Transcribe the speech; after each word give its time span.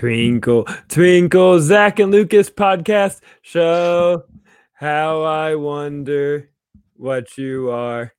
Twinkle, 0.00 0.66
twinkle, 0.88 1.60
Zack 1.60 1.98
and 1.98 2.10
Lucas 2.10 2.48
podcast 2.48 3.20
show. 3.42 4.24
How 4.72 5.20
I 5.20 5.56
wonder 5.56 6.48
what 6.96 7.36
you 7.36 7.68
are 7.70 8.14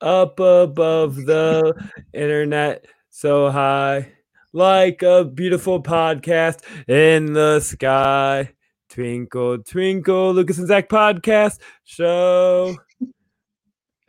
up 0.00 0.40
above 0.40 1.16
the 1.16 1.74
internet 2.14 2.86
so 3.10 3.50
high, 3.50 4.10
like 4.54 5.02
a 5.02 5.22
beautiful 5.26 5.82
podcast 5.82 6.60
in 6.88 7.34
the 7.34 7.60
sky. 7.60 8.54
Twinkle, 8.88 9.58
twinkle, 9.58 10.32
Lucas 10.32 10.56
and 10.56 10.66
Zack 10.66 10.88
podcast 10.88 11.58
show. 11.84 12.74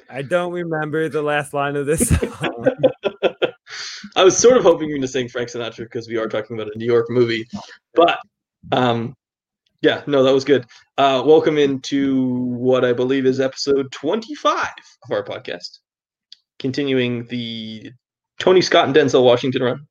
I 0.09 0.21
don't 0.21 0.53
remember 0.53 1.09
the 1.09 1.21
last 1.21 1.53
line 1.53 1.75
of 1.75 1.85
this 1.85 2.07
song. 2.17 2.65
I 4.15 4.23
was 4.23 4.37
sort 4.37 4.57
of 4.57 4.63
hoping 4.63 4.89
you 4.89 4.95
were 4.95 4.97
going 4.97 5.01
to 5.01 5.07
sing 5.07 5.27
Frank 5.27 5.49
Sinatra 5.49 5.79
because 5.79 6.07
we 6.07 6.17
are 6.17 6.27
talking 6.27 6.59
about 6.59 6.73
a 6.73 6.77
New 6.77 6.85
York 6.85 7.07
movie, 7.09 7.47
but 7.93 8.19
um, 8.71 9.15
yeah, 9.81 10.01
no, 10.07 10.23
that 10.23 10.33
was 10.33 10.43
good. 10.43 10.65
Uh, 10.97 11.23
welcome 11.25 11.57
into 11.57 12.25
what 12.45 12.83
I 12.83 12.93
believe 12.93 13.25
is 13.25 13.39
episode 13.39 13.91
25 13.91 14.67
of 15.03 15.11
our 15.11 15.23
podcast, 15.23 15.79
continuing 16.57 17.25
the 17.27 17.91
Tony 18.39 18.61
Scott 18.61 18.85
and 18.85 18.95
Denzel 18.95 19.23
Washington 19.23 19.63
run. 19.63 19.87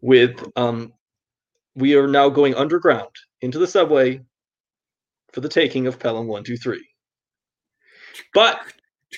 With 0.00 0.44
um, 0.56 0.92
we 1.74 1.96
are 1.96 2.06
now 2.06 2.28
going 2.28 2.54
underground 2.54 3.08
into 3.40 3.58
the 3.58 3.66
subway 3.66 4.20
for 5.32 5.40
the 5.40 5.48
taking 5.48 5.86
of 5.86 5.98
Pelham 5.98 6.26
One 6.26 6.44
Two 6.44 6.58
Three. 6.58 6.86
But 8.34 8.60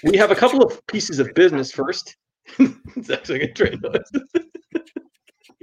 we 0.04 0.16
have 0.16 0.30
a 0.30 0.36
couple 0.36 0.62
of 0.62 0.86
pieces 0.86 1.18
of 1.18 1.34
business 1.34 1.72
first. 1.72 2.16
it's 2.96 3.10
actually 3.10 3.42
a 3.42 3.52
train 3.52 3.80
noise. 3.82 4.10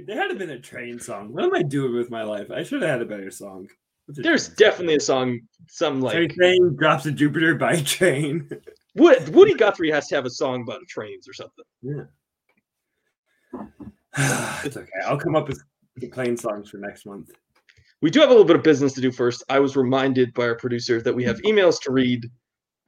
There 0.06 0.16
had 0.16 0.28
to 0.28 0.34
been 0.34 0.50
a 0.50 0.60
train 0.60 0.98
song. 0.98 1.32
What 1.32 1.44
am 1.44 1.54
I 1.54 1.62
doing 1.62 1.94
with 1.94 2.10
my 2.10 2.22
life? 2.24 2.50
I 2.50 2.62
should 2.62 2.82
have 2.82 2.90
had 2.90 3.00
a 3.00 3.06
better 3.06 3.30
song. 3.30 3.66
A 4.10 4.12
There's 4.12 4.50
definitely 4.50 4.96
a 4.96 5.00
song, 5.00 5.40
some 5.66 6.02
song? 6.02 6.10
like 6.10 6.34
train 6.34 6.76
drops 6.76 7.04
to 7.04 7.12
Jupiter 7.12 7.54
by 7.54 7.76
train. 7.82 8.50
Wood, 8.96 9.34
Woody 9.34 9.54
Guthrie 9.54 9.90
has 9.90 10.08
to 10.08 10.16
have 10.16 10.26
a 10.26 10.30
song 10.30 10.62
about 10.62 10.80
trains 10.88 11.26
or 11.26 11.32
something. 11.32 11.64
Yeah. 11.80 12.04
it's 14.64 14.76
okay. 14.76 14.90
I'll 15.06 15.16
come 15.16 15.36
up 15.36 15.48
with 15.48 15.62
the 15.96 16.08
plane 16.08 16.36
songs 16.36 16.68
for 16.68 16.76
next 16.76 17.06
month. 17.06 17.30
We 18.02 18.10
do 18.10 18.20
have 18.20 18.28
a 18.28 18.32
little 18.32 18.46
bit 18.46 18.56
of 18.56 18.62
business 18.62 18.92
to 18.94 19.00
do 19.00 19.10
first. 19.10 19.42
I 19.48 19.58
was 19.58 19.74
reminded 19.76 20.34
by 20.34 20.48
our 20.48 20.56
producer 20.56 21.00
that 21.00 21.14
we 21.14 21.24
have 21.24 21.40
emails 21.42 21.80
to 21.82 21.92
read, 21.92 22.30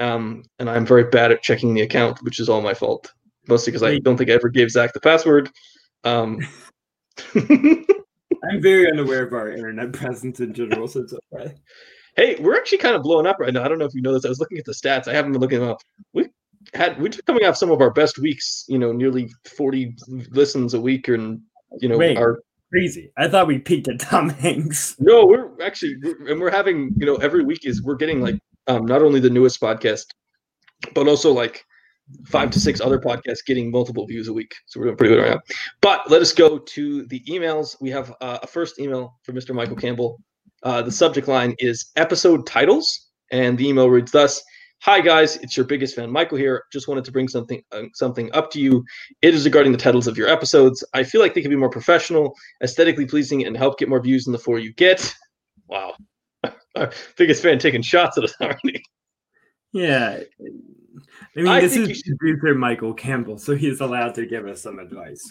um, 0.01 0.43
and 0.59 0.69
I'm 0.69 0.85
very 0.85 1.05
bad 1.05 1.33
at 1.33 1.43
checking 1.43 1.73
the 1.73 1.81
account, 1.81 2.23
which 2.23 2.41
is 2.41 2.51
all 2.51 2.61
my 2.61 2.75
fault. 2.75 3.11
Mostly 3.49 3.71
because 3.71 3.83
I 3.83 3.99
don't 3.99 4.17
think 4.17 4.31
I 4.31 4.35
ever 4.35 4.49
gave 4.49 4.71
Zack 4.71 4.93
the 4.93 5.01
password. 5.01 5.51
Um, 6.05 6.39
I'm 7.35 8.61
very 8.61 8.91
unaware 8.91 9.25
of 9.25 9.33
our 9.33 9.51
internet 9.51 9.93
presence 9.93 10.41
in 10.41 10.53
general, 10.53 10.89
so 10.89 11.01
it's 11.01 11.15
okay. 11.35 11.55
hey, 12.17 12.37
we're 12.41 12.57
actually 12.57 12.79
kind 12.79 12.97
of 12.97 13.03
blowing 13.03 13.27
up 13.27 13.39
right 13.39 13.53
now. 13.53 13.65
I 13.65 13.69
don't 13.69 13.79
know 13.79 13.85
if 13.85 13.95
you 13.95 14.03
know 14.03 14.13
this. 14.13 14.25
I 14.25 14.29
was 14.29 14.41
looking 14.41 14.59
at 14.59 14.65
the 14.65 14.73
stats. 14.73 15.09
I 15.09 15.15
haven't 15.15 15.33
been 15.33 15.41
looking 15.41 15.61
them 15.61 15.71
up. 15.71 15.81
We 16.13 16.29
had 16.75 17.01
we're 17.01 17.11
coming 17.27 17.45
off 17.45 17.57
some 17.57 17.71
of 17.71 17.81
our 17.81 17.91
best 17.91 18.19
weeks. 18.19 18.65
You 18.69 18.79
know, 18.79 18.93
nearly 18.93 19.31
40 19.57 19.97
listens 20.31 20.75
a 20.75 20.81
week, 20.81 21.09
and 21.09 21.41
you 21.81 21.89
know, 21.89 21.99
Wait. 21.99 22.17
our 22.17 22.41
Crazy. 22.73 23.13
I 23.17 23.29
thought 23.29 23.47
we 23.47 23.59
peaked 23.59 23.89
at 23.89 24.01
Tom 24.01 24.29
Hanks. 24.29 24.97
No, 24.99 25.25
we're 25.25 25.51
actually, 25.63 25.97
we're, 26.03 26.33
and 26.33 26.41
we're 26.41 26.51
having, 26.51 26.93
you 26.97 27.07
know, 27.07 27.15
every 27.17 27.45
week 27.45 27.65
is 27.65 27.83
we're 27.83 27.95
getting 27.95 28.21
like 28.21 28.39
um, 28.67 28.85
not 28.85 29.03
only 29.03 29.21
the 29.21 29.31
newest 29.31 29.61
podcast, 29.61 30.07
but 30.93 31.07
also 31.07 31.33
like 31.33 31.65
five 32.25 32.51
to 32.51 32.61
six 32.61 32.81
other 32.81 32.99
podcasts 32.99 33.45
getting 33.45 33.71
multiple 33.71 34.07
views 34.07 34.29
a 34.29 34.33
week. 34.33 34.55
So 34.67 34.81
we're 34.81 34.87
doing 34.87 34.97
pretty 34.97 35.15
good 35.15 35.23
right 35.23 35.31
now. 35.33 35.41
But 35.81 36.11
let 36.11 36.23
us 36.23 36.33
go 36.33 36.59
to 36.59 37.05
the 37.07 37.21
emails. 37.29 37.77
We 37.81 37.91
have 37.91 38.15
uh, 38.21 38.39
a 38.43 38.47
first 38.47 38.79
email 38.79 39.19
from 39.23 39.35
Mr. 39.35 39.55
Michael 39.55 39.77
Campbell. 39.77 40.21
Uh, 40.63 40.83
the 40.83 40.93
subject 40.93 41.29
line 41.29 41.55
is 41.59 41.91
episode 41.97 42.47
titles, 42.47 43.09
and 43.31 43.59
the 43.59 43.69
email 43.69 43.91
reads 43.91 44.13
thus. 44.13 44.43
Hi 44.81 45.01
guys, 45.01 45.37
it's 45.37 45.57
your 45.57 45.65
biggest 45.65 45.97
fan, 45.97 46.11
Michael 46.11 46.37
here. 46.37 46.65
Just 46.71 46.87
wanted 46.87 47.05
to 47.07 47.13
bring 47.13 47.29
something 47.29 47.63
uh, 47.73 47.85
something 47.95 48.31
up 48.35 48.51
to 48.53 48.61
you. 48.61 48.85
It 49.23 49.35
is 49.35 49.45
regarding 49.45 49.73
the 49.73 49.79
titles 49.79 50.07
of 50.07 50.19
your 50.19 50.29
episodes. 50.29 50.85
I 50.93 51.03
feel 51.03 51.21
like 51.21 51.35
they 51.35 51.41
can 51.41 51.51
be 51.51 51.57
more 51.57 51.71
professional, 51.71 52.35
aesthetically 52.63 53.07
pleasing, 53.07 53.47
and 53.47 53.57
help 53.57 53.79
get 53.79 53.89
more 53.89 54.03
views 54.03 54.25
than 54.25 54.33
the 54.33 54.39
four 54.39 54.59
you 54.59 54.73
get. 54.75 55.15
Wow, 55.67 55.95
our 56.77 56.93
biggest 57.17 57.43
fan 57.43 57.59
taking 57.59 57.83
shots 57.83 58.19
at 58.19 58.25
us 58.25 58.35
already. 58.41 58.83
Yeah. 59.73 60.21
I 61.37 61.41
mean, 61.41 61.49
I 61.49 61.61
this 61.61 61.75
think 61.75 61.91
is 61.91 62.03
you 62.07 62.17
producer 62.17 62.55
Michael 62.55 62.95
Campbell, 62.95 63.39
so 63.39 63.55
he's 63.55 63.81
allowed 63.81 64.15
to 64.15 64.25
give 64.25 64.47
us 64.47 64.63
some 64.63 64.79
advice. 64.79 65.23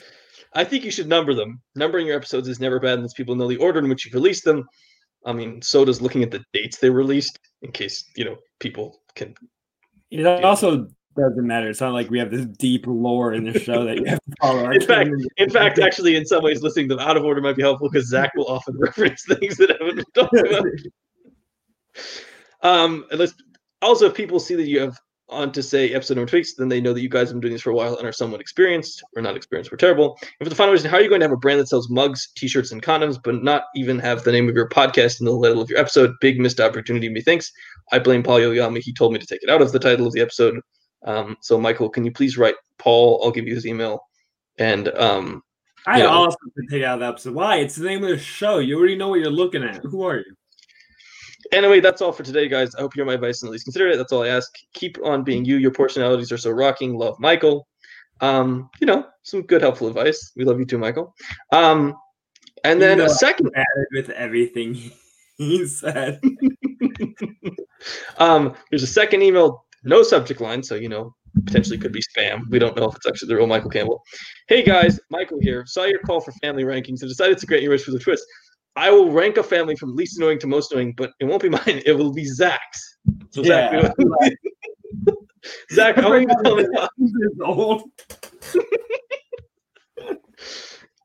I 0.53 0.63
think 0.63 0.83
you 0.83 0.91
should 0.91 1.07
number 1.07 1.33
them. 1.33 1.61
Numbering 1.75 2.05
your 2.07 2.16
episodes 2.16 2.47
is 2.47 2.59
never 2.59 2.79
bad 2.79 2.99
unless 2.99 3.13
people 3.13 3.35
know 3.35 3.47
the 3.47 3.57
order 3.57 3.79
in 3.79 3.89
which 3.89 4.05
you 4.05 4.11
release 4.13 4.41
them. 4.41 4.67
I 5.25 5.33
mean, 5.33 5.61
so 5.61 5.83
does 5.83 6.01
looking 6.01 6.21
at 6.21 6.29
the 6.29 6.43
dates 6.53 6.77
they 6.77 6.91
released, 6.91 7.39
in 7.63 7.71
case 7.71 8.05
you 8.16 8.25
know 8.25 8.38
people 8.59 9.01
can. 9.16 9.33
It 10.11 10.25
also 10.43 10.88
doesn't 11.17 11.47
matter. 11.47 11.69
It's 11.69 11.81
not 11.81 11.93
like 11.93 12.09
we 12.09 12.19
have 12.19 12.29
this 12.29 12.45
deep 12.45 12.85
lore 12.87 13.33
in 13.33 13.43
the 13.43 13.59
show 13.59 13.83
that 13.85 13.97
you 13.97 14.05
have 14.05 14.19
to 14.19 14.33
follow. 14.41 14.69
In 14.72 14.81
fact, 14.81 15.09
in 15.37 15.49
fact, 15.49 15.79
actually, 15.83 16.16
in 16.16 16.25
some 16.25 16.43
ways, 16.43 16.61
listening 16.61 16.89
to 16.89 16.95
them 16.95 17.07
out 17.07 17.17
of 17.17 17.23
order 17.23 17.41
might 17.41 17.55
be 17.55 17.63
helpful 17.63 17.89
because 17.89 18.09
Zack 18.09 18.33
will 18.35 18.47
often 18.47 18.77
reference 18.79 19.23
things 19.25 19.57
that 19.57 19.72
haven't 19.72 19.95
been 19.95 20.05
talked 20.13 20.37
about. 20.37 20.66
um, 22.61 23.05
and 23.09 23.19
let's 23.19 23.33
also, 23.81 24.07
if 24.07 24.13
people 24.13 24.39
see 24.39 24.55
that 24.55 24.67
you 24.67 24.81
have 24.81 24.97
on 25.30 25.52
to 25.52 25.63
say 25.63 25.91
episode 25.94 26.18
number 26.18 26.30
tweaks, 26.30 26.53
then 26.53 26.69
they 26.69 26.80
know 26.80 26.94
that 26.94 27.02
you 27.02 27.09
guys 27.09 27.30
have 27.30 27.34
been 27.36 27.41
doing 27.41 27.53
this 27.53 27.62
for 27.62 27.72
a 27.72 27.75
while 27.75 27.97
and 27.97 28.08
are 28.08 28.12
somewhat 28.12 28.41
experienced 28.41 29.03
or 29.16 29.22
not 29.22 29.36
experienced. 29.36 29.72
We're 29.72 29.78
terrible. 29.78 30.18
And 30.22 30.46
for 30.46 30.50
the 30.50 30.56
final 30.56 30.72
reason, 30.72 30.90
how 30.91 30.97
are 30.97 31.02
you 31.02 31.09
going 31.09 31.22
to 31.22 31.25
have 31.25 31.31
a 31.34 31.38
brand 31.38 31.59
that 31.59 31.68
sells 31.68 31.90
mugs, 31.90 32.30
t-shirts, 32.36 32.72
and 32.72 32.81
condoms, 32.81 33.18
but 33.24 33.44
not 33.44 33.64
even 33.75 33.97
have 34.00 34.24
the 34.24 34.31
name 34.31 34.47
of 34.47 34.56
your 34.56 34.69
podcast 34.69 35.19
in 35.19 35.25
the 35.25 35.31
title 35.41 35.62
of 35.62 35.69
your 35.69 35.80
episode? 35.80 36.14
Big 36.22 36.40
missed 36.40 36.59
opportunity, 36.59 37.09
methinks. 37.09 37.52
I 37.91 38.00
blame 38.00 38.22
Paul 38.24 38.40
Yoyama. 38.40 38.80
He 38.80 38.94
told 38.94 39.14
me 39.14 39.19
to 39.19 39.25
take 39.25 39.41
it 39.41 39.50
out 39.50 39.62
of 39.62 39.72
the 39.72 39.80
title 39.80 40.06
of 40.06 40.14
the 40.14 40.22
episode. 40.22 40.59
Um, 41.03 41.38
so, 41.41 41.59
Michael, 41.59 41.90
can 41.90 42.06
you 42.06 42.12
please 42.12 42.38
write 42.38 42.56
Paul? 42.78 43.22
I'll 43.24 43.31
give 43.31 43.47
you 43.47 43.56
his 43.56 43.66
email. 43.66 44.00
And 44.59 44.90
um, 44.90 45.41
I 45.88 46.00
Yeah. 46.00 46.06
also 46.08 46.38
take 46.69 46.84
out 46.84 47.00
the 47.00 47.08
episode. 47.08 47.34
Why? 47.34 47.58
It's 47.58 47.75
the 47.75 47.85
name 47.85 48.03
of 48.03 48.09
the 48.09 48.18
show. 48.18 48.59
You 48.59 48.78
already 48.78 48.96
know 48.96 49.09
what 49.09 49.19
you're 49.19 49.30
looking 49.30 49.64
at. 49.64 49.84
Who 49.84 50.03
are 50.03 50.18
you? 50.18 50.35
Anyway, 51.51 51.79
that's 51.79 52.01
all 52.01 52.11
for 52.11 52.23
today, 52.23 52.47
guys. 52.47 52.75
I 52.75 52.81
hope 52.81 52.95
you 52.95 53.01
hear 53.01 53.06
my 53.06 53.13
advice 53.13 53.41
and 53.41 53.50
at 53.50 53.51
least 53.51 53.66
consider 53.66 53.89
it. 53.89 53.97
That's 53.97 54.11
all 54.11 54.23
I 54.23 54.29
ask. 54.29 54.51
Keep 54.73 54.97
on 55.03 55.23
being 55.23 55.45
you. 55.45 55.57
Your 55.57 55.72
personalities 55.72 56.31
are 56.31 56.38
so 56.38 56.51
rocking. 56.51 56.97
Love, 56.97 57.19
Michael. 57.19 57.67
Um, 58.22 58.69
you 58.79 58.88
know, 58.88 59.06
some 59.23 59.41
good, 59.44 59.61
helpful 59.61 59.88
advice. 59.88 60.31
We 60.35 60.45
love 60.45 60.59
you 60.59 60.66
too, 60.66 60.78
Michael. 60.78 61.13
Um, 61.51 61.95
and 62.63 62.81
then 62.81 62.97
You 62.97 63.05
a 63.05 63.09
second, 63.09 63.51
Added 63.55 63.88
with 63.91 64.09
everything 64.11 64.91
he 65.38 65.66
said. 65.67 66.19
um, 68.17 68.55
there's 68.69 68.84
a 68.84 68.88
second 68.88 69.22
email, 69.22 69.66
no 69.84 70.01
subject 70.03 70.41
line, 70.41 70.63
so 70.63 70.75
you 70.75 70.89
know, 70.89 71.13
potentially 71.45 71.78
could 71.78 71.91
be 71.91 72.01
spam. 72.01 72.50
We 72.50 72.59
don't 72.59 72.75
know 72.75 72.85
if 72.85 72.95
it's 72.95 73.07
actually 73.07 73.28
the 73.28 73.35
real 73.35 73.47
Michael 73.47 73.69
Campbell. 73.69 74.03
Hey 74.47 74.63
guys, 74.63 75.00
Michael 75.09 75.39
here. 75.41 75.66
Saw 75.66 75.84
your 75.84 76.00
call 76.00 76.22
for 76.22 76.31
family 76.34 76.63
rankings 76.63 77.01
and 77.01 77.09
decided 77.09 77.38
to 77.38 77.45
grant 77.45 77.63
you 77.63 77.69
wish 77.69 77.84
for 77.84 77.91
the 77.91 78.00
twist. 78.00 78.25
I 78.75 78.91
will 78.91 79.12
rank 79.12 79.38
a 79.38 79.44
family 79.44 79.75
from 79.75 79.96
least 79.96 80.18
annoying 80.18 80.40
to 80.40 80.47
most 80.47 80.72
annoying, 80.72 80.94
but 80.97 81.12
it 81.19 81.25
won't 81.25 81.41
be 81.41 81.50
mine. 81.58 81.81
It 81.86 81.97
will 81.97 82.12
be 82.13 82.25
Zack's. 82.25 82.97
So 83.31 83.44
Zack, 83.44 83.72
Yeah. 83.72 83.91
Zack, 85.72 85.96
how 85.97 86.12
are 86.12 86.19
you. 86.19 86.28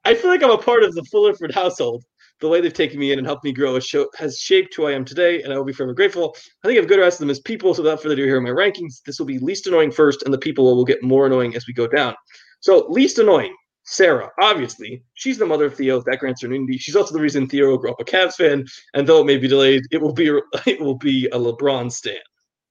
I 0.04 0.14
feel 0.14 0.30
like 0.30 0.42
I'm 0.42 0.50
a 0.50 0.58
part 0.58 0.82
of 0.82 0.94
the 0.94 1.04
Fullerford 1.10 1.54
household. 1.54 2.04
The 2.40 2.48
way 2.48 2.62
they've 2.62 2.72
taken 2.72 2.98
me 2.98 3.12
in 3.12 3.18
and 3.18 3.26
helped 3.26 3.44
me 3.44 3.52
grow 3.52 3.78
show, 3.80 4.08
has 4.16 4.38
shaped 4.38 4.74
who 4.74 4.86
I 4.86 4.92
am 4.92 5.04
today, 5.04 5.42
and 5.42 5.52
I 5.52 5.58
will 5.58 5.64
be 5.64 5.74
forever 5.74 5.92
grateful. 5.92 6.34
I 6.64 6.68
think 6.68 6.78
I've 6.78 6.88
good 6.88 6.98
rest 6.98 7.16
of 7.16 7.20
them 7.20 7.30
as 7.30 7.40
people, 7.40 7.74
so 7.74 7.82
without 7.82 8.00
further 8.02 8.14
ado, 8.14 8.24
here 8.24 8.38
are 8.38 8.40
my 8.40 8.48
rankings. 8.48 9.02
This 9.04 9.18
will 9.18 9.26
be 9.26 9.38
least 9.38 9.66
annoying 9.66 9.90
first, 9.90 10.22
and 10.22 10.32
the 10.32 10.38
people 10.38 10.74
will 10.74 10.86
get 10.86 11.02
more 11.02 11.26
annoying 11.26 11.54
as 11.54 11.66
we 11.66 11.74
go 11.74 11.86
down. 11.86 12.14
So, 12.60 12.86
least 12.88 13.18
annoying, 13.18 13.54
Sarah, 13.90 14.30
obviously. 14.40 15.02
She's 15.14 15.36
the 15.36 15.46
mother 15.46 15.66
of 15.66 15.74
Theo. 15.74 16.00
That 16.00 16.20
grants 16.20 16.42
her 16.42 16.46
immunity. 16.46 16.78
She's 16.78 16.94
also 16.94 17.12
the 17.12 17.20
reason 17.20 17.48
Theo 17.48 17.70
will 17.70 17.78
grow 17.78 17.90
up 17.90 18.00
a 18.00 18.04
Cavs 18.04 18.34
fan, 18.36 18.64
and 18.94 19.04
though 19.04 19.20
it 19.20 19.26
may 19.26 19.36
be 19.36 19.48
delayed, 19.48 19.82
it 19.90 20.00
will 20.00 20.12
be 20.12 20.28
it 20.66 20.80
will 20.80 20.96
be 20.96 21.26
a 21.26 21.36
LeBron 21.36 21.90
stan. 21.90 22.14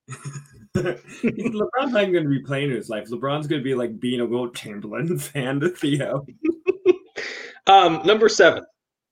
LeBron's 0.77 1.91
not 1.91 2.03
even 2.03 2.13
going 2.13 2.23
to 2.23 2.29
be 2.29 2.39
playing 2.39 2.69
in 2.69 2.77
his 2.77 2.87
life. 2.87 3.09
LeBron's 3.09 3.47
going 3.47 3.59
to 3.59 3.63
be 3.63 3.75
like 3.75 3.99
being 3.99 4.21
a 4.21 4.25
Wilt 4.25 4.55
Chamberlain 4.55 5.19
fan 5.19 5.59
to 5.59 5.69
Theo. 5.69 6.25
Um, 7.67 8.01
number 8.05 8.29
seven. 8.29 8.63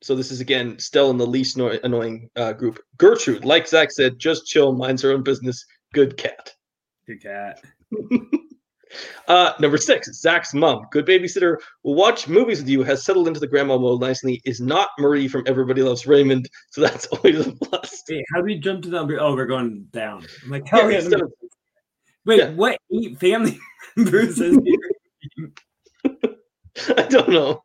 So 0.01 0.15
this 0.15 0.31
is 0.31 0.39
again 0.39 0.79
still 0.79 1.09
in 1.09 1.17
the 1.17 1.27
least 1.27 1.57
anno- 1.57 1.77
annoying 1.83 2.29
uh, 2.37 2.53
group. 2.53 2.79
Gertrude, 2.97 3.43
like 3.43 3.67
Zack 3.67 3.91
said, 3.91 4.17
just 4.17 4.45
chill, 4.45 4.71
minds 4.71 5.01
her 5.01 5.11
own 5.11 5.23
business. 5.23 5.65
Good 5.93 6.15
cat. 6.15 6.53
Good 7.05 7.21
cat. 7.21 7.61
Uh, 9.27 9.51
number 9.59 9.77
six, 9.77 10.09
Zack's 10.21 10.53
mom, 10.53 10.85
good 10.91 11.05
babysitter, 11.05 11.57
will 11.83 11.95
watch 11.95 12.27
movies 12.27 12.59
with 12.59 12.69
you, 12.69 12.83
has 12.83 13.03
settled 13.03 13.27
into 13.27 13.39
the 13.39 13.47
grandma 13.47 13.77
mode 13.77 13.99
nicely, 14.01 14.41
is 14.45 14.61
not 14.61 14.89
Marie 14.99 15.27
from 15.27 15.43
Everybody 15.45 15.81
Loves 15.83 16.07
Raymond, 16.07 16.47
so 16.71 16.81
that's 16.81 17.05
always 17.11 17.45
a 17.47 17.51
plus. 17.53 18.03
Wait, 18.09 18.23
how 18.33 18.39
do 18.39 18.45
we 18.45 18.59
jump 18.59 18.83
to 18.83 18.89
number? 18.89 19.19
Oh, 19.19 19.35
we're 19.35 19.45
going 19.45 19.87
down. 19.91 20.25
I'm 20.43 20.51
like, 20.51 20.63
Yeah, 20.71 20.81
how 20.81 20.87
yeah, 20.87 20.97
of- 20.99 21.31
Wait, 22.25 22.39
yeah. 22.39 22.49
what 22.51 22.77
eight 22.93 23.19
family 23.19 23.59
members 23.95 24.39
is 24.39 24.57
here? 24.63 25.51
I 26.97 27.03
don't 27.03 27.29
know. 27.29 27.63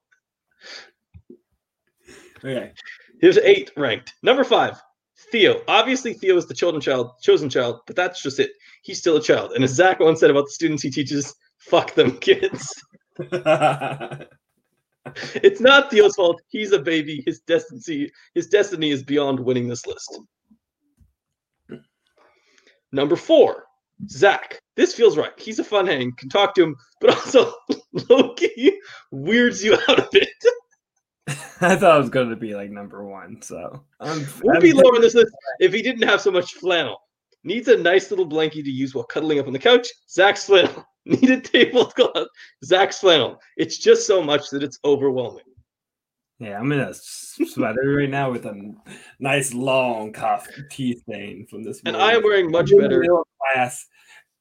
Okay. 2.39 2.73
Here's 3.21 3.39
eight 3.39 3.71
ranked. 3.77 4.15
Number 4.23 4.43
five, 4.43 4.81
Theo. 5.33 5.63
Obviously, 5.67 6.13
Theo 6.13 6.37
is 6.37 6.47
the 6.47 6.55
chosen 6.55 6.81
child, 6.81 7.13
chosen 7.23 7.49
child, 7.49 7.81
but 7.87 7.97
that's 7.97 8.23
just 8.23 8.39
it. 8.39 8.53
He's 8.83 8.99
still 8.99 9.17
a 9.17 9.23
child. 9.23 9.53
And 9.53 9.65
as 9.65 9.75
Zack 9.75 9.99
once 9.99 10.21
said 10.21 10.31
about 10.31 10.45
the 10.45 10.51
students 10.51 10.83
he 10.83 10.91
teaches, 10.91 11.35
fuck 11.59 11.95
them 11.95 12.17
kids. 12.21 12.73
it's 15.35 15.61
not 15.61 15.91
Theo's 15.91 16.15
fault. 16.15 16.41
He's 16.49 16.73
a 16.73 16.79
baby. 16.79 17.23
His 17.27 17.41
destiny, 17.41 18.11
his 18.35 18.47
destiny 18.47 18.91
is 18.91 19.03
beyond 19.03 19.41
winning 19.41 19.69
this 19.69 19.87
list. 19.87 20.21
Number 22.93 23.17
four, 23.17 23.65
Zack. 24.09 24.61
This 24.77 24.95
feels 24.95 25.17
right. 25.17 25.33
He's 25.39 25.59
a 25.59 25.65
fun 25.65 25.87
hang, 25.87 26.13
can 26.17 26.29
talk 26.29 26.55
to 26.55 26.63
him, 26.63 26.77
but 27.01 27.11
also 27.17 27.55
Loki 28.09 28.79
weirds 29.11 29.65
you 29.65 29.75
out 29.89 29.99
a 29.99 30.09
bit. 30.13 30.29
I 31.61 31.77
thought 31.77 31.97
it 31.97 32.01
was 32.01 32.11
going 32.11 32.31
to 32.31 32.37
be 32.37 32.55
like 32.55 32.71
number 32.71 33.05
one. 33.05 33.41
So 33.43 33.85
um, 34.01 34.27
would 34.43 34.61
be 34.61 34.73
lower 34.73 34.95
on 34.95 35.01
this 35.01 35.15
list 35.15 35.33
if 35.61 35.73
he 35.73 35.83
didn't 35.83 36.09
have 36.09 36.21
so 36.21 36.31
much 36.31 36.55
flannel. 36.55 36.99
Needs 37.45 37.69
a 37.69 37.77
nice 37.77 38.11
little 38.11 38.27
blankie 38.27 38.65
to 38.65 38.71
use 38.71 38.95
while 38.95 39.05
cuddling 39.05 39.39
up 39.39 39.47
on 39.47 39.53
the 39.53 39.59
couch. 39.59 39.89
Zack's 40.09 40.47
flannel. 40.47 40.87
Need 41.05 41.31
a 41.31 41.41
tablecloth. 41.41 42.29
Zack's 42.65 42.99
flannel. 42.99 43.39
It's 43.57 43.79
just 43.79 44.07
so 44.07 44.23
much 44.23 44.51
that 44.51 44.63
it's 44.63 44.79
overwhelming. 44.85 45.45
Yeah, 46.39 46.59
I'm 46.59 46.73
in 46.73 46.81
a 46.81 46.93
sweater 46.93 47.97
right 47.99 48.11
now 48.11 48.31
with 48.33 48.47
a 48.47 48.75
nice 49.21 49.55
long 49.55 50.13
cough 50.13 50.49
tea 50.71 50.97
stain 50.99 51.47
from 51.49 51.63
this. 51.63 51.83
Morning. 51.85 52.01
And 52.01 52.11
I 52.11 52.15
am 52.17 52.25
wearing 52.25 52.51
much 52.51 52.71
better 52.77 53.05
class. 53.55 53.87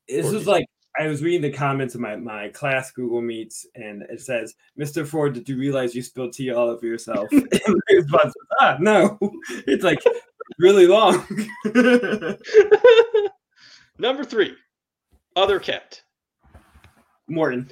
This 0.08 0.32
is 0.32 0.48
like 0.48 0.66
I 1.00 1.08
was 1.08 1.24
reading 1.24 1.42
the 1.42 1.52
comments 1.52 1.96
of 1.96 2.02
my, 2.02 2.16
my 2.18 2.50
class 2.50 2.92
Google 2.92 3.22
Meets, 3.22 3.66
and 3.76 4.04
it 4.04 4.22
says, 4.22 4.56
"Mr. 4.80 5.08
Ford, 5.08 5.34
did 5.34 5.48
you 5.48 5.58
realize 5.58 5.96
you 5.96 6.02
spilled 6.02 6.34
tea 6.34 6.52
all 6.52 6.70
over 6.70 6.86
yourself?" 6.86 7.30
and 7.32 7.44
my 7.44 7.96
response 7.96 8.34
was, 8.36 8.48
"Ah, 8.60 8.78
no." 8.80 9.18
It's 9.68 9.84
like 9.84 10.00
really 10.60 10.88
long. 10.88 11.26
Number 13.98 14.24
three, 14.24 14.56
other 15.36 15.60
cat. 15.60 16.02
Morton. 17.28 17.72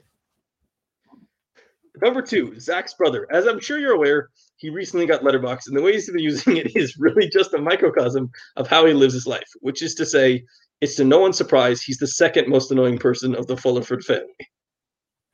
Number 2.01 2.21
two, 2.21 2.57
Zack's 2.59 2.93
brother. 2.93 3.27
As 3.31 3.45
I'm 3.45 3.59
sure 3.59 3.77
you're 3.77 3.95
aware, 3.95 4.29
he 4.55 4.69
recently 4.69 5.05
got 5.05 5.21
Letterboxd, 5.21 5.67
and 5.67 5.77
the 5.77 5.81
way 5.81 5.93
he's 5.93 6.09
been 6.09 6.19
using 6.19 6.57
it 6.57 6.75
is 6.75 6.97
really 6.97 7.29
just 7.29 7.53
a 7.53 7.57
microcosm 7.57 8.29
of 8.55 8.67
how 8.67 8.85
he 8.85 8.93
lives 8.93 9.13
his 9.13 9.27
life, 9.27 9.49
which 9.59 9.81
is 9.81 9.95
to 9.95 10.05
say, 10.05 10.45
it's 10.81 10.95
to 10.95 11.03
no 11.03 11.19
one's 11.19 11.37
surprise 11.37 11.81
he's 11.81 11.97
the 11.97 12.07
second 12.07 12.47
most 12.47 12.71
annoying 12.71 12.97
person 12.97 13.35
of 13.35 13.47
the 13.47 13.57
Fullerford 13.57 14.03
family. 14.03 14.27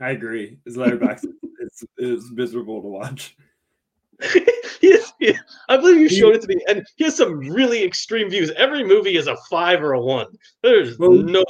I 0.02 0.12
agree. 0.12 0.58
His 0.66 0.76
Letterboxd 0.76 1.26
is, 1.60 1.84
is 1.98 2.32
miserable 2.32 2.82
to 2.82 2.88
watch. 2.88 3.36
he 4.34 4.88
is, 4.88 5.14
he, 5.20 5.36
I 5.70 5.78
believe 5.78 6.00
you 6.00 6.10
showed 6.10 6.36
it 6.36 6.42
to 6.42 6.48
me, 6.48 6.62
and 6.68 6.86
he 6.96 7.04
has 7.04 7.18
some 7.18 7.40
really 7.40 7.84
extreme 7.84 8.30
views. 8.30 8.52
Every 8.52 8.84
movie 8.84 9.18
is 9.18 9.28
a 9.28 9.36
five 9.50 9.82
or 9.82 9.94
a 9.94 10.02
one. 10.02 10.28
There's 10.64 10.98
well, 10.98 11.12
no. 11.12 11.44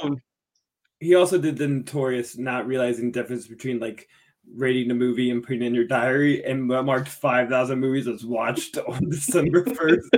He 0.98 1.14
also 1.14 1.38
did 1.38 1.56
the 1.56 1.68
notorious 1.68 2.38
not 2.38 2.66
realizing 2.66 3.12
the 3.12 3.20
difference 3.20 3.46
between 3.46 3.78
like 3.78 4.08
rating 4.54 4.90
a 4.90 4.94
movie 4.94 5.30
and 5.30 5.42
putting 5.42 5.62
in 5.62 5.74
your 5.74 5.86
diary, 5.86 6.44
and 6.44 6.64
marked 6.64 7.08
five 7.08 7.48
thousand 7.48 7.78
movies 7.78 8.08
as 8.08 8.24
watched 8.24 8.78
on 8.88 9.10
December 9.10 9.64
first. 9.64 10.08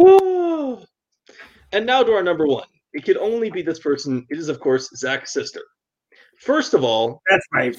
Oh. 0.00 0.84
And 1.72 1.86
now 1.86 2.02
to 2.02 2.12
our 2.12 2.22
number 2.22 2.46
one. 2.46 2.66
It 2.94 3.04
could 3.04 3.18
only 3.18 3.50
be 3.50 3.62
this 3.62 3.78
person. 3.78 4.26
It 4.30 4.38
is, 4.38 4.48
of 4.48 4.60
course, 4.60 4.88
Zack's 4.96 5.32
sister. 5.32 5.62
First 6.38 6.72
of 6.72 6.84
all, 6.84 7.20
that's 7.28 7.46
right. 7.52 7.76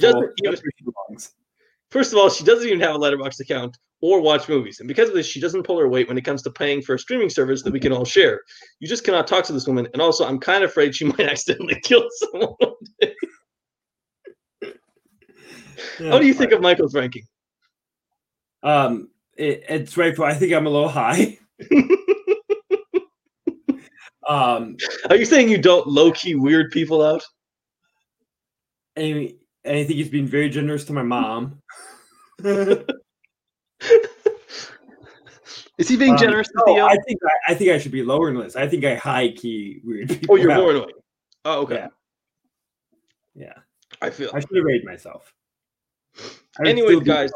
First 1.89 2.13
of 2.13 2.19
all, 2.19 2.30
she 2.30 2.44
doesn't 2.44 2.68
even 2.68 2.80
have 2.81 2.95
a 2.95 3.00
Letterboxd 3.00 3.39
account 3.39 3.75
or 4.01 4.21
watch 4.21 4.47
movies. 4.47 4.80
And 4.80 4.88
because 4.88 5.09
of 5.09 5.15
this, 5.15 5.25
she 5.25 5.41
doesn't 5.41 5.63
pull 5.63 5.80
her 5.80 5.89
weight 5.89 6.07
when 6.07 6.18
it 6.18 6.24
comes 6.24 6.41
to 6.44 6.51
paying 6.51 6.81
for 6.81 6.95
a 6.95 7.00
streaming 7.00 7.30
service 7.30 7.63
that 7.63 7.74
we 7.74 7.80
can 7.80 7.91
all 7.91 8.06
share. 8.06 8.41
You 8.80 8.88
just 8.88 9.03
cannot 9.03 9.27
talk 9.27 9.44
to 9.45 9.53
this 9.53 9.68
woman. 9.68 9.88
And 9.94 10.01
also, 10.01 10.25
I'm 10.25 10.39
kind 10.39 10.63
of 10.63 10.69
afraid 10.69 10.95
she 10.95 11.06
might 11.18 11.21
accidentally 11.21 11.80
kill 11.83 12.06
someone 12.31 12.53
yeah, 16.00 16.12
How 16.12 16.19
do 16.19 16.27
you 16.27 16.33
think 16.33 16.51
of 16.51 16.62
Michael's 16.62 16.94
ranking? 16.94 17.24
Um, 18.63 19.09
it, 19.38 19.63
it's 19.69 19.97
right 19.97 20.15
for. 20.15 20.25
I 20.25 20.33
think 20.33 20.53
I'm 20.53 20.68
a 20.68 20.69
little 20.69 20.89
high. 20.89 21.39
Um, 24.29 24.77
Are 25.09 25.15
you 25.15 25.25
saying 25.25 25.49
you 25.49 25.57
don't 25.57 25.87
low 25.87 26.11
key 26.11 26.35
weird 26.35 26.71
people 26.71 27.03
out? 27.03 27.25
And, 28.95 29.33
and 29.63 29.77
I 29.77 29.83
think 29.83 29.97
he's 29.97 30.09
been 30.09 30.27
very 30.27 30.49
generous 30.49 30.85
to 30.85 30.93
my 30.93 31.01
mom. 31.01 31.61
Is 35.77 35.87
he 35.87 35.95
being 35.95 36.11
um, 36.11 36.17
generous 36.17 36.47
to 36.49 36.63
no, 36.67 36.85
I 36.85 36.97
think 37.07 37.19
I, 37.25 37.51
I, 37.51 37.55
think 37.55 37.71
I 37.71 37.79
should 37.79 37.93
be 37.93 38.03
lower 38.03 38.29
in 38.29 38.37
this. 38.37 38.55
I 38.55 38.67
think 38.67 38.83
I 38.83 38.95
high 38.95 39.29
key 39.29 39.79
weird 39.83 40.09
people. 40.09 40.35
Oh, 40.35 40.35
you're 40.35 40.51
out. 40.51 40.59
more 40.59 40.71
annoying. 40.71 40.91
Oh, 41.45 41.61
okay. 41.61 41.87
Yeah. 43.35 43.45
yeah. 43.45 43.53
I 44.01 44.09
feel 44.09 44.29
I 44.33 44.41
should 44.41 44.55
have 44.55 44.65
rated 44.65 44.85
myself. 44.85 45.33
Anyway, 46.63 46.99
guys, 46.99 47.31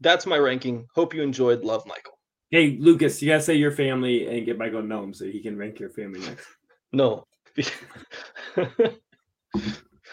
that's 0.00 0.26
my 0.26 0.36
ranking. 0.36 0.86
Hope 0.94 1.14
you 1.14 1.22
enjoyed. 1.22 1.62
Love, 1.62 1.86
Michael. 1.86 2.15
Hey, 2.50 2.76
Lucas, 2.78 3.20
you 3.20 3.28
gotta 3.28 3.42
say 3.42 3.54
your 3.54 3.72
family 3.72 4.26
and 4.26 4.46
get 4.46 4.56
Michael 4.58 4.82
Gnome 4.82 5.12
so 5.12 5.24
he 5.24 5.40
can 5.40 5.56
rank 5.56 5.80
your 5.80 5.90
family 5.90 6.20
next. 6.20 6.46
No. 6.92 7.26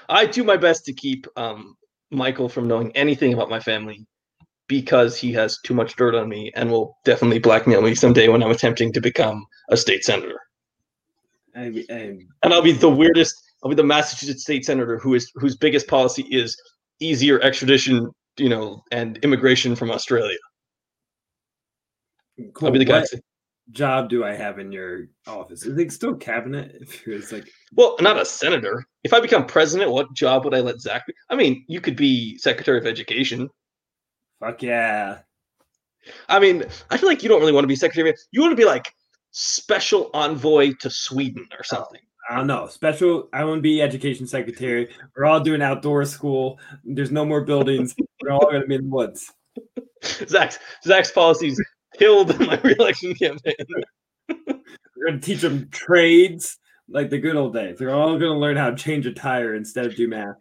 I 0.09 0.25
do 0.25 0.43
my 0.43 0.57
best 0.57 0.85
to 0.85 0.93
keep 0.93 1.27
um, 1.35 1.75
Michael 2.11 2.49
from 2.49 2.67
knowing 2.67 2.91
anything 2.95 3.33
about 3.33 3.49
my 3.49 3.59
family 3.59 4.05
because 4.67 5.17
he 5.17 5.31
has 5.33 5.59
too 5.63 5.73
much 5.73 5.95
dirt 5.95 6.15
on 6.15 6.27
me 6.27 6.51
and 6.55 6.71
will 6.71 6.97
definitely 7.05 7.39
blackmail 7.39 7.81
me 7.81 7.93
someday 7.93 8.27
when 8.27 8.41
I'm 8.41 8.51
attempting 8.51 8.91
to 8.93 9.01
become 9.01 9.45
a 9.69 9.77
state 9.77 10.03
senator. 10.03 10.39
I, 11.55 11.85
I, 11.89 12.17
and 12.41 12.53
I'll 12.53 12.61
be 12.63 12.71
the 12.71 12.89
weirdest. 12.89 13.35
I'll 13.63 13.69
be 13.69 13.75
the 13.75 13.83
Massachusetts 13.83 14.41
state 14.41 14.65
senator 14.65 14.97
who 14.97 15.13
is 15.13 15.31
whose 15.35 15.55
biggest 15.55 15.87
policy 15.87 16.25
is 16.31 16.57
easier 16.99 17.39
extradition, 17.41 18.09
you 18.37 18.49
know, 18.49 18.81
and 18.91 19.17
immigration 19.17 19.75
from 19.75 19.91
Australia. 19.91 20.37
Cool. 22.53 22.67
I'll 22.67 22.71
be 22.71 22.79
the 22.79 22.85
guy. 22.85 23.01
What 23.01 23.09
job 23.71 24.09
do 24.09 24.23
I 24.23 24.33
have 24.33 24.59
in 24.59 24.71
your 24.71 25.07
office? 25.27 25.65
Is 25.65 25.77
it 25.77 25.91
still 25.91 26.15
cabinet? 26.15 26.75
If 26.81 27.07
it's 27.07 27.31
like, 27.31 27.49
well, 27.73 27.95
not 27.99 28.19
a 28.19 28.25
senator. 28.25 28.85
If 29.03 29.13
I 29.13 29.19
become 29.19 29.45
president, 29.45 29.91
what 29.91 30.13
job 30.13 30.45
would 30.45 30.53
I 30.53 30.59
let 30.59 30.81
Zack? 30.81 31.05
Be? 31.07 31.13
I 31.29 31.35
mean, 31.35 31.65
you 31.67 31.81
could 31.81 31.95
be 31.95 32.37
secretary 32.37 32.77
of 32.77 32.85
education. 32.85 33.49
Fuck 34.39 34.63
yeah. 34.63 35.19
I 36.27 36.39
mean, 36.39 36.65
I 36.89 36.97
feel 36.97 37.07
like 37.07 37.23
you 37.23 37.29
don't 37.29 37.39
really 37.39 37.53
want 37.53 37.63
to 37.63 37.69
be 37.69 37.75
secretary. 37.75 38.13
You 38.31 38.41
want 38.41 38.51
to 38.51 38.57
be 38.57 38.65
like 38.65 38.93
special 39.31 40.09
envoy 40.13 40.73
to 40.79 40.89
Sweden 40.89 41.47
or 41.51 41.59
oh, 41.59 41.63
something. 41.63 42.01
I 42.29 42.35
don't 42.37 42.47
know. 42.47 42.67
Special. 42.67 43.29
I 43.33 43.43
want 43.43 43.59
to 43.59 43.61
be 43.61 43.81
education 43.81 44.27
secretary. 44.27 44.89
We're 45.15 45.25
all 45.25 45.39
doing 45.39 45.61
outdoor 45.61 46.05
school. 46.05 46.59
There's 46.83 47.11
no 47.11 47.25
more 47.25 47.41
buildings. 47.41 47.95
We're 48.21 48.31
all 48.31 48.49
going 48.49 48.61
to 48.61 48.67
be 48.67 48.75
in 48.75 48.89
the 48.89 48.95
woods. 48.95 49.31
Zack's 50.03 50.59
Zack's 50.83 51.11
policies 51.11 51.61
killed 51.97 52.31
in 52.39 52.47
my 52.47 52.59
reelection 52.63 53.13
campaign. 53.15 53.55
We're 54.29 55.07
gonna 55.07 55.19
teach 55.19 55.41
them 55.41 55.69
trades 55.69 56.57
like 56.89 57.09
the 57.09 57.17
good 57.17 57.35
old 57.35 57.53
days. 57.53 57.77
They're 57.77 57.93
all 57.93 58.17
gonna 58.17 58.37
learn 58.37 58.57
how 58.57 58.69
to 58.69 58.75
change 58.75 59.05
a 59.05 59.13
tire 59.13 59.55
instead 59.55 59.85
of 59.85 59.95
do 59.95 60.07
math. 60.07 60.35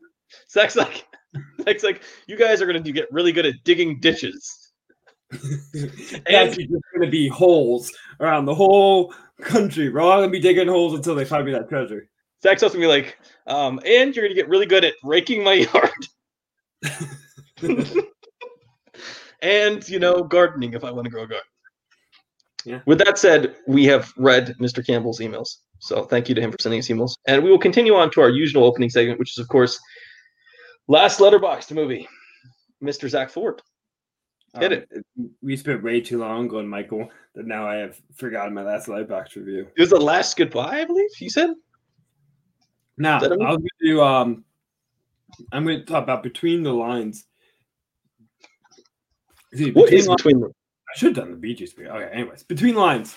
Zack's 0.50 0.76
like, 0.76 1.06
Zack's 1.64 1.82
like, 1.82 2.02
you 2.26 2.36
guys 2.36 2.60
are 2.62 2.66
gonna 2.66 2.80
get 2.80 3.12
really 3.12 3.32
good 3.32 3.46
at 3.46 3.54
digging 3.64 4.00
ditches. 4.00 4.72
and 5.32 6.54
just 6.54 6.68
gonna 6.94 7.10
be 7.10 7.28
holes 7.28 7.90
around 8.20 8.44
the 8.44 8.54
whole 8.54 9.14
country. 9.40 9.88
We're 9.88 10.00
all 10.00 10.20
gonna 10.20 10.30
be 10.30 10.40
digging 10.40 10.68
holes 10.68 10.94
until 10.94 11.14
they 11.14 11.24
find 11.24 11.46
me 11.46 11.52
that 11.52 11.68
treasure. 11.68 12.08
Zack's 12.42 12.62
also 12.62 12.74
gonna 12.74 12.86
be 12.86 12.88
like, 12.88 13.18
um, 13.46 13.80
and 13.86 14.14
you're 14.14 14.24
gonna 14.26 14.34
get 14.34 14.48
really 14.48 14.66
good 14.66 14.84
at 14.84 14.94
raking 15.02 15.42
my 15.42 15.54
yard 15.54 15.90
and 19.42 19.86
you 19.88 19.98
know 19.98 20.22
gardening 20.22 20.72
if 20.72 20.84
I 20.84 20.90
want 20.90 21.04
to 21.04 21.10
grow 21.10 21.24
a 21.24 21.26
garden. 21.26 21.46
Yeah. 22.64 22.80
With 22.86 22.98
that 22.98 23.18
said, 23.18 23.56
we 23.66 23.84
have 23.86 24.12
read 24.16 24.54
Mr. 24.60 24.86
Campbell's 24.86 25.18
emails, 25.18 25.56
so 25.80 26.04
thank 26.04 26.28
you 26.28 26.34
to 26.36 26.40
him 26.40 26.52
for 26.52 26.58
sending 26.60 26.78
us 26.78 26.88
emails, 26.88 27.14
and 27.26 27.42
we 27.42 27.50
will 27.50 27.58
continue 27.58 27.94
on 27.94 28.10
to 28.12 28.20
our 28.20 28.30
usual 28.30 28.64
opening 28.64 28.88
segment, 28.88 29.18
which 29.18 29.32
is 29.36 29.38
of 29.38 29.48
course 29.48 29.78
last 30.88 31.18
Letterboxd 31.18 31.74
movie, 31.74 32.08
Mr. 32.82 33.08
Zack 33.08 33.30
Ford. 33.30 33.60
Hit 34.58 34.72
um, 34.72 34.78
it. 34.78 35.04
We 35.40 35.56
spent 35.56 35.82
way 35.82 36.00
too 36.00 36.18
long 36.18 36.54
on 36.54 36.68
Michael 36.68 37.08
that 37.34 37.46
now 37.46 37.66
I 37.66 37.76
have 37.76 38.00
forgotten 38.14 38.52
my 38.52 38.62
last 38.62 38.86
Letterboxd 38.86 39.36
review. 39.36 39.66
It 39.76 39.80
was 39.80 39.90
the 39.90 39.96
last 39.96 40.36
goodbye, 40.36 40.80
I 40.80 40.84
believe 40.84 41.08
you 41.18 41.30
said. 41.30 41.50
Now 42.98 43.16
I 43.16 43.28
was 43.28 43.56
to 43.56 43.68
do. 43.88 44.02
Um, 44.02 44.44
I'm 45.50 45.64
going 45.64 45.78
to 45.78 45.84
talk 45.84 46.02
about 46.02 46.22
between 46.22 46.62
the 46.62 46.72
lines 46.72 47.24
See, 49.54 49.70
what 49.72 49.92
is 49.92 50.08
between 50.08 50.40
them? 50.40 50.52
I 50.88 50.98
should 50.98 51.16
have 51.16 51.24
done 51.24 51.30
the 51.32 51.36
Bee 51.36 51.54
Gees. 51.54 51.74
Okay, 51.78 52.10
anyways, 52.12 52.42
between 52.42 52.74
lines. 52.74 53.16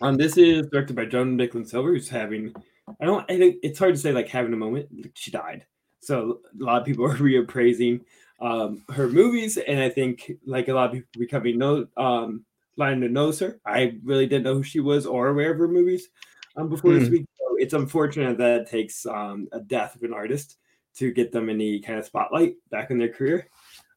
Um, 0.00 0.16
this 0.16 0.36
is 0.36 0.66
directed 0.68 0.94
by 0.94 1.06
Joan 1.06 1.36
Micklin 1.36 1.66
Silver, 1.68 1.92
who's 1.92 2.08
having. 2.08 2.54
I 3.00 3.04
don't. 3.04 3.28
I 3.30 3.38
think 3.38 3.56
it's 3.62 3.78
hard 3.78 3.94
to 3.94 4.00
say 4.00 4.12
like 4.12 4.28
having 4.28 4.52
a 4.52 4.56
moment. 4.56 4.88
She 5.14 5.30
died, 5.30 5.66
so 6.00 6.40
a 6.60 6.64
lot 6.64 6.80
of 6.80 6.86
people 6.86 7.04
are 7.10 7.16
reappraising 7.16 8.00
um, 8.40 8.82
her 8.90 9.08
movies, 9.08 9.56
and 9.56 9.80
I 9.80 9.88
think 9.88 10.32
like 10.46 10.68
a 10.68 10.74
lot 10.74 10.86
of 10.86 10.92
people 10.92 11.08
becoming 11.18 11.58
know 11.58 11.86
um, 11.96 12.44
line 12.76 13.00
to 13.00 13.08
knows 13.08 13.38
her. 13.40 13.60
I 13.66 13.98
really 14.04 14.26
didn't 14.26 14.44
know 14.44 14.54
who 14.54 14.62
she 14.62 14.80
was 14.80 15.06
or 15.06 15.28
aware 15.28 15.52
of 15.52 15.58
her 15.58 15.68
movies 15.68 16.08
um, 16.56 16.68
before 16.68 16.92
Hmm. 16.92 17.00
this 17.00 17.10
week. 17.10 17.26
So 17.38 17.56
it's 17.58 17.74
unfortunate 17.74 18.38
that 18.38 18.62
it 18.62 18.70
takes 18.70 19.04
um, 19.06 19.48
a 19.52 19.60
death 19.60 19.96
of 19.96 20.02
an 20.02 20.14
artist 20.14 20.56
to 20.96 21.12
get 21.12 21.32
them 21.32 21.48
any 21.48 21.80
kind 21.80 21.98
of 21.98 22.04
spotlight 22.06 22.54
back 22.70 22.90
in 22.90 22.98
their 22.98 23.12
career. 23.12 23.48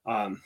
Um, 0.05 0.41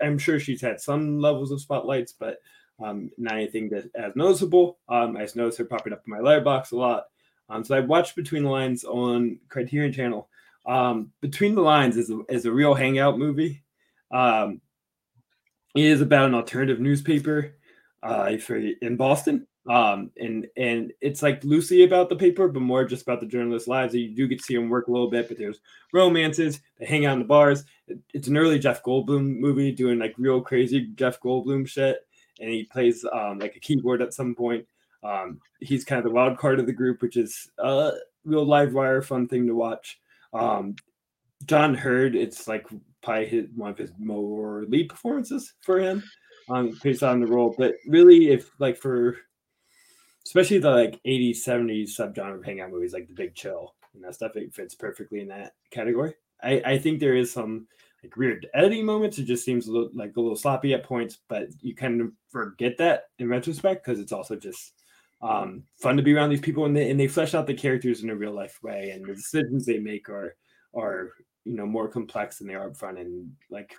I'm 0.00 0.18
sure 0.18 0.38
she's 0.38 0.60
had 0.60 0.80
some 0.80 1.20
levels 1.20 1.50
of 1.50 1.60
spotlights, 1.60 2.12
but 2.12 2.38
um, 2.82 3.10
not 3.16 3.34
anything 3.34 3.68
that 3.70 3.90
as 3.94 4.16
noticeable. 4.16 4.78
Um, 4.88 5.16
I 5.16 5.22
just 5.22 5.36
noticed 5.36 5.58
her 5.58 5.64
popping 5.64 5.92
up 5.92 6.02
in 6.06 6.12
my 6.12 6.18
Letterboxd 6.18 6.72
a 6.72 6.76
lot. 6.76 7.04
Um, 7.48 7.64
so 7.64 7.76
I 7.76 7.80
watched 7.80 8.16
Between 8.16 8.42
the 8.42 8.50
Lines 8.50 8.84
on 8.84 9.38
Criterion 9.48 9.92
Channel. 9.92 10.28
Um, 10.66 11.12
Between 11.20 11.54
the 11.54 11.62
Lines 11.62 11.96
is 11.96 12.10
a, 12.10 12.20
is 12.28 12.44
a 12.44 12.52
real 12.52 12.74
hangout 12.74 13.18
movie. 13.18 13.62
Um, 14.10 14.60
it 15.74 15.84
is 15.84 16.00
about 16.00 16.26
an 16.26 16.34
alternative 16.34 16.80
newspaper 16.80 17.54
uh, 18.02 18.36
for 18.38 18.56
in 18.56 18.96
Boston. 18.96 19.46
Um, 19.68 20.10
and 20.16 20.46
and 20.56 20.92
it's 21.00 21.22
like 21.22 21.42
loosely 21.42 21.82
about 21.82 22.08
the 22.08 22.14
paper, 22.16 22.46
but 22.46 22.60
more 22.62 22.84
just 22.84 23.02
about 23.02 23.20
the 23.20 23.26
journalists' 23.26 23.68
lives. 23.68 23.94
You 23.94 24.14
do 24.14 24.28
get 24.28 24.38
to 24.38 24.44
see 24.44 24.54
them 24.54 24.68
work 24.68 24.86
a 24.86 24.92
little 24.92 25.10
bit, 25.10 25.28
but 25.28 25.38
there's 25.38 25.58
romances. 25.92 26.60
They 26.78 26.86
hang 26.86 27.04
out 27.06 27.14
in 27.14 27.18
the 27.18 27.24
bars. 27.24 27.64
It- 27.88 27.98
it's 28.14 28.28
an 28.28 28.36
early 28.36 28.58
Jeff 28.60 28.82
Goldblum 28.84 29.38
movie, 29.38 29.72
doing 29.72 29.98
like 29.98 30.14
real 30.18 30.40
crazy 30.40 30.88
Jeff 30.94 31.20
Goldblum 31.20 31.66
shit, 31.66 31.98
and 32.40 32.48
he 32.50 32.64
plays 32.64 33.04
um, 33.12 33.38
like 33.40 33.56
a 33.56 33.60
keyboard 33.60 34.02
at 34.02 34.14
some 34.14 34.34
point. 34.34 34.66
Um, 35.02 35.40
he's 35.60 35.84
kind 35.84 35.98
of 35.98 36.04
the 36.04 36.10
wild 36.14 36.38
card 36.38 36.60
of 36.60 36.66
the 36.66 36.72
group, 36.72 37.02
which 37.02 37.16
is 37.16 37.50
a 37.58 37.92
real 38.24 38.44
live 38.44 38.72
wire 38.72 39.02
fun 39.02 39.26
thing 39.28 39.46
to 39.46 39.54
watch. 39.54 40.00
Um, 40.32 40.76
John 41.46 41.74
Heard, 41.74 42.14
it's 42.16 42.48
like 42.48 42.66
probably 43.02 43.26
his, 43.26 43.46
one 43.54 43.70
of 43.70 43.78
his 43.78 43.92
more 43.98 44.64
lead 44.68 44.88
performances 44.88 45.54
for 45.60 45.78
him, 45.78 46.02
um, 46.48 46.78
based 46.82 47.02
on 47.02 47.20
the 47.20 47.26
role. 47.26 47.54
But 47.56 47.74
really, 47.86 48.30
if 48.30 48.50
like 48.58 48.76
for 48.76 49.16
especially 50.26 50.58
the 50.58 50.70
like 50.70 51.00
80s, 51.04 51.38
70s 51.38 51.90
subgenre 51.90 52.34
of 52.34 52.44
hangout 52.44 52.72
movies, 52.72 52.92
like 52.92 53.06
The 53.06 53.14
Big 53.14 53.36
Chill 53.36 53.72
and 53.94 54.02
that 54.02 54.14
stuff, 54.14 54.34
it 54.34 54.52
fits 54.52 54.74
perfectly 54.74 55.20
in 55.20 55.28
that 55.28 55.54
category. 55.70 56.14
I, 56.42 56.60
I 56.66 56.78
think 56.78 56.98
there 56.98 57.14
is 57.14 57.32
some 57.32 57.68
like 58.02 58.16
weird 58.16 58.48
editing 58.52 58.84
moments. 58.84 59.18
It 59.18 59.24
just 59.24 59.44
seems 59.44 59.68
a 59.68 59.72
little, 59.72 59.90
like 59.94 60.16
a 60.16 60.20
little 60.20 60.36
sloppy 60.36 60.74
at 60.74 60.82
points, 60.82 61.20
but 61.28 61.48
you 61.60 61.76
kind 61.76 62.00
of 62.00 62.10
forget 62.28 62.76
that 62.78 63.04
in 63.20 63.28
retrospect 63.28 63.84
because 63.84 64.00
it's 64.00 64.10
also 64.10 64.34
just 64.34 64.72
um, 65.22 65.62
fun 65.80 65.96
to 65.96 66.02
be 66.02 66.12
around 66.12 66.30
these 66.30 66.40
people 66.40 66.66
and 66.66 66.76
they, 66.76 66.90
and 66.90 66.98
they 66.98 67.08
flesh 67.08 67.34
out 67.34 67.46
the 67.46 67.54
characters 67.54 68.02
in 68.02 68.10
a 68.10 68.16
real 68.16 68.34
life 68.34 68.60
way 68.64 68.90
and 68.90 69.06
the 69.06 69.14
decisions 69.14 69.64
they 69.64 69.78
make 69.78 70.08
are 70.08 70.34
are 70.76 71.12
you 71.44 71.54
know 71.54 71.64
more 71.64 71.88
complex 71.88 72.36
than 72.36 72.48
they 72.48 72.54
are 72.54 72.66
up 72.66 72.76
front 72.76 72.98
and 72.98 73.32
like 73.48 73.74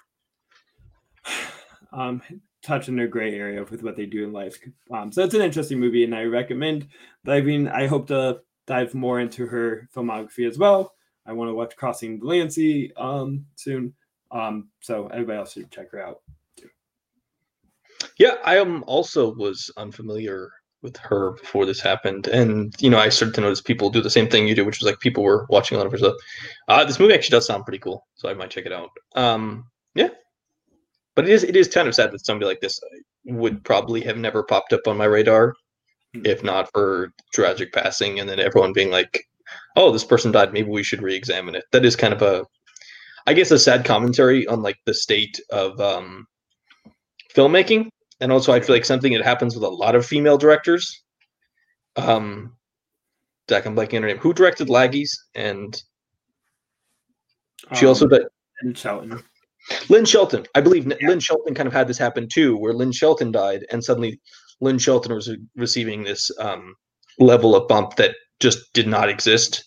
um 1.93 2.23
touch 2.67 2.89
in 2.89 2.97
their 2.97 3.07
gray 3.07 3.33
area 3.33 3.63
with 3.63 3.81
what 3.81 3.95
they 3.95 4.05
do 4.05 4.25
in 4.25 4.33
life. 4.33 4.59
Um 4.91 5.11
so 5.11 5.23
it's 5.23 5.33
an 5.33 5.41
interesting 5.41 5.79
movie 5.79 6.03
and 6.03 6.13
i 6.13 6.23
recommend 6.23 6.87
diving. 7.23 7.67
I 7.67 7.87
hope 7.87 8.07
to 8.07 8.41
dive 8.67 8.93
more 8.93 9.21
into 9.21 9.45
her 9.47 9.87
filmography 9.95 10.47
as 10.47 10.57
well. 10.57 10.93
I 11.25 11.33
want 11.33 11.49
to 11.49 11.55
watch 11.55 11.75
crossing 11.77 12.19
delancey 12.19 12.93
um 12.97 13.45
soon. 13.55 13.93
Um 14.31 14.69
so 14.81 15.07
everybody 15.07 15.39
else 15.39 15.53
should 15.53 15.71
check 15.71 15.91
her 15.91 16.01
out 16.05 16.19
Yeah, 18.19 18.35
I 18.43 18.59
um 18.59 18.83
also 18.85 19.33
was 19.33 19.71
unfamiliar 19.77 20.51
with 20.83 20.97
her 20.97 21.31
before 21.31 21.65
this 21.65 21.81
happened, 21.81 22.27
and 22.27 22.75
you 22.79 22.89
know 22.89 22.99
I 22.99 23.09
started 23.09 23.35
to 23.35 23.41
notice 23.41 23.61
people 23.61 23.89
do 23.89 24.01
the 24.01 24.09
same 24.09 24.27
thing 24.29 24.47
you 24.47 24.55
do, 24.55 24.65
which 24.65 24.79
was 24.79 24.89
like 24.89 24.99
people 24.99 25.23
were 25.23 25.47
watching 25.49 25.75
a 25.75 25.79
lot 25.79 25.87
of 25.87 25.91
her 25.93 25.97
stuff. 25.97 26.15
Uh, 26.67 26.83
this 26.85 26.99
movie 26.99 27.13
actually 27.13 27.35
does 27.37 27.47
sound 27.47 27.65
pretty 27.65 27.79
cool, 27.79 28.05
so 28.15 28.29
I 28.29 28.33
might 28.33 28.51
check 28.51 28.65
it 28.65 28.73
out. 28.73 28.89
Um, 29.15 29.65
but 31.17 31.25
it 31.25 31.31
is 31.31 31.43
it 31.43 31.55
is 31.55 31.67
kind 31.67 31.87
of 31.87 31.95
sad 31.95 32.11
that 32.11 32.23
somebody 32.25 32.45
like 32.45 32.61
this 32.61 32.79
would 33.25 33.63
probably 33.63 34.01
have 34.01 34.17
never 34.17 34.43
popped 34.43 34.71
up 34.71 34.87
on 34.87 34.95
my 34.95 35.05
radar 35.05 35.53
if 36.23 36.43
not 36.43 36.69
for 36.71 37.11
tragic 37.33 37.73
passing, 37.73 38.19
and 38.19 38.29
then 38.29 38.39
everyone 38.39 38.71
being 38.71 38.91
like, 38.91 39.25
"Oh, 39.75 39.91
this 39.91 40.03
person 40.05 40.31
died. 40.31 40.53
Maybe 40.53 40.69
we 40.69 40.83
should 40.83 41.01
re-examine 41.01 41.55
it." 41.55 41.65
That 41.71 41.85
is 41.85 41.95
kind 41.95 42.13
of 42.13 42.21
a, 42.21 42.45
I 43.25 43.33
guess, 43.33 43.51
a 43.51 43.59
sad 43.59 43.83
commentary 43.83 44.47
on 44.47 44.61
like 44.61 44.77
the 44.85 44.93
state 44.93 45.39
of 45.51 45.79
um, 45.81 46.25
filmmaking 47.35 47.89
and 48.19 48.31
also 48.31 48.53
I 48.53 48.59
feel 48.59 48.75
like 48.75 48.85
something 48.85 49.13
that 49.13 49.23
happens 49.23 49.55
with 49.55 49.63
a 49.63 49.69
lot 49.69 49.95
of 49.95 50.05
female 50.05 50.37
directors. 50.37 51.03
Um, 51.95 52.55
Zack, 53.49 53.65
I'm 53.65 53.75
blanking 53.75 53.97
on 53.97 54.03
her 54.03 54.09
name. 54.09 54.17
Who 54.17 54.33
directed 54.33 54.67
Laggies? 54.67 55.11
And 55.35 55.81
she 57.75 57.85
also 57.85 58.05
Um, 58.05 58.09
did 58.09 58.21
and 58.61 58.77
Shelton. 58.77 59.23
Lynn 59.89 60.05
Shelton. 60.05 60.45
I 60.55 60.61
believe 60.61 60.85
Yeah. 60.87 61.09
Lynn 61.09 61.19
Shelton 61.19 61.55
kind 61.55 61.67
of 61.67 61.73
had 61.73 61.87
this 61.87 61.97
happen 61.97 62.27
too, 62.27 62.57
where 62.57 62.73
Lynn 62.73 62.91
Shelton 62.91 63.31
died, 63.31 63.65
and 63.71 63.83
suddenly 63.83 64.19
Lynn 64.61 64.77
Shelton 64.79 65.13
was 65.13 65.29
receiving 65.55 66.03
this 66.03 66.31
um, 66.39 66.75
level 67.19 67.55
of 67.55 67.67
bump 67.67 67.95
that 67.95 68.15
just 68.39 68.59
did 68.73 68.87
not 68.87 69.09
exist 69.09 69.63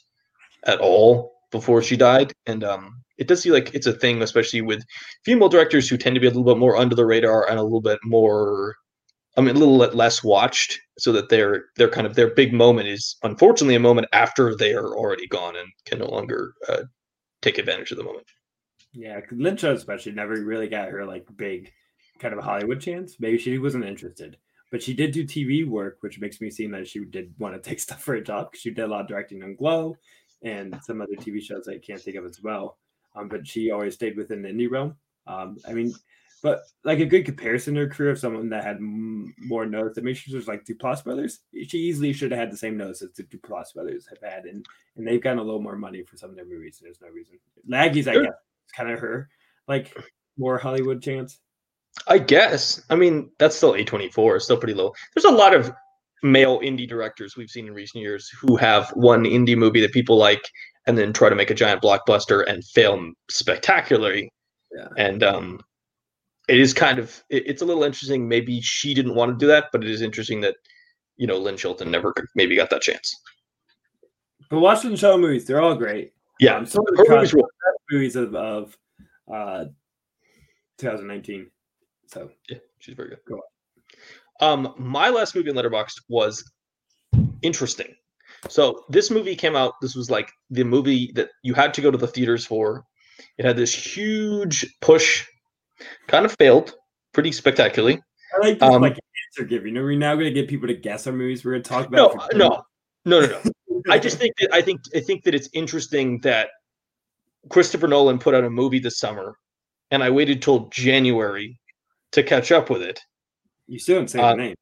at 0.67 0.81
all 0.81 1.33
before 1.51 1.83
she 1.83 1.97
died. 1.97 2.33
And 2.47 2.65
um, 2.65 3.03
it 3.19 3.29
does 3.29 3.43
seem 3.43 3.53
like 3.53 3.75
it's 3.75 3.87
a 3.87 3.93
thing, 3.93 4.23
especially 4.23 4.63
with 4.63 4.83
female 5.25 5.49
directors 5.49 5.89
who 5.89 5.97
tend 5.97 6.15
to 6.15 6.21
be 6.21 6.27
a 6.27 6.31
little 6.31 6.45
bit 6.45 6.59
more 6.59 6.77
under 6.77 6.95
the 6.95 7.07
radar 7.07 7.49
and 7.49 7.59
a 7.59 7.63
little 7.63 7.81
bit 7.81 7.99
more, 8.05 8.77
I 9.37 9.41
mean, 9.41 9.55
a 9.55 9.59
little 9.59 9.79
bit 9.79 9.95
less 9.95 10.25
watched, 10.25 10.79
so 10.99 11.13
that 11.13 11.29
their 11.29 11.67
their 11.77 11.89
kind 11.89 12.07
of 12.07 12.15
their 12.15 12.35
big 12.35 12.53
moment 12.53 12.89
is 12.89 13.17
unfortunately 13.23 13.75
a 13.75 13.81
moment 13.81 14.09
after 14.13 14.55
they 14.55 14.75
are 14.75 14.97
already 14.97 15.27
gone 15.27 15.57
and 15.57 15.69
can 15.87 15.99
no 15.99 16.07
longer 16.07 16.53
uh, 16.69 16.83
take 17.43 17.59
advantage 17.59 17.91
of 17.91 17.99
the 17.99 18.05
moment. 18.05 18.27
Yeah, 18.93 19.21
Lynch 19.31 19.63
especially 19.65 20.13
never 20.13 20.35
really 20.43 20.69
got 20.69 20.89
her 20.89 21.05
like 21.07 21.27
big 21.37 21.73
kind 22.19 22.35
of 22.35 22.43
Hollywood 22.43 22.81
chance. 22.81 23.17
Maybe 23.21 23.39
she 23.39 23.59
wasn't 23.59 23.85
interested, 23.85 24.37
but 24.71 24.83
she 24.83 24.95
did 24.95 25.13
do 25.13 25.25
TV 25.25 25.67
work, 25.67 25.99
which 26.01 26.21
makes 26.21 26.41
me 26.41 26.51
seem 26.51 26.73
that 26.73 26.89
she 26.89 27.05
did 27.05 27.33
want 27.39 27.55
to 27.55 27.61
take 27.61 27.81
stuff 27.87 28.03
for 28.03 28.15
a 28.15 28.23
job. 28.25 28.53
'cause 28.53 28.61
She 28.61 28.71
did 28.71 28.83
a 28.85 28.89
lot 28.89 29.03
of 29.03 29.09
directing 29.09 29.43
on 29.43 29.55
Glow 29.55 29.97
and 30.43 30.79
some 30.83 31.01
other 31.01 31.15
TV 31.17 31.41
shows 31.41 31.69
I 31.69 31.79
can't 31.79 32.01
think 32.01 32.17
of 32.17 32.25
as 32.25 32.43
well. 32.43 32.79
Um, 33.15 33.29
but 33.29 33.47
she 33.47 33.71
always 33.71 33.95
stayed 33.95 34.17
within 34.17 34.43
the 34.43 34.49
indie 34.49 34.71
realm. 34.71 34.97
Um, 35.27 35.59
I 35.69 35.73
mean, 35.73 35.93
but 36.43 36.63
like 36.85 37.01
a 37.01 37.05
good 37.07 37.25
comparison 37.27 37.75
to 37.75 37.81
her 37.81 37.89
career 37.89 38.11
of 38.11 38.19
someone 38.19 38.49
that 38.51 38.65
had 38.65 38.77
m- 38.77 39.35
more 39.39 39.67
notes. 39.67 39.99
I 39.99 40.01
mean, 40.01 40.15
she 40.15 40.35
was 40.35 40.49
like 40.49 40.65
Duplass 40.65 41.05
Brothers. 41.05 41.41
She 41.67 41.79
easily 41.79 42.13
should 42.13 42.31
have 42.31 42.41
had 42.41 42.51
the 42.53 42.57
same 42.57 42.77
notes 42.77 43.03
as 43.03 43.13
the 43.13 43.25
Duplass 43.25 43.75
Brothers 43.75 44.07
have 44.09 44.23
had, 44.23 44.47
and 44.47 44.65
and 44.97 45.07
they've 45.07 45.21
gotten 45.21 45.39
a 45.39 45.43
little 45.43 45.61
more 45.61 45.77
money 45.77 46.03
for 46.03 46.17
some 46.17 46.31
of 46.31 46.37
their 46.37 46.47
movies. 46.47 46.79
There's 46.83 47.01
no 47.01 47.09
reason. 47.09 47.39
Laggies, 47.69 48.09
I 48.09 48.15
guess, 48.23 48.33
kind 48.71 48.91
of 48.91 48.99
her 49.01 49.29
like 49.69 49.97
more 50.39 50.59
Hollywood 50.59 51.03
chance. 51.03 51.39
I 52.07 52.19
guess. 52.19 52.83
I 52.91 52.95
mean, 52.95 53.31
that's 53.39 53.57
still 53.57 53.73
A24, 53.73 54.37
it's 54.37 54.45
still 54.45 54.57
pretty 54.57 54.75
low. 54.75 54.93
There's 55.15 55.25
a 55.25 55.31
lot 55.37 55.55
of 55.55 55.73
male 56.23 56.61
indie 56.61 56.89
directors 56.89 57.37
we've 57.37 57.49
seen 57.51 57.67
in 57.67 57.75
recent 57.75 58.03
years 58.03 58.29
who 58.41 58.57
have 58.57 58.91
one 58.91 59.25
indie 59.25 59.57
movie 59.57 59.81
that 59.81 59.93
people 59.93 60.17
like 60.17 60.43
and 60.87 60.97
then 60.97 61.13
try 61.13 61.29
to 61.29 61.35
make 61.35 61.51
a 61.51 61.55
giant 61.55 61.83
blockbuster 61.83 62.45
and 62.47 62.65
fail 62.65 63.11
spectacularly. 63.31 64.31
Yeah. 64.77 64.89
And 64.97 65.23
um 65.23 65.61
it 66.49 66.59
is 66.61 66.73
kind 66.75 66.99
of 66.99 67.23
it- 67.31 67.47
it's 67.47 67.63
a 67.63 67.65
little 67.65 67.85
interesting. 67.85 68.29
Maybe 68.29 68.61
she 68.61 68.93
didn't 68.95 69.15
want 69.15 69.33
to 69.33 69.43
do 69.43 69.47
that, 69.49 69.67
but 69.73 69.83
it 69.85 69.91
is 69.91 70.03
interesting 70.03 70.41
that 70.43 70.57
you 71.17 71.27
know 71.27 71.39
Lynn 71.39 71.57
Shelton 71.57 71.91
never 71.91 72.13
maybe 72.35 72.57
got 72.57 72.71
that 72.71 72.83
chance. 72.83 73.15
But 74.51 74.61
watch 74.61 74.83
the 74.83 74.97
show 74.97 75.17
movies; 75.17 75.45
they're 75.47 75.61
all 75.61 75.75
great. 75.75 76.13
Yeah, 76.41 76.57
um, 76.57 76.67
some 76.67 76.83
of 76.89 76.97
her 76.99 77.05
the 77.05 77.11
movies 77.11 77.33
movies, 77.33 77.35
were- 77.35 77.51
movies 77.91 78.17
of, 78.17 78.35
of 78.35 78.77
uh, 79.33 79.65
2019. 80.79 81.51
So 82.07 82.31
Yeah, 82.49 82.59
she's 82.79 82.95
very 82.95 83.11
good. 83.11 83.19
Go 83.29 83.37
on. 83.37 83.41
Um, 84.67 84.75
my 84.79 85.11
last 85.11 85.35
movie 85.35 85.51
in 85.51 85.57
Letterboxd 85.57 86.01
was 86.09 86.51
interesting. 87.43 87.95
So 88.49 88.85
this 88.89 89.11
movie 89.11 89.37
came 89.37 89.55
out. 89.55 89.75
This 89.83 89.95
was 89.95 90.11
like 90.11 90.31
the 90.51 90.65
movie 90.65 91.13
that 91.15 91.29
you 91.43 91.53
had 91.55 91.75
to 91.75 91.81
go 91.83 91.91
to 91.91 91.99
the 91.99 92.07
theaters 92.07 92.47
for. 92.47 92.85
It 93.37 93.45
had 93.45 93.57
this 93.57 93.75
huge 93.75 94.67
push, 94.81 95.27
kind 96.07 96.25
of 96.25 96.35
failed 96.39 96.75
pretty 97.13 97.33
spectacularly. 97.33 98.01
I 98.35 98.47
like 98.47 98.59
this 98.59 98.69
Um, 98.69 98.81
like 98.81 98.97
answer 99.37 99.47
giving. 99.47 99.77
Are 99.77 99.85
we 99.85 99.97
now 99.97 100.15
going 100.15 100.27
to 100.27 100.33
get 100.33 100.49
people 100.49 100.69
to 100.69 100.75
guess 100.75 101.07
our 101.07 101.13
movies 101.13 101.45
we're 101.45 101.53
going 101.53 101.63
to 101.63 101.69
talk 101.69 101.91
No, 101.91 102.07
about? 102.07 102.31
for- 102.33 102.39
no, 102.39 102.63
no, 103.05 103.21
no, 103.21 103.27
no. 103.27 103.43
I 103.91 103.99
just 103.99 104.19
think 104.19 104.35
that 104.41 104.55
I 104.55 104.63
think 104.63 104.81
I 104.95 105.01
think 105.01 105.25
that 105.25 105.35
it's 105.35 105.49
interesting 105.53 106.21
that 106.21 106.49
Christopher 107.49 107.89
Nolan 107.89 108.19
put 108.19 108.35
out 108.35 108.45
a 108.45 108.51
movie 108.51 108.79
this 108.79 108.99
summer, 108.99 109.37
and 109.91 110.03
I 110.03 110.11
waited 110.11 110.43
till 110.43 110.69
January 110.69 111.59
to 112.13 112.23
catch 112.23 112.53
up 112.53 112.71
with 112.71 112.83
it. 112.83 113.01
you 113.67 113.79
still 113.79 113.99
didn't 113.99 114.11
say 114.11 114.21
uh, 114.21 114.33
the 114.33 114.37
name. 114.37 114.55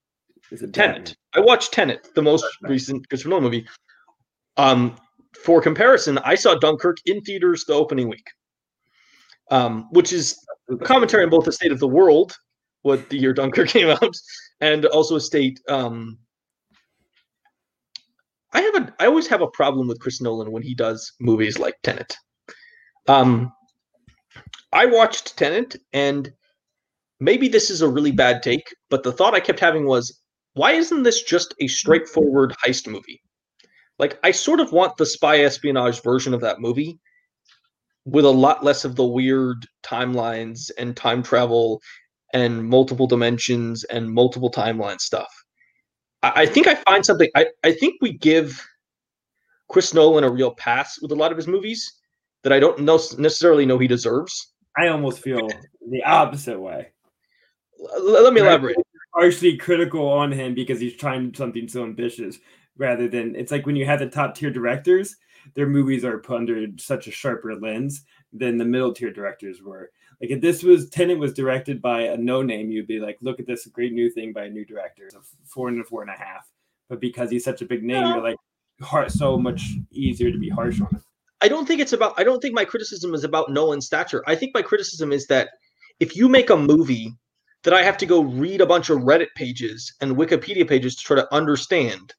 Is 0.51 0.63
it 0.63 0.73
Tenet. 0.73 1.17
I 1.35 1.41
watched 1.41 1.73
Tenet, 1.73 2.09
the 2.15 2.23
most 2.23 2.45
recent 2.63 3.09
Christopher 3.09 3.31
Nolan 3.31 3.45
movie. 3.45 3.67
Um, 4.57 4.97
for 5.45 5.61
comparison, 5.61 6.19
I 6.19 6.35
saw 6.35 6.55
Dunkirk 6.55 6.97
in 7.07 7.21
theaters 7.21 7.65
the 7.65 7.75
opening 7.75 8.09
week, 8.09 8.27
um, 9.51 9.89
which 9.91 10.13
is 10.13 10.39
a 10.71 10.77
commentary 10.77 11.25
on 11.25 11.31
both 11.31 11.45
the 11.45 11.53
state 11.53 11.73
of 11.73 11.81
the 11.81 11.89
world, 11.89 12.37
what 12.83 13.09
the 13.11 13.19
year 13.19 13.33
Dunkirk 13.33 13.69
came 13.69 13.89
out, 13.89 14.17
and 14.61 14.87
also 14.87 15.17
a 15.17 15.21
state. 15.21 15.61
Um, 15.69 16.19
I 18.53 18.63
have 18.63 18.75
a, 18.77 18.95
I 18.99 19.07
always 19.07 19.27
have 19.27 19.43
a 19.43 19.49
problem 19.49 19.87
with 19.87 20.01
Chris 20.01 20.21
Nolan 20.21 20.51
when 20.51 20.63
he 20.63 20.75
does 20.75 21.13
movies 21.21 21.59
like 21.59 21.75
Tenet. 21.83 22.17
Um, 23.09 23.53
I 24.73 24.85
watched 24.85 25.37
Tenet, 25.39 25.77
and 25.93 26.31
maybe 27.21 27.49
this 27.49 27.71
is 27.71 27.81
a 27.81 27.89
really 27.89 28.13
bad 28.13 28.43
take, 28.43 28.75
but 28.91 29.03
the 29.03 29.13
thought 29.13 29.35
I 29.35 29.41
kept 29.41 29.61
having 29.61 29.87
was, 29.87 30.21
why 30.53 30.73
isn't 30.73 31.03
this 31.03 31.23
just 31.23 31.55
a 31.61 31.69
straightforward 31.69 32.55
heist 32.65 32.87
movie? 32.87 33.23
Like, 33.99 34.19
I 34.23 34.31
sort 34.31 34.61
of 34.61 34.73
want 34.73 34.97
the 34.97 35.07
spy 35.07 35.41
espionage 35.41 36.03
version 36.03 36.35
of 36.35 36.43
that 36.43 36.61
movie 36.61 36.99
with 38.05 38.25
a 38.25 38.31
lot 38.31 38.63
less 38.63 38.85
of 38.85 38.95
the 38.95 39.07
weird 39.07 39.67
timelines 39.83 40.71
and 40.79 40.97
time 40.97 41.23
travel 41.23 41.81
and 42.35 42.69
multiple 42.69 43.07
dimensions 43.07 43.85
and 43.85 44.13
multiple 44.13 44.51
timeline 44.51 45.01
stuff. 45.01 45.33
I, 46.23 46.43
I 46.43 46.47
think 46.47 46.67
I 46.67 46.75
find 46.75 47.05
something. 47.05 47.31
I, 47.35 47.47
I 47.65 47.73
think 47.73 47.95
we 48.01 48.13
give 48.19 48.65
Chris 49.69 49.95
Nolan 49.95 50.25
a 50.25 50.31
real 50.31 50.55
pass 50.55 51.01
with 51.01 51.13
a 51.13 51.17
lot 51.17 51.31
of 51.31 51.37
his 51.39 51.49
movies 51.49 51.98
that 52.43 52.53
I 52.53 52.61
don't 52.61 52.81
know, 52.81 53.01
necessarily 53.19 53.67
know 53.67 53.79
he 53.79 53.89
deserves. 53.89 54.53
I 54.77 54.89
almost 54.89 55.21
feel 55.21 55.49
the 55.91 56.03
opposite 56.05 56.59
way. 56.59 56.89
L- 57.81 58.23
let 58.23 58.33
me 58.33 58.41
elaborate. 58.41 58.77
Harshly 59.15 59.57
critical 59.57 60.09
on 60.09 60.31
him 60.31 60.55
because 60.55 60.81
he's 60.81 60.97
trying 60.97 61.35
something 61.35 61.67
so 61.67 61.83
ambitious, 61.83 62.39
rather 62.77 63.09
than 63.09 63.35
it's 63.35 63.51
like 63.51 63.67
when 63.67 63.77
you 63.77 63.85
have 63.85 63.99
the 63.99 64.07
top 64.09 64.35
tier 64.35 64.51
directors, 64.51 65.17
their 65.55 65.67
movies 65.67 66.05
are 66.05 66.19
put 66.19 66.37
under 66.37 66.67
such 66.79 67.09
a 67.09 67.11
sharper 67.11 67.57
lens 67.57 68.05
than 68.33 68.59
the 68.59 68.65
middle 68.65 68.93
tier 68.93 69.13
directors 69.13 69.63
were. 69.63 69.91
Like 70.21 70.31
if 70.31 70.41
this 70.41 70.63
was 70.63 70.91
Tenet 70.91 71.19
was 71.19 71.33
directed 71.33 71.81
by 71.81 72.03
a 72.03 72.17
no 72.17 72.43
name, 72.43 72.71
you'd 72.71 72.87
be 72.87 73.01
like, 73.01 73.19
look 73.21 73.41
at 73.41 73.47
this 73.47 73.67
great 73.67 73.93
new 73.93 74.11
thing 74.11 74.33
by 74.33 74.45
a 74.45 74.51
new 74.51 74.65
director, 74.65 75.09
a 75.15 75.21
four 75.45 75.69
and 75.69 75.81
a 75.81 75.85
four 75.85 76.03
and 76.03 76.11
a 76.11 76.15
half. 76.15 76.49
But 76.89 77.01
because 77.01 77.31
he's 77.31 77.45
such 77.45 77.63
a 77.63 77.67
big 77.67 77.83
name, 77.83 78.07
you're 78.07 78.23
like 78.23 78.37
so 79.11 79.37
much 79.37 79.63
easier 79.91 80.31
to 80.31 80.39
be 80.39 80.49
harsh 80.49 80.81
on 80.81 80.89
him. 80.89 81.03
I 81.41 81.49
don't 81.49 81.67
think 81.67 81.81
it's 81.81 81.93
about. 81.93 82.15
I 82.17 82.25
don't 82.25 82.41
think 82.41 82.55
my 82.55 82.65
criticism 82.65 83.15
is 83.15 83.25
about 83.25 83.51
Nolan's 83.51 83.87
stature. 83.87 84.25
I 84.27 84.35
think 84.35 84.55
my 84.55 84.63
criticism 84.63 85.13
is 85.13 85.27
that 85.27 85.51
if 86.01 86.17
you 86.17 86.29
make 86.29 86.51
a 86.51 86.57
movie 86.57 87.13
that 87.63 87.75
I 87.75 87.83
have 87.83 87.99
to 87.99 88.07
go 88.07 88.23
read 88.23 88.61
a 88.61 88.67
bunch 88.67 88.91
of 88.91 88.99
Reddit 88.99 89.29
pages 89.35 89.93
and 90.01 90.17
Wikipedia 90.17 90.69
pages 90.69 90.97
to 90.97 91.03
try 91.03 91.17
to 91.17 91.35
understand, 91.35 92.15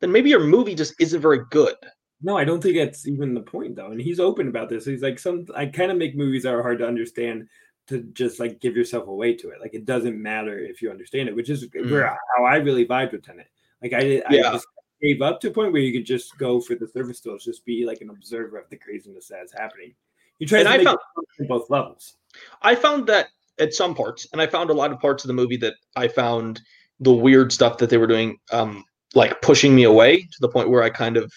then 0.00 0.12
maybe 0.12 0.30
your 0.30 0.44
movie 0.44 0.74
just 0.74 0.94
isn't 1.00 1.20
very 1.20 1.40
good. 1.50 1.74
No, 2.22 2.36
I 2.36 2.44
don't 2.44 2.62
think 2.62 2.76
that's 2.76 3.06
even 3.06 3.34
the 3.34 3.40
point 3.40 3.76
though. 3.76 3.90
And 3.90 4.00
he's 4.00 4.20
open 4.20 4.48
about 4.48 4.68
this. 4.68 4.84
He's 4.84 5.02
like, 5.02 5.18
some 5.18 5.46
I 5.56 5.66
kind 5.66 5.90
of 5.90 5.98
make 5.98 6.16
movies 6.16 6.44
that 6.44 6.54
are 6.54 6.62
hard 6.62 6.78
to 6.78 6.86
understand 6.86 7.48
to 7.88 8.02
just 8.12 8.38
like 8.38 8.60
give 8.60 8.76
yourself 8.76 9.08
away 9.08 9.34
to 9.34 9.50
it. 9.50 9.60
Like 9.60 9.74
it 9.74 9.84
doesn't 9.84 10.20
matter 10.20 10.58
if 10.58 10.80
you 10.80 10.90
understand 10.90 11.28
it, 11.28 11.34
which 11.34 11.50
is 11.50 11.66
mm. 11.68 11.90
where 11.90 12.16
how 12.36 12.44
I 12.44 12.56
really 12.56 12.86
vibed 12.86 13.12
with 13.12 13.24
Tenet. 13.24 13.48
Like 13.82 13.92
I, 13.92 14.22
I 14.28 14.36
just 14.36 14.66
gave 15.02 15.22
up 15.22 15.40
to 15.40 15.48
a 15.48 15.50
point 15.50 15.72
where 15.72 15.82
you 15.82 15.92
could 15.92 16.06
just 16.06 16.36
go 16.38 16.60
for 16.60 16.74
the 16.74 16.86
surface 16.86 17.18
stills, 17.18 17.44
just 17.44 17.64
be 17.64 17.84
like 17.84 18.00
an 18.00 18.10
observer 18.10 18.58
of 18.58 18.68
the 18.70 18.76
craziness 18.76 19.28
that's 19.28 19.52
happening. 19.52 19.94
You 20.38 20.46
try 20.46 20.60
and 20.60 20.68
to 20.68 20.90
I 20.90 20.96
make 21.38 21.48
both 21.48 21.70
levels. 21.70 22.14
I 22.62 22.74
found 22.74 23.06
that 23.08 23.28
at 23.58 23.74
some 23.74 23.94
parts, 23.94 24.26
and 24.32 24.40
I 24.40 24.46
found 24.46 24.70
a 24.70 24.74
lot 24.74 24.92
of 24.92 25.00
parts 25.00 25.24
of 25.24 25.28
the 25.28 25.34
movie 25.34 25.56
that 25.58 25.74
I 25.96 26.08
found 26.08 26.60
the 27.00 27.12
weird 27.12 27.52
stuff 27.52 27.78
that 27.78 27.90
they 27.90 27.98
were 27.98 28.06
doing, 28.06 28.38
um, 28.52 28.84
like 29.14 29.42
pushing 29.42 29.74
me 29.74 29.84
away 29.84 30.22
to 30.22 30.40
the 30.40 30.48
point 30.48 30.70
where 30.70 30.82
I 30.82 30.90
kind 30.90 31.16
of 31.16 31.32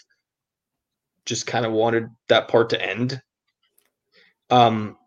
just 1.26 1.48
kind 1.48 1.66
of 1.66 1.72
wanted 1.72 2.08
that 2.30 2.48
part 2.48 2.70
to 2.70 2.82
end. 2.82 3.22
Um, 4.50 4.98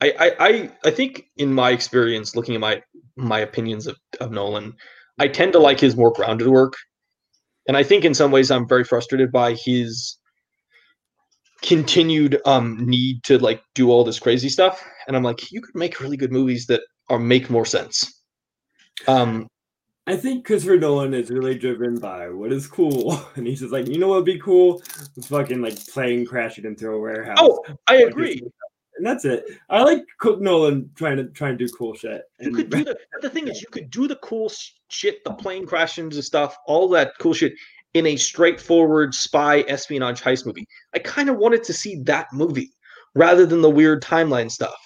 I, 0.00 0.14
I, 0.18 0.48
I, 0.48 0.70
I 0.86 0.90
think 0.90 1.26
in 1.36 1.52
my 1.52 1.70
experience, 1.70 2.34
looking 2.34 2.54
at 2.54 2.60
my 2.60 2.82
my 3.16 3.40
opinions 3.40 3.86
of, 3.86 3.98
of 4.20 4.30
Nolan, 4.30 4.74
I 5.18 5.28
tend 5.28 5.52
to 5.52 5.58
like 5.58 5.78
his 5.78 5.96
more 5.96 6.12
grounded 6.12 6.48
work, 6.48 6.74
and 7.68 7.76
I 7.76 7.82
think 7.82 8.04
in 8.04 8.14
some 8.14 8.30
ways 8.30 8.50
I'm 8.50 8.68
very 8.68 8.84
frustrated 8.84 9.30
by 9.32 9.54
his 9.54 10.16
continued 11.62 12.40
um 12.46 12.78
need 12.86 13.22
to 13.24 13.38
like 13.38 13.62
do 13.74 13.90
all 13.90 14.02
this 14.02 14.18
crazy 14.18 14.48
stuff 14.48 14.82
and 15.06 15.14
i'm 15.14 15.22
like 15.22 15.52
you 15.52 15.60
could 15.60 15.74
make 15.74 16.00
really 16.00 16.16
good 16.16 16.32
movies 16.32 16.64
that 16.64 16.80
are 17.10 17.18
make 17.18 17.50
more 17.50 17.66
sense 17.66 18.22
um 19.08 19.46
I 20.06 20.16
think 20.16 20.44
Christopher 20.44 20.76
Nolan 20.76 21.14
is 21.14 21.30
really 21.30 21.56
driven 21.56 21.96
by 22.00 22.30
what 22.30 22.52
is 22.52 22.66
cool, 22.66 23.24
and 23.36 23.46
he's 23.46 23.60
just 23.60 23.72
like, 23.72 23.86
you 23.86 23.98
know 23.98 24.08
what 24.08 24.16
would 24.16 24.24
be 24.24 24.40
cool? 24.40 24.82
It's 25.16 25.28
fucking 25.28 25.62
like 25.62 25.86
plane 25.86 26.26
crashing 26.26 26.64
into 26.64 26.90
a 26.90 26.98
warehouse. 26.98 27.38
Oh, 27.38 27.62
I 27.86 27.96
agree. 27.98 28.42
And 29.00 29.06
that's 29.06 29.24
it. 29.24 29.44
I 29.70 29.82
like 29.82 30.04
Cook 30.18 30.40
Nolan 30.40 30.90
trying 30.94 31.16
to 31.16 31.24
try 31.24 31.48
and 31.48 31.58
do 31.58 31.66
cool 31.68 31.94
shit. 31.94 32.22
You 32.38 32.52
could 32.52 32.70
do 32.70 32.84
the 32.84 32.98
the 33.22 33.30
thing 33.30 33.48
is 33.48 33.62
you 33.62 33.68
could 33.70 33.90
do 33.90 34.06
the 34.06 34.16
cool 34.16 34.52
shit, 34.88 35.24
the 35.24 35.32
plane 35.32 35.66
crashing 35.66 36.04
and 36.04 36.24
stuff, 36.24 36.56
all 36.66 36.88
that 36.90 37.12
cool 37.18 37.32
shit 37.32 37.54
in 37.94 38.06
a 38.06 38.16
straightforward 38.16 39.14
spy 39.14 39.60
espionage 39.68 40.20
heist 40.20 40.44
movie. 40.44 40.66
I 40.94 40.98
kind 40.98 41.28
of 41.28 41.38
wanted 41.38 41.64
to 41.64 41.72
see 41.72 41.96
that 42.02 42.28
movie 42.32 42.72
rather 43.14 43.46
than 43.46 43.62
the 43.62 43.70
weird 43.70 44.02
timeline 44.02 44.50
stuff 44.50 44.76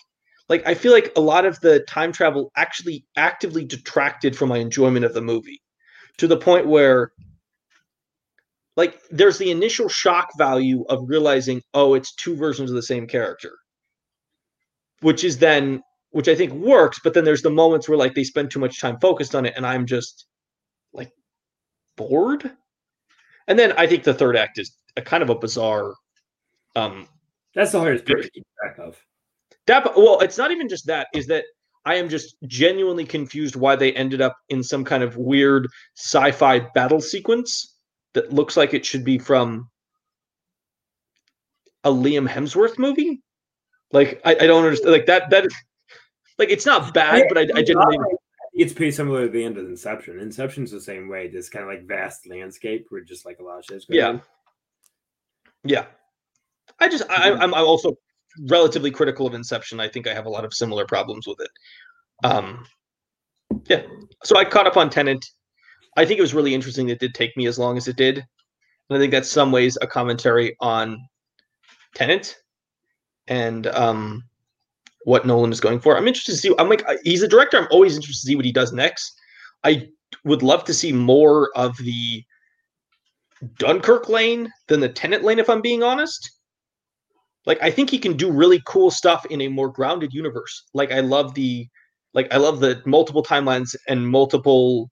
like 0.48 0.66
I 0.66 0.74
feel 0.74 0.92
like 0.92 1.12
a 1.16 1.20
lot 1.20 1.44
of 1.44 1.60
the 1.60 1.80
time 1.80 2.12
travel 2.12 2.50
actually 2.56 3.04
actively 3.16 3.64
detracted 3.64 4.36
from 4.36 4.48
my 4.48 4.58
enjoyment 4.58 5.04
of 5.04 5.14
the 5.14 5.20
movie 5.20 5.62
to 6.18 6.26
the 6.26 6.36
point 6.36 6.66
where 6.66 7.12
like 8.76 9.00
there's 9.10 9.38
the 9.38 9.50
initial 9.50 9.88
shock 9.88 10.30
value 10.36 10.84
of 10.88 11.08
realizing 11.08 11.62
oh 11.72 11.94
it's 11.94 12.14
two 12.14 12.36
versions 12.36 12.70
of 12.70 12.76
the 12.76 12.82
same 12.82 13.06
character 13.06 13.52
which 15.04 15.24
is 15.24 15.38
then 15.38 15.82
which 16.10 16.28
I 16.28 16.34
think 16.34 16.52
works 16.52 17.00
but 17.02 17.14
then 17.14 17.24
there's 17.24 17.42
the 17.42 17.50
moments 17.50 17.88
where 17.88 17.98
like 17.98 18.14
they 18.14 18.24
spend 18.24 18.50
too 18.50 18.60
much 18.60 18.80
time 18.80 18.98
focused 19.00 19.34
on 19.34 19.46
it 19.46 19.54
and 19.56 19.66
I'm 19.66 19.86
just 19.86 20.26
like 20.92 21.12
bored 21.96 22.50
and 23.48 23.58
then 23.58 23.72
I 23.72 23.86
think 23.86 24.04
the 24.04 24.14
third 24.14 24.36
act 24.36 24.58
is 24.58 24.76
a 24.96 25.02
kind 25.02 25.22
of 25.22 25.30
a 25.30 25.34
bizarre 25.34 25.94
um 26.76 27.06
that's 27.54 27.72
the 27.72 27.80
hardest 27.80 28.06
part 28.06 28.22
to 28.22 28.30
keep 28.30 28.46
track 28.60 28.78
of 28.78 28.96
that 29.66 29.96
well, 29.96 30.20
it's 30.20 30.38
not 30.38 30.50
even 30.50 30.68
just 30.68 30.86
that. 30.86 31.08
Is 31.14 31.26
that 31.28 31.44
I 31.86 31.96
am 31.96 32.08
just 32.08 32.36
genuinely 32.46 33.04
confused 33.04 33.56
why 33.56 33.76
they 33.76 33.92
ended 33.92 34.20
up 34.20 34.36
in 34.48 34.62
some 34.62 34.84
kind 34.84 35.02
of 35.02 35.16
weird 35.16 35.68
sci-fi 35.96 36.60
battle 36.74 37.00
sequence 37.00 37.76
that 38.14 38.32
looks 38.32 38.56
like 38.56 38.74
it 38.74 38.84
should 38.84 39.04
be 39.04 39.18
from 39.18 39.68
a 41.82 41.90
Liam 41.90 42.28
Hemsworth 42.28 42.78
movie. 42.78 43.22
Like 43.94 44.20
I, 44.24 44.32
I 44.32 44.46
don't 44.46 44.64
understand. 44.64 44.92
Like 44.92 45.06
that 45.06 45.30
that 45.30 45.46
like 46.38 46.50
it's 46.50 46.66
not 46.66 46.92
bad, 46.92 47.24
but 47.28 47.38
I, 47.38 47.42
I 47.58 47.62
genuinely. 47.62 48.16
It's 48.52 48.72
pretty 48.72 48.90
similar 48.90 49.26
to 49.26 49.32
the 49.32 49.42
end 49.42 49.56
of 49.56 49.66
Inception. 49.66 50.18
Inception's 50.20 50.70
the 50.70 50.80
same 50.80 51.08
way. 51.08 51.28
This 51.28 51.48
kind 51.48 51.62
of 51.62 51.68
like 51.68 51.86
vast 51.86 52.28
landscape 52.28 52.86
where 52.88 53.02
just 53.02 53.24
like 53.24 53.38
a 53.38 53.42
lot 53.42 53.58
of 53.58 53.64
shit's 53.64 53.84
going 53.86 53.98
yeah. 53.98 54.08
On. 54.08 54.22
Yeah. 55.64 55.86
I 56.80 56.88
just 56.88 57.08
I, 57.08 57.30
I'm 57.32 57.54
I'm 57.54 57.66
also 57.66 57.96
relatively 58.48 58.90
critical 58.90 59.28
of 59.28 59.34
Inception. 59.34 59.78
I 59.78 59.88
think 59.88 60.08
I 60.08 60.14
have 60.14 60.26
a 60.26 60.30
lot 60.30 60.44
of 60.44 60.52
similar 60.52 60.86
problems 60.86 61.26
with 61.26 61.40
it. 61.40 61.50
Um, 62.24 62.66
yeah, 63.66 63.82
so 64.24 64.36
I 64.36 64.44
caught 64.44 64.66
up 64.66 64.76
on 64.76 64.90
Tenet. 64.90 65.24
I 65.96 66.04
think 66.04 66.18
it 66.18 66.22
was 66.22 66.34
really 66.34 66.54
interesting. 66.54 66.88
It 66.88 66.98
did 66.98 67.14
take 67.14 67.36
me 67.36 67.46
as 67.46 67.58
long 67.58 67.76
as 67.76 67.86
it 67.86 67.96
did, 67.96 68.18
and 68.18 68.96
I 68.96 68.98
think 68.98 69.12
that's 69.12 69.28
some 69.28 69.52
ways 69.52 69.78
a 69.80 69.86
commentary 69.86 70.56
on 70.60 70.98
Tenet 71.94 72.36
and 73.28 73.66
um, 73.68 74.24
what 75.04 75.26
Nolan 75.26 75.52
is 75.52 75.60
going 75.60 75.80
for. 75.80 75.96
I'm 75.96 76.08
interested 76.08 76.32
to 76.32 76.38
see. 76.38 76.54
I'm 76.58 76.68
like, 76.68 76.84
he's 77.02 77.22
a 77.22 77.28
director. 77.28 77.58
I'm 77.58 77.68
always 77.70 77.96
interested 77.96 78.22
to 78.22 78.26
see 78.28 78.36
what 78.36 78.44
he 78.44 78.52
does 78.52 78.72
next. 78.72 79.12
I 79.62 79.88
would 80.24 80.42
love 80.42 80.64
to 80.64 80.74
see 80.74 80.92
more 80.92 81.50
of 81.56 81.76
the 81.78 82.22
Dunkirk 83.58 84.08
lane 84.08 84.50
than 84.68 84.80
the 84.80 84.88
Tenet 84.88 85.22
lane, 85.22 85.38
if 85.38 85.50
I'm 85.50 85.60
being 85.60 85.82
honest 85.82 86.30
like 87.46 87.62
I 87.62 87.70
think 87.70 87.90
he 87.90 87.98
can 87.98 88.16
do 88.16 88.30
really 88.30 88.62
cool 88.66 88.90
stuff 88.90 89.24
in 89.26 89.40
a 89.42 89.48
more 89.48 89.68
grounded 89.68 90.12
universe. 90.12 90.64
Like 90.72 90.92
I 90.92 91.00
love 91.00 91.34
the 91.34 91.68
like 92.12 92.32
I 92.32 92.36
love 92.36 92.60
the 92.60 92.80
multiple 92.86 93.22
timelines 93.22 93.74
and 93.88 94.08
multiple 94.08 94.90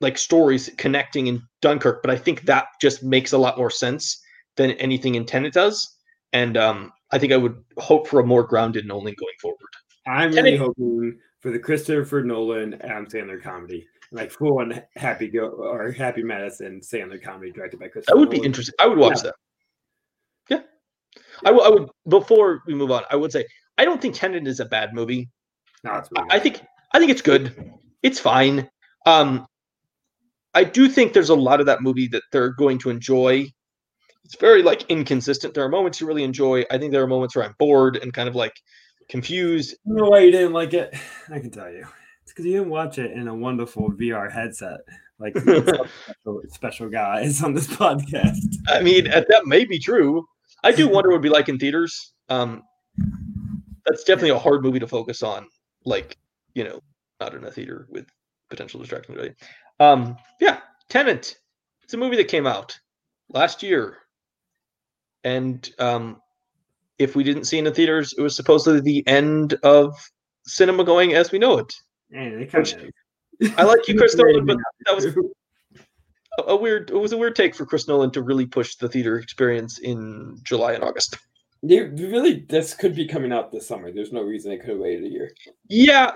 like 0.00 0.18
stories 0.18 0.70
connecting 0.78 1.26
in 1.26 1.42
Dunkirk, 1.60 2.02
but 2.02 2.10
I 2.10 2.16
think 2.16 2.42
that 2.42 2.66
just 2.80 3.02
makes 3.02 3.32
a 3.32 3.38
lot 3.38 3.58
more 3.58 3.70
sense 3.70 4.20
than 4.56 4.72
anything 4.72 5.16
in 5.16 5.26
Tenet 5.26 5.52
does. 5.52 5.96
And 6.32 6.56
um, 6.56 6.92
I 7.10 7.18
think 7.18 7.32
I 7.32 7.36
would 7.36 7.62
hope 7.78 8.06
for 8.06 8.20
a 8.20 8.26
more 8.26 8.42
grounded 8.42 8.86
Nolan 8.86 9.14
going 9.18 9.34
forward. 9.40 9.58
I'm 10.06 10.32
really 10.32 10.56
hoping 10.56 11.18
for 11.40 11.50
the 11.50 11.58
Christopher 11.58 12.22
Nolan 12.22 12.74
Adam 12.82 13.06
Sandler 13.06 13.42
comedy, 13.42 13.86
like 14.12 14.30
full 14.30 14.60
on 14.60 14.82
Happy 14.96 15.28
Go 15.28 15.48
or 15.48 15.90
Happy 15.92 16.22
Madison 16.22 16.80
Sandler 16.80 17.22
comedy 17.22 17.52
directed 17.52 17.80
by 17.80 17.88
Christopher. 17.88 18.14
That 18.14 18.20
would 18.20 18.28
Nolan. 18.30 18.40
be 18.40 18.46
interesting. 18.46 18.74
I 18.78 18.86
would 18.86 18.98
watch 18.98 19.18
yeah. 19.18 19.30
that. 19.30 19.34
Yeah, 20.50 20.60
I, 21.44 21.50
w- 21.52 21.64
I 21.64 21.68
would 21.68 21.88
before 22.08 22.62
we 22.66 22.74
move 22.74 22.90
on. 22.90 23.04
I 23.10 23.16
would 23.16 23.32
say 23.32 23.46
I 23.76 23.84
don't 23.84 24.00
think 24.00 24.14
Tenet 24.14 24.46
is 24.46 24.60
a 24.60 24.64
bad 24.64 24.94
movie. 24.94 25.28
No, 25.84 25.94
it's 25.94 26.08
really 26.10 26.28
I, 26.30 26.36
I 26.36 26.38
think 26.38 26.62
I 26.92 26.98
think 26.98 27.10
it's 27.10 27.22
good. 27.22 27.72
It's 28.02 28.18
fine. 28.18 28.68
Um, 29.06 29.46
I 30.54 30.64
do 30.64 30.88
think 30.88 31.12
there's 31.12 31.28
a 31.28 31.34
lot 31.34 31.60
of 31.60 31.66
that 31.66 31.82
movie 31.82 32.08
that 32.08 32.22
they're 32.32 32.52
going 32.52 32.78
to 32.78 32.90
enjoy. 32.90 33.46
It's 34.28 34.36
very 34.36 34.62
like 34.62 34.84
inconsistent. 34.90 35.54
There 35.54 35.64
are 35.64 35.70
moments 35.70 36.02
you 36.02 36.06
really 36.06 36.22
enjoy. 36.22 36.62
I 36.70 36.76
think 36.76 36.92
there 36.92 37.02
are 37.02 37.06
moments 37.06 37.34
where 37.34 37.46
I'm 37.46 37.54
bored 37.58 37.96
and 37.96 38.12
kind 38.12 38.28
of 38.28 38.34
like 38.34 38.60
confused. 39.08 39.74
I 39.86 39.94
know 39.94 40.10
why 40.10 40.18
you 40.18 40.30
didn't 40.30 40.52
like 40.52 40.74
it. 40.74 40.94
I 41.32 41.38
can 41.38 41.50
tell 41.50 41.72
you. 41.72 41.86
It's 42.22 42.32
because 42.32 42.44
you 42.44 42.52
didn't 42.52 42.68
watch 42.68 42.98
it 42.98 43.12
in 43.12 43.26
a 43.26 43.34
wonderful 43.34 43.90
VR 43.90 44.30
headset 44.30 44.80
like 45.18 45.34
special, 45.38 45.86
special 46.48 46.88
guys 46.90 47.42
on 47.42 47.54
this 47.54 47.68
podcast. 47.68 48.36
I 48.68 48.82
mean, 48.82 49.04
that 49.04 49.46
may 49.46 49.64
be 49.64 49.78
true. 49.78 50.26
I 50.62 50.72
do 50.72 50.90
wonder 50.90 51.08
what 51.08 51.14
it'd 51.14 51.22
be 51.22 51.30
like 51.30 51.48
in 51.48 51.58
theaters. 51.58 52.12
Um, 52.28 52.64
that's 53.86 54.04
definitely 54.04 54.36
a 54.36 54.38
hard 54.38 54.62
movie 54.62 54.78
to 54.78 54.86
focus 54.86 55.22
on. 55.22 55.46
Like 55.86 56.18
you 56.52 56.64
know, 56.64 56.80
not 57.18 57.34
in 57.34 57.44
a 57.44 57.50
theater 57.50 57.86
with 57.88 58.06
potential 58.50 58.78
distractions. 58.78 59.16
Really. 59.16 59.34
Um, 59.80 60.18
yeah, 60.38 60.58
Tenet. 60.90 61.34
It's 61.82 61.94
a 61.94 61.96
movie 61.96 62.16
that 62.16 62.28
came 62.28 62.46
out 62.46 62.78
last 63.30 63.62
year, 63.62 63.96
and 65.28 65.70
um, 65.78 66.22
if 66.98 67.14
we 67.14 67.22
didn't 67.22 67.44
see 67.44 67.58
it 67.58 67.60
in 67.60 67.64
the 67.66 67.70
theaters, 67.70 68.14
it 68.16 68.22
was 68.22 68.34
supposedly 68.34 68.80
the 68.80 69.06
end 69.06 69.54
of 69.62 69.94
cinema 70.46 70.84
going 70.84 71.14
as 71.14 71.30
we 71.30 71.38
know 71.38 71.58
it. 71.58 71.72
And 72.10 72.42
it. 72.42 72.94
I 73.58 73.64
like 73.64 73.86
you, 73.86 73.96
Chris 73.96 74.16
Nolan, 74.16 74.46
but 74.46 74.56
that 74.86 74.94
was 74.94 75.04
a, 75.04 75.14
a 76.44 76.56
weird. 76.56 76.90
It 76.90 76.96
was 76.96 77.12
a 77.12 77.18
weird 77.18 77.36
take 77.36 77.54
for 77.54 77.66
Chris 77.66 77.86
Nolan 77.86 78.10
to 78.12 78.22
really 78.22 78.46
push 78.46 78.76
the 78.76 78.88
theater 78.88 79.18
experience 79.18 79.78
in 79.78 80.38
July 80.42 80.72
and 80.72 80.82
August. 80.82 81.18
They 81.62 81.80
really, 81.80 82.46
this 82.48 82.72
could 82.72 82.94
be 82.94 83.06
coming 83.06 83.32
out 83.32 83.52
this 83.52 83.68
summer. 83.68 83.92
There's 83.92 84.12
no 84.12 84.22
reason 84.22 84.50
they 84.50 84.58
could 84.58 84.70
have 84.70 84.78
waited 84.78 85.04
a 85.04 85.08
year. 85.10 85.30
Yeah, 85.68 86.12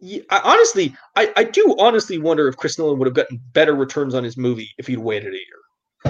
yeah 0.00 0.22
I, 0.30 0.40
honestly, 0.44 0.96
I, 1.16 1.32
I 1.36 1.44
do 1.44 1.76
honestly 1.78 2.18
wonder 2.18 2.48
if 2.48 2.56
Chris 2.56 2.78
Nolan 2.78 2.98
would 2.98 3.06
have 3.08 3.14
gotten 3.14 3.40
better 3.52 3.74
returns 3.74 4.14
on 4.14 4.24
his 4.24 4.36
movie 4.36 4.70
if 4.78 4.86
he'd 4.86 4.98
waited 4.98 5.34
a 5.34 5.36
year. 5.36 5.63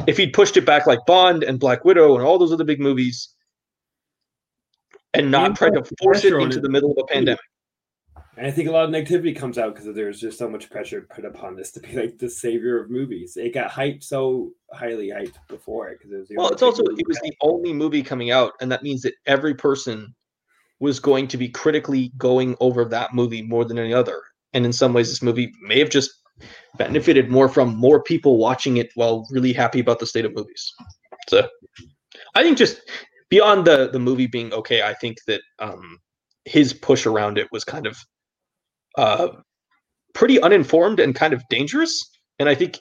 If 0.07 0.16
he'd 0.16 0.33
pushed 0.33 0.57
it 0.57 0.66
back 0.66 0.87
like 0.87 0.98
Bond 1.07 1.42
and 1.42 1.59
Black 1.59 1.85
Widow 1.85 2.16
and 2.16 2.24
all 2.24 2.38
those 2.38 2.52
other 2.52 2.64
big 2.64 2.80
movies, 2.80 3.30
and 5.14 5.30
not 5.30 5.46
And 5.46 5.57
tried 5.57 5.74
to 5.74 5.85
force 6.02 6.24
it 6.24 6.33
into 6.35 6.59
it. 6.59 6.62
the 6.62 6.68
middle 6.68 6.90
of 6.90 6.98
a 6.98 7.04
pandemic. 7.07 7.40
And 8.37 8.46
I 8.48 8.50
think 8.50 8.68
a 8.68 8.72
lot 8.72 8.85
of 8.85 8.90
negativity 8.90 9.35
comes 9.35 9.59
out 9.59 9.74
because 9.76 9.94
there's 9.94 10.20
just 10.20 10.38
so 10.38 10.48
much 10.48 10.68
pressure 10.68 11.07
put 11.14 11.24
upon 11.24 11.54
this 11.54 11.70
to 11.72 11.80
be 11.80 11.92
like 11.92 12.18
the 12.18 12.28
savior 12.28 12.80
of 12.83 12.90
movies. 12.90 13.37
It 13.37 13.54
got 13.54 13.70
hyped 13.70 14.02
so 14.02 14.50
highly 14.72 15.09
hyped 15.11 15.35
before 15.48 15.88
it 15.88 15.98
because 15.98 16.12
it 16.12 16.18
was. 16.18 16.28
the 16.28 16.35
Well, 16.37 16.50
it's 16.50 16.62
also 16.62 16.83
it 16.83 17.07
was 17.07 17.16
that- 17.18 17.22
the 17.22 17.37
only 17.42 17.72
movie 17.72 18.02
coming 18.02 18.33
out, 18.33 18.54
and 18.61 18.72
that 18.72 18.83
means 18.83 19.02
that 19.02 19.14
every 19.26 19.54
person 19.54 20.12
was 20.80 20.98
going 20.98 21.28
to 21.28 21.37
be 21.37 21.48
critically 21.48 22.11
going 22.18 22.57
over 22.59 22.85
that 22.85 23.14
movie 23.14 23.40
more 23.40 23.64
than 23.64 23.78
any 23.78 23.94
other. 23.94 24.20
And 24.52 24.66
in 24.66 24.72
some 24.72 24.92
ways, 24.92 25.09
this 25.09 25.22
movie 25.22 25.52
may 25.62 25.78
have 25.78 25.88
just 25.90 26.11
benefited 26.77 27.31
more 27.31 27.49
from 27.49 27.77
more 27.77 28.03
people 28.03 28.38
watching 28.38 28.77
it 28.77 28.90
while 28.94 29.27
really 29.31 29.53
happy 29.53 29.81
about 29.81 29.99
the 29.99 30.07
state 30.07 30.25
of 30.25 30.35
movies. 30.35 30.73
So, 31.29 31.49
I 32.35 32.42
think 32.42 32.59
just 32.59 32.81
beyond 33.31 33.66
the 33.66 33.90
the 33.90 33.99
movie 33.99 34.27
being 34.27 34.53
okay, 34.53 34.83
I 34.83 34.94
think 34.94 35.18
that 35.27 35.40
um, 35.59 35.99
his 36.44 36.73
push 36.73 37.07
around 37.07 37.38
it 37.38 37.49
was 37.53 37.64
kind 37.64 37.87
of 37.87 37.97
uh, 38.97 39.29
pretty 40.14 40.40
uninformed 40.40 41.01
and 41.01 41.14
kind 41.14 41.33
of 41.33 41.42
dangerous. 41.51 42.03
And 42.38 42.49
I 42.49 42.55
think 42.55 42.79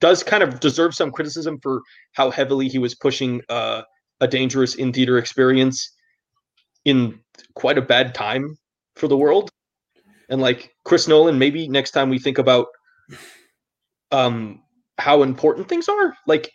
does 0.00 0.22
kind 0.22 0.42
of 0.42 0.60
deserve 0.60 0.94
some 0.94 1.10
criticism 1.10 1.58
for 1.62 1.82
how 2.12 2.30
heavily 2.30 2.68
he 2.68 2.78
was 2.78 2.94
pushing 2.94 3.42
uh, 3.48 3.82
a 4.20 4.26
dangerous 4.26 4.74
in 4.74 4.92
theater 4.92 5.18
experience 5.18 5.92
in 6.84 7.20
quite 7.54 7.78
a 7.78 7.82
bad 7.82 8.14
time 8.14 8.56
for 8.96 9.08
the 9.08 9.16
world. 9.16 9.50
And 10.30 10.40
like 10.40 10.70
Chris 10.84 11.08
Nolan, 11.08 11.38
maybe 11.38 11.68
next 11.68 11.90
time 11.90 12.08
we 12.08 12.18
think 12.18 12.38
about 12.38 12.66
um, 14.10 14.62
how 14.98 15.22
important 15.22 15.68
things 15.68 15.88
are, 15.88 16.14
like 16.26 16.52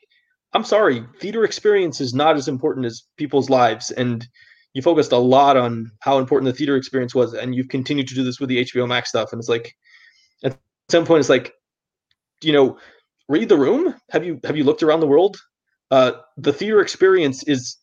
I'm 0.54 0.64
sorry, 0.64 1.04
theater 1.20 1.44
experience 1.44 2.00
is 2.00 2.14
not 2.14 2.38
as 2.38 2.48
important 2.48 2.86
as 2.86 3.04
people's 3.18 3.50
lives, 3.50 3.92
and 3.92 4.26
you 4.74 4.82
focused 4.82 5.12
a 5.12 5.18
lot 5.18 5.58
on 5.58 5.92
how 6.00 6.18
important 6.18 6.52
the 6.52 6.58
theater 6.58 6.78
experience 6.78 7.14
was, 7.14 7.34
and 7.34 7.54
you've 7.54 7.68
continued 7.68 8.08
to 8.08 8.16
do 8.16 8.24
this 8.24 8.40
with 8.40 8.50
the 8.50 8.64
HBO 8.64 8.88
Max 8.88 9.10
stuff, 9.10 9.34
and 9.34 9.40
it's 9.40 9.50
like 9.50 9.76
at 10.44 10.58
some 10.90 11.06
point, 11.06 11.20
it's 11.20 11.30
like, 11.30 11.54
you 12.42 12.54
know, 12.54 12.78
read 13.28 13.50
the 13.50 13.58
room. 13.58 13.96
Have 14.12 14.26
you 14.26 14.40
have 14.46 14.56
you 14.56 14.64
looked 14.64 14.84
around 14.84 15.02
the 15.02 15.08
world? 15.08 15.38
Uh, 15.92 16.14
the 16.38 16.54
theater 16.54 16.82
experience 16.82 17.44
is 17.44 17.78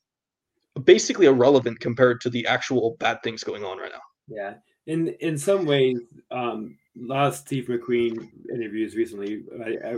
basically 0.85 1.27
irrelevant 1.27 1.81
compared 1.81 2.21
to 2.23 2.31
the 2.31 2.47
actual 2.47 2.97
bad 2.99 3.23
things 3.23 3.45
going 3.45 3.65
on 3.65 3.79
right 3.79 3.93
now. 3.93 4.01
Yeah, 4.29 4.55
in 4.87 5.09
in 5.21 5.37
some 5.37 5.67
ways, 5.67 5.99
um, 6.31 6.79
lot 6.97 7.29
of 7.29 7.35
Steve 7.37 7.67
McQueen 7.69 8.29
interviews 8.53 8.95
recently, 8.95 9.43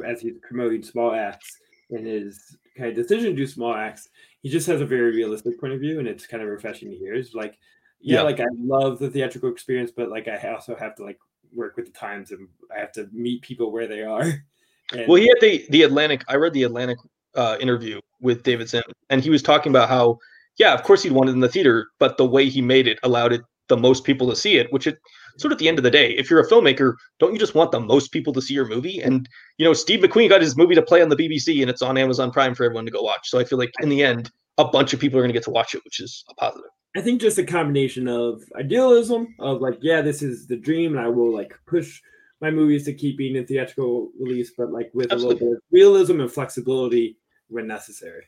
as 0.05 0.21
he's 0.21 0.39
promoting 0.43 0.83
Small 0.83 1.13
Axe 1.13 1.59
and 1.91 2.07
his 2.07 2.57
kind 2.77 2.91
of 2.91 2.97
decision 2.97 3.31
to 3.31 3.37
do 3.37 3.47
Small 3.47 3.75
Axe, 3.75 4.09
he 4.43 4.49
just 4.49 4.67
has 4.67 4.81
a 4.81 4.87
very 4.87 5.15
realistic 5.15 5.59
point 5.61 5.73
of 5.73 5.81
view, 5.81 5.99
and 5.99 6.09
it's 6.09 6.27
kind 6.27 6.43
of 6.43 6.49
refreshing 6.49 6.91
to 6.91 6.97
hear. 6.97 7.15
It's 7.15 7.35
like, 7.35 7.59
yeah, 8.01 8.17
Yeah. 8.17 8.23
like 8.23 8.41
I 8.41 8.47
love 8.59 8.99
the 8.99 9.11
theatrical 9.11 9.51
experience, 9.51 9.91
but 9.91 10.11
like 10.11 10.29
I 10.29 10.53
also 10.53 10.77
have 10.77 10.95
to 10.97 11.05
like 11.05 11.19
work 11.55 11.77
with 11.77 11.87
the 11.87 11.93
times, 11.93 12.31
and 12.31 12.49
I 12.75 12.81
have 12.81 12.93
to 12.93 13.09
meet 13.13 13.43
people 13.43 13.73
where 13.73 13.87
they 13.87 14.03
are. 14.03 14.23
And, 14.93 15.09
Well, 15.09 15.17
he 15.17 15.27
had 15.29 15.39
the 15.41 15.65
the 15.71 15.83
Atlantic. 15.85 16.23
I 16.29 16.37
read 16.37 16.53
the 16.53 16.65
Atlantic 16.65 16.99
uh, 17.35 17.57
interview 17.59 18.01
with 18.21 18.43
David 18.43 18.69
Sims, 18.69 18.85
and 19.09 19.23
he 19.23 19.31
was 19.31 19.43
talking 19.43 19.73
about 19.73 19.89
how, 19.89 20.19
yeah, 20.59 20.75
of 20.75 20.83
course 20.83 21.03
he'd 21.03 21.13
want 21.13 21.31
it 21.31 21.33
in 21.33 21.41
the 21.41 21.49
theater, 21.49 21.89
but 21.99 22.19
the 22.19 22.27
way 22.27 22.51
he 22.51 22.61
made 22.61 22.87
it 22.87 22.99
allowed 23.03 23.33
it 23.33 23.41
the 23.69 23.79
most 23.79 24.05
people 24.05 24.29
to 24.29 24.37
see 24.37 24.59
it. 24.59 24.71
Which 24.75 24.87
it 24.87 24.99
sort 25.39 25.53
of 25.53 25.57
at 25.57 25.59
the 25.59 25.69
end 25.69 25.79
of 25.79 25.85
the 25.85 25.91
day, 25.91 26.13
if 26.13 26.31
you're 26.31 26.41
a 26.41 26.49
filmmaker, 26.49 26.95
don't 27.19 27.33
you 27.33 27.39
just 27.39 27.55
want 27.55 27.73
the 27.73 27.81
most 27.81 28.13
people 28.13 28.33
to 28.33 28.43
see 28.43 28.55
your 28.55 28.67
movie? 28.67 29.01
And 29.01 29.29
you 29.59 29.65
know, 29.65 29.73
Steve 29.73 30.01
McQueen 30.01 30.29
got 30.29 30.41
his 30.41 30.57
movie 30.57 30.75
to 30.75 30.83
play 30.83 31.03
on 31.03 31.09
the 31.09 31.17
BBC, 31.17 31.61
and 31.61 31.71
it's 31.71 31.83
on 31.83 31.99
Amazon 31.99 32.31
Prime 32.31 32.55
for 32.55 32.65
everyone 32.65 32.85
to 32.87 32.91
go 32.91 33.03
watch. 33.03 33.29
So 33.29 33.39
I 33.39 33.45
feel 33.45 33.59
like 33.59 33.73
in 33.81 33.89
the 33.89 34.03
end, 34.03 34.31
a 34.59 34.65
bunch 34.65 34.93
of 34.93 35.01
people 35.01 35.19
are 35.19 35.23
going 35.23 35.31
to 35.31 35.35
get 35.35 35.45
to 35.45 35.51
watch 35.51 35.75
it, 35.75 35.85
which 35.85 36.01
is 36.01 36.25
a 36.31 36.35
positive. 36.35 36.71
I 36.97 37.01
think 37.01 37.21
just 37.21 37.39
a 37.39 37.45
combination 37.45 38.07
of 38.07 38.45
idealism 38.57 39.35
of 39.41 39.61
like, 39.61 39.79
yeah, 39.83 40.01
this 40.01 40.23
is 40.23 40.47
the 40.47 40.57
dream, 40.57 40.97
and 40.97 41.05
I 41.05 41.09
will 41.09 41.33
like 41.33 41.53
push 41.67 42.01
my 42.41 42.51
movies 42.51 42.85
to 42.85 42.93
keep 42.93 43.19
being 43.19 43.37
in 43.37 43.47
theatrical 43.47 44.11
release, 44.21 44.53
but 44.57 44.71
like 44.71 44.91
with 44.95 45.13
a 45.13 45.17
little 45.17 45.35
bit 45.35 45.57
of 45.57 45.59
realism 45.71 46.21
and 46.21 46.31
flexibility 46.31 47.17
when 47.49 47.67
necessary. 47.67 48.25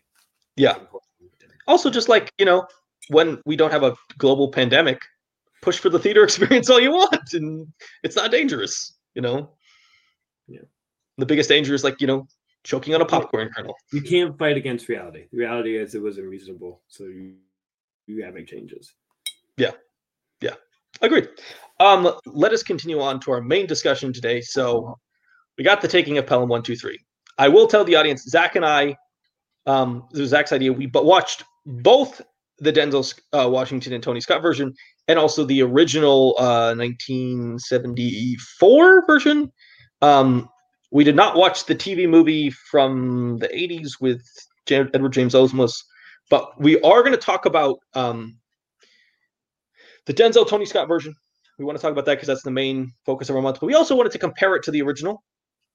Yeah. 0.56 0.78
Also, 1.68 1.90
just 1.90 2.08
like 2.08 2.32
you 2.38 2.44
know, 2.44 2.66
when 3.08 3.40
we 3.44 3.56
don't 3.56 3.70
have 3.70 3.82
a 3.82 3.94
global 4.18 4.50
pandemic, 4.50 5.00
push 5.62 5.78
for 5.78 5.88
the 5.88 5.98
theater 5.98 6.24
experience 6.24 6.70
all 6.70 6.80
you 6.80 6.92
want, 6.92 7.32
and 7.32 7.66
it's 8.02 8.16
not 8.16 8.30
dangerous. 8.30 8.94
You 9.14 9.22
know. 9.22 9.50
Yeah. 10.48 10.60
The 11.18 11.26
biggest 11.26 11.48
danger 11.48 11.74
is 11.74 11.84
like 11.84 12.00
you 12.00 12.06
know 12.06 12.26
choking 12.64 12.94
on 12.94 13.00
a 13.00 13.06
popcorn 13.06 13.50
kernel. 13.54 13.74
You 13.92 14.02
can't 14.02 14.36
fight 14.38 14.56
against 14.56 14.88
reality. 14.88 15.26
The 15.32 15.38
reality 15.38 15.76
is 15.76 15.94
it 15.94 16.02
was 16.02 16.18
unreasonable, 16.18 16.82
so 16.88 17.04
you 17.04 17.34
you 18.06 18.20
gotta 18.20 18.32
make 18.32 18.46
changes. 18.46 18.94
Yeah. 19.56 19.72
Yeah. 20.40 20.54
Agreed. 21.00 21.28
Um, 21.80 22.12
let 22.26 22.52
us 22.52 22.62
continue 22.62 23.00
on 23.00 23.20
to 23.20 23.32
our 23.32 23.40
main 23.40 23.66
discussion 23.66 24.12
today. 24.12 24.40
So 24.40 24.98
we 25.58 25.64
got 25.64 25.80
the 25.80 25.88
taking 25.88 26.18
of 26.18 26.26
Pelham 26.26 26.48
one 26.48 26.62
two 26.62 26.76
three. 26.76 26.98
I 27.38 27.48
will 27.48 27.66
tell 27.66 27.84
the 27.84 27.96
audience, 27.96 28.24
Zack 28.24 28.56
and 28.56 28.64
I, 28.64 28.96
um, 29.66 30.04
this 30.12 30.20
was 30.20 30.30
Zack's 30.30 30.52
idea. 30.52 30.72
We 30.72 30.86
but 30.86 31.04
watched 31.04 31.44
both 31.66 32.22
the 32.58 32.72
Denzel 32.72 33.12
uh, 33.32 33.48
Washington 33.48 33.92
and 33.92 34.02
Tony 34.02 34.20
Scott 34.20 34.40
version, 34.40 34.72
and 35.08 35.18
also 35.18 35.44
the 35.44 35.62
original 35.62 36.34
uh, 36.38 36.74
1974 36.74 39.06
version. 39.06 39.52
Um, 40.02 40.48
we 40.90 41.04
did 41.04 41.16
not 41.16 41.36
watch 41.36 41.66
the 41.66 41.74
TV 41.74 42.08
movie 42.08 42.50
from 42.50 43.38
the 43.38 43.48
80s 43.48 44.00
with 44.00 44.22
Jan- 44.66 44.90
Edward 44.94 45.12
James 45.12 45.34
Olmos, 45.34 45.74
but 46.30 46.58
we 46.60 46.80
are 46.80 47.02
going 47.02 47.12
to 47.12 47.18
talk 47.18 47.46
about 47.46 47.78
um, 47.94 48.38
the 50.06 50.14
Denzel 50.14 50.48
Tony 50.48 50.64
Scott 50.64 50.88
version. 50.88 51.14
We 51.58 51.64
want 51.64 51.78
to 51.78 51.82
talk 51.82 51.92
about 51.92 52.04
that 52.06 52.14
because 52.14 52.28
that's 52.28 52.42
the 52.42 52.50
main 52.50 52.92
focus 53.04 53.30
of 53.30 53.36
our 53.36 53.42
month. 53.42 53.60
But 53.60 53.66
we 53.66 53.74
also 53.74 53.96
wanted 53.96 54.12
to 54.12 54.18
compare 54.18 54.54
it 54.56 54.62
to 54.64 54.70
the 54.70 54.82
original 54.82 55.22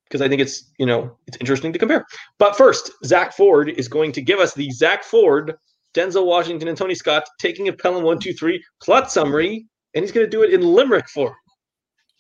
because 0.06 0.22
I 0.22 0.28
think 0.28 0.42
it's 0.42 0.72
you 0.78 0.86
know 0.86 1.18
it's 1.28 1.38
interesting 1.38 1.74
to 1.74 1.80
compare. 1.80 2.06
But 2.38 2.56
first, 2.56 2.92
Zack 3.06 3.34
Ford 3.34 3.70
is 3.70 3.88
going 3.88 4.12
to 4.14 4.22
give 4.22 4.40
us 4.40 4.54
the 4.54 4.70
Zack 4.72 5.04
Ford, 5.04 5.56
Denzel 5.94 6.26
Washington, 6.26 6.68
and 6.68 6.78
Tony 6.78 6.96
Scott 6.96 7.24
taking 7.40 7.68
of 7.68 7.78
Pelham 7.78 8.04
one 8.04 8.20
two 8.20 8.34
three 8.34 8.64
plot 8.82 9.12
summary, 9.12 9.66
and 9.94 10.04
he's 10.04 10.12
going 10.12 10.26
to 10.26 10.30
do 10.30 10.44
it 10.44 10.54
in 10.54 10.62
limerick 10.62 11.10
form. 11.10 11.36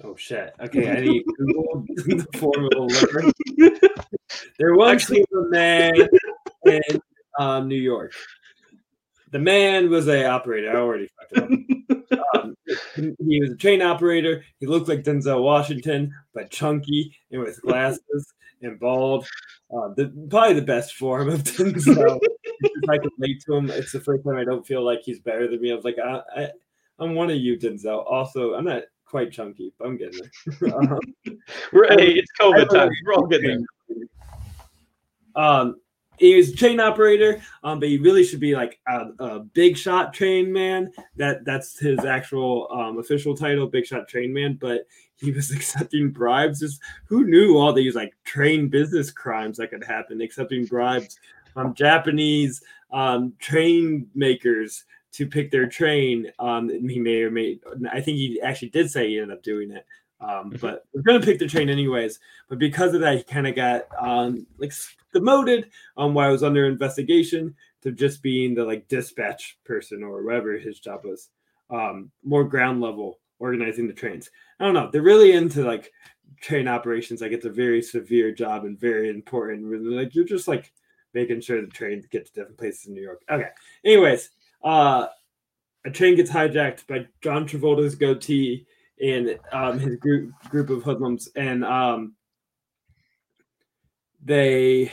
Oh 0.03 0.15
shit. 0.15 0.53
Okay, 0.60 0.89
I 0.89 0.99
need 0.99 1.23
Google 1.38 1.86
the 1.95 2.27
form 2.38 2.65
of 2.65 2.71
a 2.75 2.81
liver. 2.81 3.31
There 4.57 4.73
once 4.75 5.03
Actually- 5.03 5.25
was 5.31 5.45
a 5.45 5.49
man 5.49 5.93
in 6.65 7.01
um, 7.39 7.67
New 7.67 7.75
York. 7.75 8.13
The 9.31 9.39
man 9.39 9.89
was 9.89 10.07
a 10.07 10.25
operator. 10.25 10.71
I 10.71 10.75
already 10.79 11.07
fucked 11.19 11.38
it 11.38 11.43
up. 11.43 11.77
Um, 12.36 12.56
he- 12.95 13.39
was 13.41 13.52
a 13.52 13.56
train 13.56 13.82
operator. 13.82 14.43
He 14.60 14.65
looked 14.65 14.88
like 14.88 15.04
Denzel 15.04 15.43
Washington, 15.43 16.13
but 16.34 16.50
chunky 16.52 17.15
and 17.32 17.41
with 17.41 17.62
glasses 17.62 18.34
and 18.62 18.80
bald. 18.80 19.28
Uh, 19.74 19.89
the, 19.95 20.13
probably 20.30 20.54
the 20.56 20.62
best 20.62 20.95
form 20.95 21.30
of 21.30 21.43
Denzel. 21.43 22.19
if 22.21 22.89
I 22.89 22.97
can 22.97 23.10
relate 23.17 23.41
to 23.45 23.56
him, 23.56 23.69
it's 23.69 23.91
the 23.91 24.00
first 24.00 24.24
time 24.24 24.36
I 24.36 24.43
don't 24.43 24.65
feel 24.67 24.84
like 24.84 25.02
he's 25.04 25.19
better 25.19 25.47
than 25.47 25.62
me. 25.62 25.71
I 25.71 25.76
was 25.76 25.86
like, 25.86 25.97
I, 26.00 26.21
I, 26.36 26.50
I'm 27.00 27.15
one 27.15 27.30
of 27.30 27.38
you, 27.38 27.58
Denzel. 27.58 28.06
Also, 28.06 28.54
I'm 28.54 28.65
not 28.65 28.84
quite 29.06 29.32
chunky, 29.32 29.74
but 29.80 29.88
I'm 29.88 29.97
getting 29.97 30.19
there. 30.19 30.74
Um, 30.74 31.00
We're, 31.74 31.88
hey, 31.97 32.12
it's 32.13 32.32
COVID 32.39 32.69
time. 32.69 32.89
We're 33.06 33.13
all 33.13 33.28
getting 33.28 33.65
there. 33.89 35.43
Um, 35.43 35.76
he 36.21 36.36
was 36.36 36.49
a 36.49 36.55
train 36.55 36.79
operator, 36.79 37.41
um, 37.63 37.79
but 37.79 37.89
he 37.89 37.97
really 37.97 38.23
should 38.23 38.39
be 38.39 38.55
like 38.55 38.79
a, 38.88 39.07
a 39.19 39.39
big 39.39 39.75
shot 39.75 40.13
train 40.13 40.53
man. 40.53 40.91
That 41.17 41.43
that's 41.45 41.79
his 41.79 42.05
actual 42.05 42.67
um, 42.71 42.99
official 42.99 43.36
title, 43.36 43.67
big 43.67 43.86
shot 43.86 44.07
train 44.07 44.31
man. 44.31 44.57
But 44.62 44.88
he 45.17 45.31
was 45.31 45.51
accepting 45.55 46.12
bribes. 46.12 46.60
Just 46.60 46.79
who 47.05 47.25
knew 47.25 47.57
all 47.57 47.73
these 47.73 47.95
like 47.95 48.13
train 48.23 48.69
business 48.69 49.12
crimes 49.12 49.57
that 49.57 49.71
could 49.71 49.84
happen? 49.84 50.21
Accepting 50.21 50.65
bribes 50.65 51.17
from 51.53 51.73
Japanese 51.73 52.62
um, 52.91 53.34
train 53.39 54.07
makers 54.13 54.86
to 55.13 55.27
pick 55.27 55.51
their 55.51 55.67
train. 55.67 56.31
Um, 56.39 56.69
he 56.69 56.99
may 56.99 57.21
or 57.23 57.31
may, 57.31 57.60
I 57.91 57.99
think 57.99 58.17
he 58.17 58.39
actually 58.41 58.69
did 58.69 58.89
say 58.89 59.10
he 59.10 59.19
ended 59.19 59.36
up 59.36 59.43
doing 59.43 59.71
it. 59.71 59.86
Um, 60.21 60.55
but 60.62 60.86
we're 60.93 61.01
gonna 61.01 61.19
pick 61.19 61.39
the 61.39 61.47
train 61.47 61.69
anyways. 61.69 62.19
But 62.47 62.60
because 62.60 62.93
of 62.93 63.01
that, 63.01 63.17
he 63.17 63.23
kind 63.23 63.47
of 63.47 63.55
got 63.55 63.88
um, 63.99 64.45
like 64.57 64.71
demoted 65.13 65.69
um, 65.97 66.13
while 66.13 66.29
I 66.29 66.31
was 66.31 66.43
under 66.43 66.67
investigation 66.67 67.55
to 67.81 67.91
just 67.91 68.21
being 68.21 68.53
the 68.53 68.63
like 68.63 68.88
dispatch 68.88 69.57
person 69.65 70.03
or 70.03 70.23
whatever 70.23 70.57
his 70.57 70.79
job 70.79 71.01
was. 71.03 71.29
Um, 71.69 72.12
more 72.23 72.43
ground 72.43 72.81
level 72.81 73.19
organizing 73.39 73.88
the 73.88 73.93
trains. 73.93 74.29
I 74.60 74.65
don't 74.65 74.73
know. 74.73 74.89
They're 74.91 75.01
really 75.01 75.31
into 75.31 75.63
like 75.63 75.91
train 76.41 76.67
operations. 76.67 77.21
Like 77.21 77.31
it's 77.31 77.45
a 77.45 77.49
very 77.49 77.81
severe 77.81 78.31
job 78.31 78.65
and 78.65 78.79
very 78.79 79.10
important. 79.10 79.65
Really, 79.65 79.95
like 79.95 80.13
you're 80.13 80.25
just 80.25 80.47
like 80.47 80.71
making 81.13 81.41
sure 81.41 81.62
the 81.62 81.67
trains 81.67 82.05
get 82.05 82.25
to 82.25 82.34
different 82.34 82.57
places 82.57 82.88
in 82.88 82.93
New 82.93 83.01
York. 83.01 83.21
Okay. 83.29 83.49
Anyways, 83.84 84.29
uh, 84.63 85.07
a 85.86 85.89
train 85.89 86.15
gets 86.15 86.29
hijacked 86.29 86.88
by 86.88 87.07
John 87.21 87.47
Travolta's 87.47 87.95
goatee 87.95 88.67
and 89.01 89.39
um, 89.51 89.79
his 89.79 89.95
group 89.97 90.31
group 90.49 90.69
of 90.69 90.83
hoodlums, 90.83 91.29
and 91.35 91.65
um, 91.65 92.15
they 94.23 94.91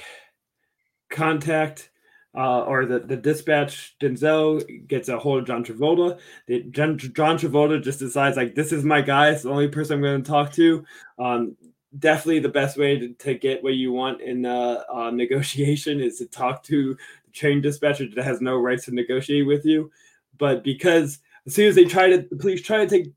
contact 1.11 1.91
uh, 2.37 2.61
or 2.61 2.87
the, 2.87 3.01
the 3.01 3.17
dispatch 3.17 3.97
Denzel 4.01 4.87
gets 4.87 5.09
a 5.09 5.19
hold 5.19 5.41
of 5.41 5.47
John 5.47 5.65
Travolta. 5.65 6.19
The, 6.47 6.63
John, 6.65 6.99
John 6.99 7.39
Travolta 7.39 7.83
just 7.83 7.99
decides 7.99 8.37
like 8.37 8.55
this 8.55 8.73
is 8.73 8.85
my 8.85 9.01
guy. 9.01 9.31
It's 9.31 9.43
the 9.43 9.51
only 9.51 9.69
person 9.69 9.97
I'm 9.97 10.03
going 10.03 10.23
to 10.23 10.31
talk 10.31 10.53
to. 10.53 10.85
Um, 11.19 11.57
definitely 11.99 12.41
the 12.41 12.49
best 12.49 12.77
way 12.77 12.99
to, 12.99 13.09
to 13.15 13.35
get 13.35 13.65
what 13.65 13.75
you 13.75 13.93
want 13.93 14.21
in 14.21 14.45
uh, 14.45 14.83
uh, 14.93 15.11
negotiation 15.11 16.01
is 16.01 16.19
to 16.19 16.27
talk 16.27 16.63
to 16.65 16.97
the 17.25 17.33
train 17.33 17.61
dispatcher 17.61 18.07
that 18.15 18.25
has 18.25 18.41
no 18.41 18.57
rights 18.57 18.85
to 18.85 18.95
negotiate 18.95 19.47
with 19.47 19.65
you. 19.65 19.91
But 20.37 20.63
because 20.63 21.19
as 21.47 21.55
soon 21.55 21.69
as 21.69 21.75
they 21.75 21.87
try 21.87 22.11
to, 22.11 22.19
the 22.19 22.37
police 22.37 22.63
try 22.63 22.85
to 22.85 22.87
take 22.87 23.13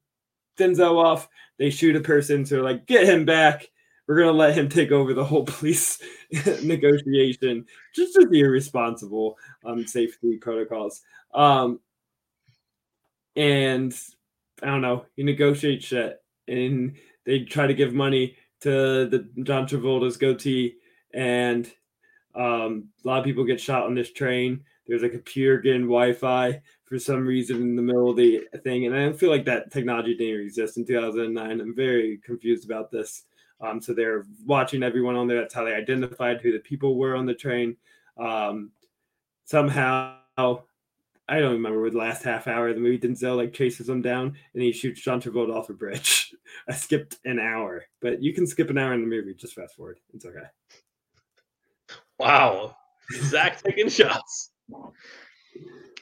Denzel 0.57 1.03
off, 1.03 1.27
they 1.57 1.69
shoot 1.69 1.95
a 1.95 2.01
person. 2.01 2.45
So 2.45 2.61
like, 2.61 2.85
get 2.85 3.07
him 3.07 3.25
back. 3.25 3.67
We're 4.07 4.19
gonna 4.19 4.31
let 4.31 4.57
him 4.57 4.67
take 4.67 4.91
over 4.91 5.13
the 5.13 5.23
whole 5.23 5.43
police 5.45 6.01
negotiation. 6.63 7.65
Just 7.95 8.15
to 8.15 8.27
be 8.27 8.41
irresponsible 8.41 9.37
um, 9.63 9.85
safety 9.87 10.37
protocols. 10.37 11.01
Um, 11.33 11.79
and 13.35 13.97
I 14.61 14.67
don't 14.67 14.81
know, 14.81 15.05
you 15.15 15.23
negotiate 15.23 15.83
shit, 15.83 16.21
and 16.47 16.95
they 17.25 17.39
try 17.45 17.67
to 17.67 17.73
give 17.73 17.93
money 17.93 18.35
to 18.61 19.07
the 19.07 19.29
John 19.43 19.67
Travolta's 19.67 20.17
goatee, 20.17 20.75
and 21.13 21.71
um, 22.35 22.89
a 23.03 23.07
lot 23.07 23.19
of 23.19 23.25
people 23.25 23.43
get 23.43 23.59
shot 23.59 23.85
on 23.85 23.95
this 23.95 24.11
train. 24.11 24.63
There's 24.87 25.03
a 25.03 25.09
computer 25.09 25.57
getting 25.59 25.83
Wi-Fi 25.83 26.61
for 26.91 26.99
some 26.99 27.25
reason 27.25 27.55
in 27.61 27.77
the 27.77 27.81
middle 27.81 28.09
of 28.09 28.17
the 28.17 28.43
thing, 28.65 28.85
and 28.85 28.93
I 28.93 28.99
don't 28.99 29.17
feel 29.17 29.29
like 29.29 29.45
that 29.45 29.71
technology 29.71 30.13
didn't 30.13 30.41
exist 30.41 30.75
in 30.75 30.85
2009. 30.85 31.61
I'm 31.61 31.73
very 31.73 32.17
confused 32.17 32.65
about 32.65 32.91
this. 32.91 33.23
Um, 33.61 33.81
so 33.81 33.93
they're 33.93 34.25
watching 34.45 34.83
everyone 34.83 35.15
on 35.15 35.25
there. 35.25 35.39
That's 35.39 35.53
how 35.53 35.63
they 35.63 35.73
identified 35.73 36.41
who 36.41 36.51
the 36.51 36.59
people 36.59 36.97
were 36.97 37.15
on 37.15 37.25
the 37.25 37.33
train. 37.33 37.77
Um, 38.17 38.71
somehow, 39.45 40.17
I 40.37 41.39
don't 41.39 41.53
remember 41.53 41.89
the 41.89 41.97
last 41.97 42.23
half 42.23 42.45
hour 42.45 42.67
of 42.67 42.75
the 42.75 42.81
movie. 42.81 42.99
Denzel 42.99 43.37
like 43.37 43.53
chases 43.53 43.87
them 43.87 44.01
down 44.01 44.35
and 44.53 44.61
he 44.61 44.73
shoots 44.73 44.99
John 44.99 45.21
Travolta 45.21 45.55
off 45.55 45.69
a 45.69 45.73
bridge. 45.73 46.35
I 46.67 46.73
skipped 46.73 47.19
an 47.23 47.39
hour, 47.39 47.85
but 48.01 48.21
you 48.21 48.33
can 48.33 48.45
skip 48.45 48.69
an 48.69 48.77
hour 48.77 48.91
in 48.91 48.99
the 48.99 49.07
movie. 49.07 49.33
Just 49.33 49.53
fast 49.53 49.77
forward. 49.77 50.01
It's 50.13 50.25
okay. 50.25 50.39
Wow, 52.19 52.75
Zack 53.13 53.63
taking 53.63 53.87
shots. 53.87 54.51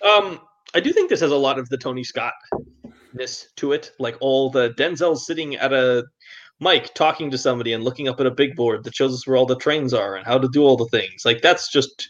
Um, 0.04 0.39
I 0.73 0.79
do 0.79 0.91
think 0.91 1.10
this 1.10 1.21
has 1.21 1.32
a 1.32 1.38
lot 1.38 1.58
of 1.58 1.67
the 1.69 1.77
Tony 1.77 2.03
Scottness 2.03 3.45
to 3.55 3.71
it, 3.71 3.91
like 3.99 4.17
all 4.19 4.49
the 4.49 4.71
Denzel 4.71 5.17
sitting 5.17 5.55
at 5.55 5.73
a 5.73 6.05
mic 6.60 6.93
talking 6.93 7.32
to 7.32 7.38
somebody 7.38 7.73
and 7.73 7.84
looking 7.84 8.08
up 8.08 8.19
at 8.19 8.25
a 8.25 8.32
big 8.32 8.55
board 8.55 8.84
that 8.84 8.95
shows 8.95 9.13
us 9.13 9.25
where 9.25 9.38
all 9.38 9.45
the 9.45 9.55
trains 9.55 9.93
are 9.93 10.15
and 10.15 10.25
how 10.25 10.38
to 10.38 10.49
do 10.51 10.63
all 10.63 10.77
the 10.77 10.88
things. 10.88 11.23
Like 11.25 11.41
that's 11.41 11.71
just 11.71 12.10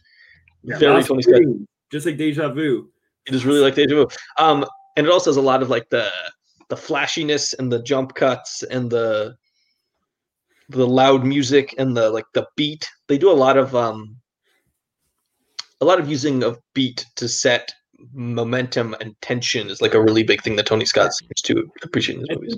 Yeah, 0.64 0.78
very 0.78 1.04
Tony 1.04 1.22
Scott. 1.22 1.42
Just 1.92 2.06
like 2.06 2.18
Deja 2.18 2.50
Vu. 2.50 2.90
It 3.26 3.36
is 3.36 3.46
really 3.46 3.60
like 3.60 3.76
deja 3.76 3.96
vu. 3.96 4.08
Um, 4.38 4.66
and 4.98 5.06
it 5.06 5.12
also 5.12 5.30
has 5.30 5.38
a 5.38 5.42
lot 5.42 5.62
of 5.62 5.70
like 5.70 5.90
the 5.90 6.12
the 6.70 6.78
flashiness 6.78 7.54
and 7.54 7.72
the 7.72 7.82
jump 7.84 8.16
cuts 8.16 8.64
and 8.64 8.90
the 8.90 9.36
the 10.70 10.88
loud 10.88 11.24
music 11.26 11.76
and 11.78 11.96
the 11.96 12.10
like 12.10 12.26
the 12.34 12.48
beat. 12.56 12.88
They 13.08 13.18
do 13.18 13.32
a 13.32 13.34
lot 13.34 13.58
of 13.58 13.76
um 13.76 14.18
a 15.82 15.86
lot 15.86 16.00
of 16.00 16.10
using 16.10 16.44
of 16.44 16.60
beat 16.74 17.06
to 17.16 17.28
set 17.28 17.72
momentum 18.14 18.96
and 19.02 19.20
tension 19.22 19.70
is 19.70 19.82
like 19.82 19.94
a 19.94 20.02
really 20.02 20.24
big 20.24 20.42
thing 20.44 20.56
that 20.58 20.66
Tony 20.66 20.86
Scott 20.86 21.14
seems 21.14 21.42
to 21.44 21.70
appreciate 21.84 22.16
in 22.16 22.22
his 22.22 22.30
movies. 22.38 22.58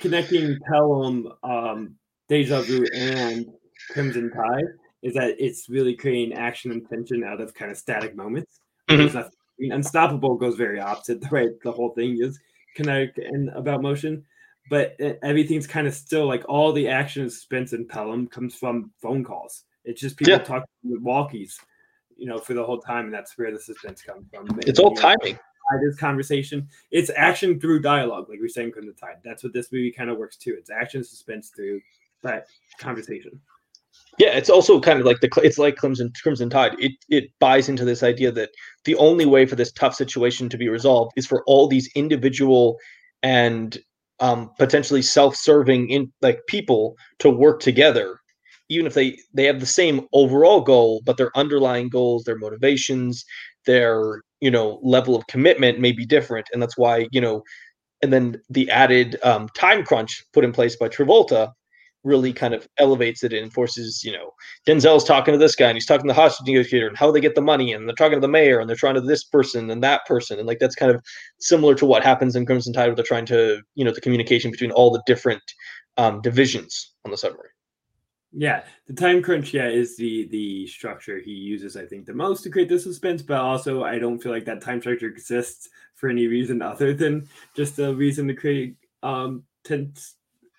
connecting 0.00 0.56
Pelham, 0.70 1.28
um, 1.42 1.94
Deja 2.28 2.62
Vu, 2.62 2.86
and 2.94 3.46
Crimson 3.90 4.30
Tide 4.30 4.64
is 5.02 5.12
that 5.14 5.34
it's 5.38 5.68
really 5.68 5.94
creating 5.94 6.32
action 6.38 6.70
and 6.72 6.88
tension 6.88 7.22
out 7.24 7.40
of 7.40 7.52
kind 7.54 7.70
of 7.70 7.76
static 7.76 8.14
moments. 8.16 8.60
Mhm. 8.88 9.12
Nothing- 9.12 9.20
I 9.22 9.28
mean, 9.58 9.72
Unstoppable 9.72 10.36
goes 10.36 10.56
very 10.56 10.80
opposite 10.80 11.20
the 11.20 11.28
way 11.30 11.48
the 11.64 11.72
whole 11.72 11.90
thing 11.90 12.16
is 12.22 12.38
kinetic 12.76 13.18
and 13.18 13.50
about 13.50 13.82
motion, 13.82 14.24
but 14.70 14.94
it- 14.98 15.18
everything's 15.22 15.66
kind 15.66 15.86
of 15.86 15.92
still 15.94 16.26
like 16.26 16.44
all 16.48 16.72
the 16.72 16.88
action 16.88 17.22
and 17.22 17.32
suspense 17.32 17.72
in 17.74 17.86
Pelham 17.86 18.26
comes 18.26 18.54
from 18.54 18.90
phone 19.02 19.22
calls. 19.22 19.64
It's 19.84 20.00
just 20.00 20.16
people 20.16 20.32
Yeah. 20.32 20.38
talking 20.38 20.66
with 20.84 21.02
walkies, 21.02 21.58
you 22.20 22.26
know, 22.26 22.38
for 22.38 22.54
the 22.54 22.62
whole 22.62 22.78
time, 22.78 23.06
and 23.06 23.14
that's 23.14 23.36
where 23.36 23.50
the 23.50 23.58
suspense 23.58 24.02
comes 24.02 24.26
from. 24.32 24.46
It's 24.66 24.78
all 24.78 24.90
You 24.90 24.94
know, 24.96 25.00
timing. 25.00 25.38
this 25.82 25.96
conversation. 25.96 26.68
It's 26.90 27.10
action 27.16 27.58
through 27.58 27.80
dialogue, 27.80 28.28
like 28.28 28.40
we 28.40 28.46
are 28.46 28.48
saying 28.48 28.72
from 28.72 28.86
the 28.86 28.92
tide. 28.92 29.16
That's 29.24 29.42
what 29.42 29.52
this 29.52 29.72
movie 29.72 29.90
kind 29.90 30.10
of 30.10 30.18
works 30.18 30.36
too. 30.36 30.54
It's 30.58 30.70
action 30.70 31.02
suspense 31.02 31.50
through 31.54 31.80
that 32.22 32.46
conversation. 32.78 33.40
Yeah, 34.18 34.36
it's 34.36 34.50
also 34.50 34.80
kind 34.80 35.00
of 35.00 35.06
like 35.06 35.20
the 35.20 35.30
it's 35.42 35.58
like 35.58 35.76
Crimson 35.76 36.12
Crimson 36.22 36.50
Tide. 36.50 36.76
It 36.78 36.92
it 37.08 37.30
buys 37.38 37.68
into 37.68 37.84
this 37.84 38.02
idea 38.02 38.30
that 38.32 38.50
the 38.84 38.96
only 38.96 39.24
way 39.24 39.46
for 39.46 39.56
this 39.56 39.72
tough 39.72 39.94
situation 39.94 40.48
to 40.50 40.58
be 40.58 40.68
resolved 40.68 41.12
is 41.16 41.26
for 41.26 41.42
all 41.46 41.66
these 41.66 41.88
individual 41.94 42.76
and 43.22 43.78
um, 44.20 44.50
potentially 44.58 45.02
self-serving 45.02 45.88
in 45.88 46.12
like 46.20 46.40
people 46.46 46.96
to 47.20 47.30
work 47.30 47.60
together, 47.60 48.19
even 48.70 48.86
if 48.86 48.94
they 48.94 49.18
they 49.34 49.44
have 49.44 49.60
the 49.60 49.66
same 49.66 50.06
overall 50.12 50.62
goal, 50.62 51.02
but 51.04 51.18
their 51.18 51.36
underlying 51.36 51.90
goals, 51.90 52.24
their 52.24 52.38
motivations, 52.38 53.24
their 53.66 54.22
you 54.40 54.50
know 54.50 54.80
level 54.82 55.14
of 55.14 55.26
commitment 55.26 55.80
may 55.80 55.92
be 55.92 56.06
different, 56.06 56.46
and 56.52 56.62
that's 56.62 56.78
why 56.78 57.06
you 57.12 57.20
know, 57.20 57.42
and 58.02 58.12
then 58.12 58.40
the 58.48 58.70
added 58.70 59.18
um, 59.22 59.48
time 59.54 59.84
crunch 59.84 60.22
put 60.32 60.44
in 60.44 60.52
place 60.52 60.76
by 60.76 60.88
Travolta 60.88 61.52
really 62.04 62.32
kind 62.32 62.54
of 62.54 62.66
elevates 62.78 63.22
it 63.22 63.32
and 63.32 63.52
forces, 63.52 64.02
you 64.02 64.12
know, 64.12 64.30
Denzel's 64.66 65.04
talking 65.04 65.32
to 65.32 65.38
this 65.38 65.54
guy 65.54 65.68
and 65.68 65.76
he's 65.76 65.86
talking 65.86 66.06
to 66.06 66.14
the 66.14 66.20
hostage 66.20 66.46
negotiator 66.46 66.88
and 66.88 66.96
how 66.96 67.10
they 67.10 67.20
get 67.20 67.34
the 67.34 67.42
money 67.42 67.72
and 67.72 67.86
they're 67.86 67.94
talking 67.94 68.16
to 68.16 68.20
the 68.20 68.28
mayor 68.28 68.58
and 68.58 68.68
they're 68.68 68.76
trying 68.76 68.94
to 68.94 69.00
this 69.00 69.24
person 69.24 69.70
and 69.70 69.82
that 69.82 70.06
person. 70.06 70.38
And 70.38 70.48
like 70.48 70.58
that's 70.60 70.74
kind 70.74 70.90
of 70.90 71.02
similar 71.40 71.74
to 71.74 71.86
what 71.86 72.02
happens 72.02 72.36
in 72.36 72.46
Crimson 72.46 72.72
Tide 72.72 72.86
where 72.86 72.94
they're 72.94 73.04
trying 73.04 73.26
to, 73.26 73.60
you 73.74 73.84
know, 73.84 73.92
the 73.92 74.00
communication 74.00 74.50
between 74.50 74.70
all 74.70 74.90
the 74.90 75.02
different 75.06 75.42
um, 75.98 76.22
divisions 76.22 76.92
on 77.04 77.10
the 77.10 77.18
submarine. 77.18 77.50
Yeah, 78.32 78.62
the 78.86 78.94
time 78.94 79.22
crunch, 79.22 79.52
yeah, 79.52 79.68
is 79.68 79.96
the 79.96 80.28
the 80.28 80.66
structure 80.68 81.18
he 81.18 81.32
uses, 81.32 81.76
I 81.76 81.84
think, 81.84 82.06
the 82.06 82.14
most 82.14 82.42
to 82.44 82.50
create 82.50 82.68
the 82.68 82.78
suspense. 82.78 83.22
But 83.22 83.40
also, 83.40 83.82
I 83.82 83.98
don't 83.98 84.22
feel 84.22 84.30
like 84.30 84.44
that 84.44 84.62
time 84.62 84.80
structure 84.80 85.08
exists 85.08 85.68
for 85.94 86.08
any 86.08 86.28
reason 86.28 86.62
other 86.62 86.94
than 86.94 87.28
just 87.56 87.78
a 87.80 87.92
reason 87.92 88.28
to 88.28 88.34
create 88.34 88.76
um 89.02 89.42
tense 89.64 90.14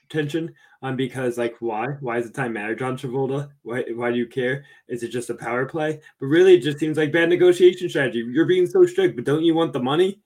tension. 0.10 0.54
Um, 0.84 0.96
because 0.96 1.38
like, 1.38 1.56
why? 1.60 1.88
Why 2.02 2.18
does 2.18 2.30
the 2.30 2.34
time 2.34 2.54
matter, 2.54 2.76
John 2.76 2.98
Travolta? 2.98 3.50
Why? 3.62 3.84
Why 3.96 4.12
do 4.12 4.18
you 4.18 4.28
care? 4.28 4.66
Is 4.90 5.04
it 5.04 5.10
just 5.10 5.30
a 5.30 5.36
power 5.36 5.66
play? 5.66 6.02
But 6.20 6.26
really, 6.26 6.56
it 6.56 6.62
just 6.62 6.80
seems 6.80 6.98
like 6.98 7.14
bad 7.14 7.30
negotiation 7.30 7.88
strategy. 7.88 8.26
You're 8.28 8.46
being 8.46 8.68
so 8.68 8.86
strict, 8.86 9.16
but 9.16 9.24
don't 9.26 9.44
you 9.44 9.56
want 9.56 9.72
the 9.72 9.80
money? 9.80 10.20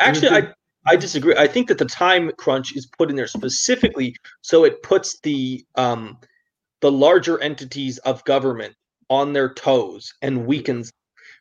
Actually, 0.00 0.36
I 0.36 0.52
I 0.86 0.96
disagree. 0.96 1.34
I 1.36 1.46
think 1.46 1.68
that 1.68 1.78
the 1.78 1.84
time 1.84 2.30
crunch 2.36 2.76
is 2.76 2.86
put 2.86 3.08
in 3.08 3.16
there 3.16 3.26
specifically 3.26 4.16
so 4.42 4.64
it 4.64 4.82
puts 4.82 5.18
the 5.20 5.64
um 5.76 6.18
the 6.80 6.92
larger 6.92 7.40
entities 7.40 7.98
of 7.98 8.24
government 8.24 8.74
on 9.08 9.32
their 9.32 9.52
toes 9.52 10.14
and 10.22 10.46
weakens 10.46 10.92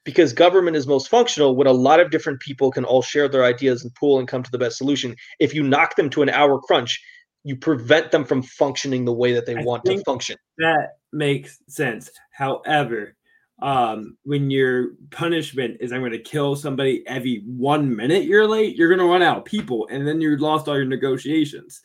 because 0.03 0.33
government 0.33 0.75
is 0.75 0.87
most 0.87 1.09
functional 1.09 1.55
when 1.55 1.67
a 1.67 1.71
lot 1.71 1.99
of 1.99 2.09
different 2.09 2.39
people 2.39 2.71
can 2.71 2.85
all 2.85 3.01
share 3.01 3.27
their 3.27 3.43
ideas 3.43 3.83
and 3.83 3.93
pool 3.95 4.17
and 4.17 4.27
come 4.27 4.41
to 4.41 4.51
the 4.51 4.57
best 4.57 4.77
solution. 4.77 5.15
If 5.39 5.53
you 5.53 5.63
knock 5.63 5.95
them 5.95 6.09
to 6.11 6.21
an 6.21 6.29
hour 6.29 6.59
crunch, 6.59 7.01
you 7.43 7.55
prevent 7.55 8.11
them 8.11 8.25
from 8.25 8.41
functioning 8.41 9.05
the 9.05 9.13
way 9.13 9.33
that 9.33 9.45
they 9.45 9.55
I 9.55 9.63
want 9.63 9.85
to 9.85 10.01
function. 10.03 10.37
That 10.57 10.89
makes 11.11 11.59
sense. 11.67 12.09
However, 12.31 13.15
um, 13.61 14.17
when 14.23 14.49
your 14.49 14.91
punishment 15.11 15.77
is 15.81 15.91
I'm 15.91 16.01
going 16.01 16.11
to 16.11 16.19
kill 16.19 16.55
somebody 16.55 17.03
every 17.07 17.43
one 17.45 17.95
minute 17.95 18.23
you're 18.23 18.47
late, 18.47 18.75
you're 18.75 18.87
going 18.87 18.99
to 18.99 19.05
run 19.05 19.21
out 19.21 19.39
of 19.39 19.45
people, 19.45 19.87
and 19.91 20.07
then 20.07 20.21
you 20.21 20.35
lost 20.37 20.67
all 20.67 20.75
your 20.75 20.85
negotiations. 20.85 21.81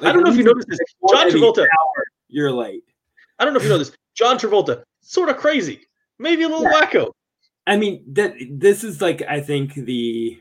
I 0.00 0.12
don't 0.12 0.24
know 0.24 0.30
if 0.30 0.36
you 0.36 0.44
noticed 0.44 0.68
this. 0.68 0.78
John 1.10 1.30
Travolta, 1.30 1.62
hour 1.62 2.04
you're 2.28 2.52
late. 2.52 2.84
I 3.42 3.44
don't 3.44 3.54
know 3.54 3.58
if 3.58 3.64
you 3.64 3.70
know 3.70 3.78
this. 3.84 3.92
John 4.14 4.38
Travolta, 4.38 4.82
sort 5.00 5.28
of 5.30 5.36
crazy, 5.36 5.80
maybe 6.20 6.44
a 6.44 6.48
little 6.48 6.62
Yeah. 6.62 6.80
wacko. 6.86 7.10
I 7.66 7.76
mean 7.76 8.04
that 8.12 8.34
this 8.50 8.84
is 8.84 9.00
like 9.00 9.22
I 9.22 9.40
think 9.40 9.74
the 9.74 10.40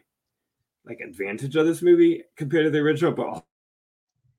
like 0.86 1.00
advantage 1.00 1.56
of 1.56 1.66
this 1.66 1.82
movie 1.82 2.24
compared 2.36 2.66
to 2.66 2.70
the 2.72 2.80
original, 2.80 3.12
but 3.12 3.44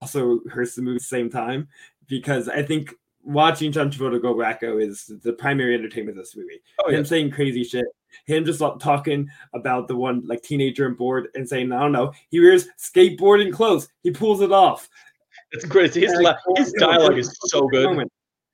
also 0.01 0.39
hurts 0.51 0.75
the 0.75 0.81
movie 0.81 0.95
at 0.95 1.01
the 1.01 1.05
same 1.05 1.29
time 1.29 1.67
because 2.07 2.47
I 2.49 2.61
think 2.63 2.93
watching 3.23 3.71
John 3.71 3.89
Travolta 3.91 4.21
go 4.21 4.33
wacko 4.35 4.81
is 4.85 5.11
the 5.23 5.33
primary 5.33 5.73
entertainment 5.75 6.17
of 6.17 6.23
this 6.25 6.35
movie. 6.35 6.61
Oh, 6.79 6.89
him 6.89 6.97
yeah. 6.97 7.03
saying 7.03 7.31
crazy 7.31 7.63
shit, 7.63 7.85
him 8.25 8.43
just 8.45 8.59
like, 8.61 8.79
talking 8.79 9.29
about 9.53 9.87
the 9.87 9.95
one 9.95 10.21
like 10.25 10.41
teenager 10.43 10.85
on 10.85 10.95
board 10.95 11.29
and 11.35 11.47
saying, 11.47 11.71
I 11.71 11.79
don't 11.79 11.93
know, 11.93 12.11
he 12.29 12.39
wears 12.41 12.67
skateboarding 12.77 13.51
clothes, 13.53 13.87
he 14.03 14.11
pulls 14.11 14.41
it 14.41 14.51
off. 14.51 14.89
It's 15.51 15.63
great. 15.65 15.93
His 15.93 16.11
And, 16.11 16.23
like, 16.23 16.35
his 16.57 16.73
dialogue 16.79 17.17
is 17.17 17.33
so 17.45 17.67
good. 17.67 17.85
moment. 17.85 18.11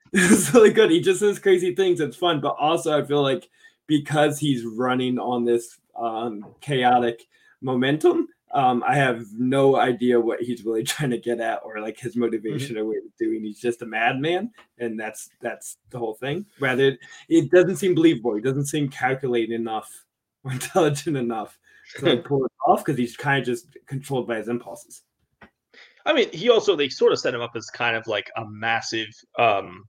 It's 0.13 0.53
really 0.53 0.71
good. 0.71 0.89
He 0.89 1.01
just 1.01 1.19
says 1.19 1.37
crazy 1.37 1.75
things. 1.75 1.99
It's 1.99 2.17
fun, 2.17 2.41
but 2.41 2.55
also 2.59 2.99
I 2.99 3.05
feel 3.05 3.21
like 3.21 3.47
because 3.85 4.39
he's 4.39 4.65
running 4.65 5.19
on 5.19 5.45
this 5.45 5.77
um, 5.95 6.45
chaotic 6.61 7.27
momentum, 7.61 8.27
um, 8.51 8.83
I 8.87 8.95
have 8.95 9.25
no 9.33 9.75
idea 9.75 10.19
what 10.19 10.41
he's 10.41 10.65
really 10.65 10.83
trying 10.85 11.11
to 11.11 11.17
get 11.17 11.39
at 11.39 11.61
or 11.63 11.79
like 11.79 11.99
his 11.99 12.15
motivation 12.15 12.77
or 12.77 12.85
what 12.85 12.97
he's 13.03 13.11
doing. 13.19 13.43
He's 13.43 13.59
just 13.59 13.81
a 13.81 13.85
madman, 13.85 14.51
and 14.79 14.99
that's 14.99 15.29
that's 15.41 15.77
the 15.91 15.99
whole 15.99 16.15
thing. 16.15 16.45
Rather, 16.59 16.97
it 17.27 17.51
doesn't 17.51 17.77
seem 17.77 17.93
believable. 17.93 18.35
He 18.35 18.41
doesn't 18.41 18.65
seem 18.65 18.89
calculated 18.89 19.53
enough 19.53 20.05
or 20.43 20.53
intelligent 20.53 21.17
enough 21.17 21.59
to 21.97 22.05
like 22.05 22.23
pull 22.23 22.45
it 22.45 22.51
off 22.65 22.83
because 22.83 22.97
he's 22.97 23.17
kind 23.17 23.39
of 23.39 23.45
just 23.45 23.77
controlled 23.87 24.27
by 24.27 24.37
his 24.37 24.47
impulses. 24.47 25.03
I 26.05 26.13
mean, 26.13 26.31
he 26.31 26.49
also 26.49 26.75
they 26.75 26.89
sort 26.89 27.11
of 27.11 27.19
set 27.19 27.33
him 27.33 27.41
up 27.41 27.51
as 27.55 27.69
kind 27.69 27.95
of 27.95 28.07
like 28.07 28.31
a 28.37 28.45
massive 28.45 29.09
um 29.37 29.85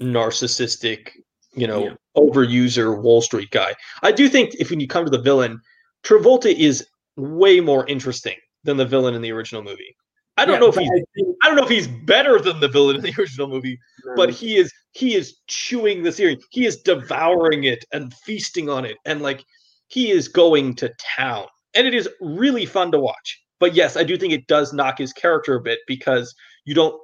narcissistic, 0.00 1.10
you 1.54 1.66
know, 1.66 1.84
Yeah. 1.84 1.94
overuser 2.16 3.00
Wall 3.00 3.20
Street 3.22 3.50
guy. 3.50 3.74
I 4.02 4.12
do 4.12 4.28
think 4.28 4.54
if 4.58 4.70
when 4.70 4.80
you 4.80 4.88
come 4.88 5.04
to 5.04 5.10
the 5.10 5.20
villain, 5.20 5.60
Travolta 6.02 6.52
is 6.54 6.86
way 7.16 7.60
more 7.60 7.86
interesting 7.86 8.36
than 8.64 8.76
the 8.76 8.84
villain 8.84 9.14
in 9.14 9.22
the 9.22 9.32
original 9.32 9.62
movie. 9.62 9.96
I 10.36 10.44
don't 10.44 10.54
Yeah, 10.54 10.60
know 10.60 10.68
if 10.68 10.76
he's 10.76 10.90
I 10.90 11.02
think, 11.14 11.36
I 11.42 11.46
don't 11.46 11.56
know 11.56 11.64
if 11.64 11.70
he's 11.70 11.88
better 11.88 12.38
than 12.38 12.60
the 12.60 12.68
villain 12.68 12.96
in 12.96 13.02
the 13.02 13.14
original 13.18 13.48
movie, 13.48 13.78
but 14.16 14.28
um, 14.28 14.34
he 14.34 14.56
is 14.56 14.72
he 14.92 15.14
is 15.14 15.38
chewing 15.46 16.02
the 16.02 16.12
series. 16.12 16.44
He 16.50 16.66
is 16.66 16.82
devouring 16.82 17.64
it 17.64 17.84
and 17.92 18.12
feasting 18.12 18.68
on 18.68 18.84
it, 18.84 18.96
and 19.06 19.22
like 19.22 19.42
he 19.88 20.10
is 20.10 20.28
going 20.28 20.74
to 20.76 20.92
town, 21.16 21.46
and 21.74 21.86
it 21.86 21.94
is 21.94 22.08
really 22.20 22.66
fun 22.66 22.92
to 22.92 22.98
watch. 22.98 23.42
But 23.58 23.74
yes, 23.74 23.96
I 23.96 24.04
do 24.04 24.18
think 24.18 24.34
it 24.34 24.46
does 24.46 24.74
knock 24.74 24.98
his 24.98 25.12
character 25.12 25.54
a 25.54 25.60
bit 25.62 25.78
because 25.86 26.34
you 26.66 26.74
don't, 26.74 27.00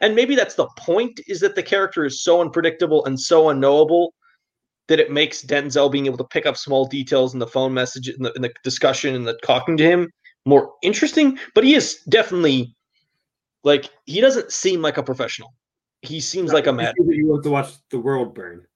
and 0.00 0.14
maybe 0.14 0.34
that's 0.34 0.54
the 0.54 0.68
point 0.78 1.20
is 1.26 1.40
that 1.40 1.54
the 1.54 1.62
character 1.62 2.04
is 2.04 2.22
so 2.22 2.40
unpredictable 2.40 3.04
and 3.04 3.18
so 3.18 3.48
unknowable 3.48 4.14
that 4.88 5.00
it 5.00 5.10
makes 5.10 5.42
Denzel 5.42 5.90
being 5.90 6.06
able 6.06 6.18
to 6.18 6.24
pick 6.24 6.46
up 6.46 6.56
small 6.56 6.86
details 6.86 7.34
in 7.34 7.38
the 7.38 7.46
phone 7.46 7.72
message, 7.72 8.08
in 8.08 8.22
the, 8.22 8.32
in 8.32 8.42
the 8.42 8.52
discussion, 8.64 9.14
and 9.14 9.26
the 9.26 9.38
talking 9.44 9.76
to 9.76 9.84
him 9.84 10.10
more 10.44 10.72
interesting. 10.82 11.38
But 11.54 11.64
he 11.64 11.74
is 11.74 11.98
definitely 12.08 12.74
like 13.64 13.90
he 14.06 14.20
doesn't 14.20 14.52
seem 14.52 14.82
like 14.82 14.96
a 14.96 15.02
professional. 15.02 15.54
He 16.02 16.20
seems 16.20 16.52
like 16.52 16.66
a 16.66 16.72
mad. 16.72 16.94
You 16.98 17.28
want 17.28 17.44
to 17.44 17.50
watch 17.50 17.72
the 17.90 18.00
world 18.00 18.34
burn. 18.34 18.66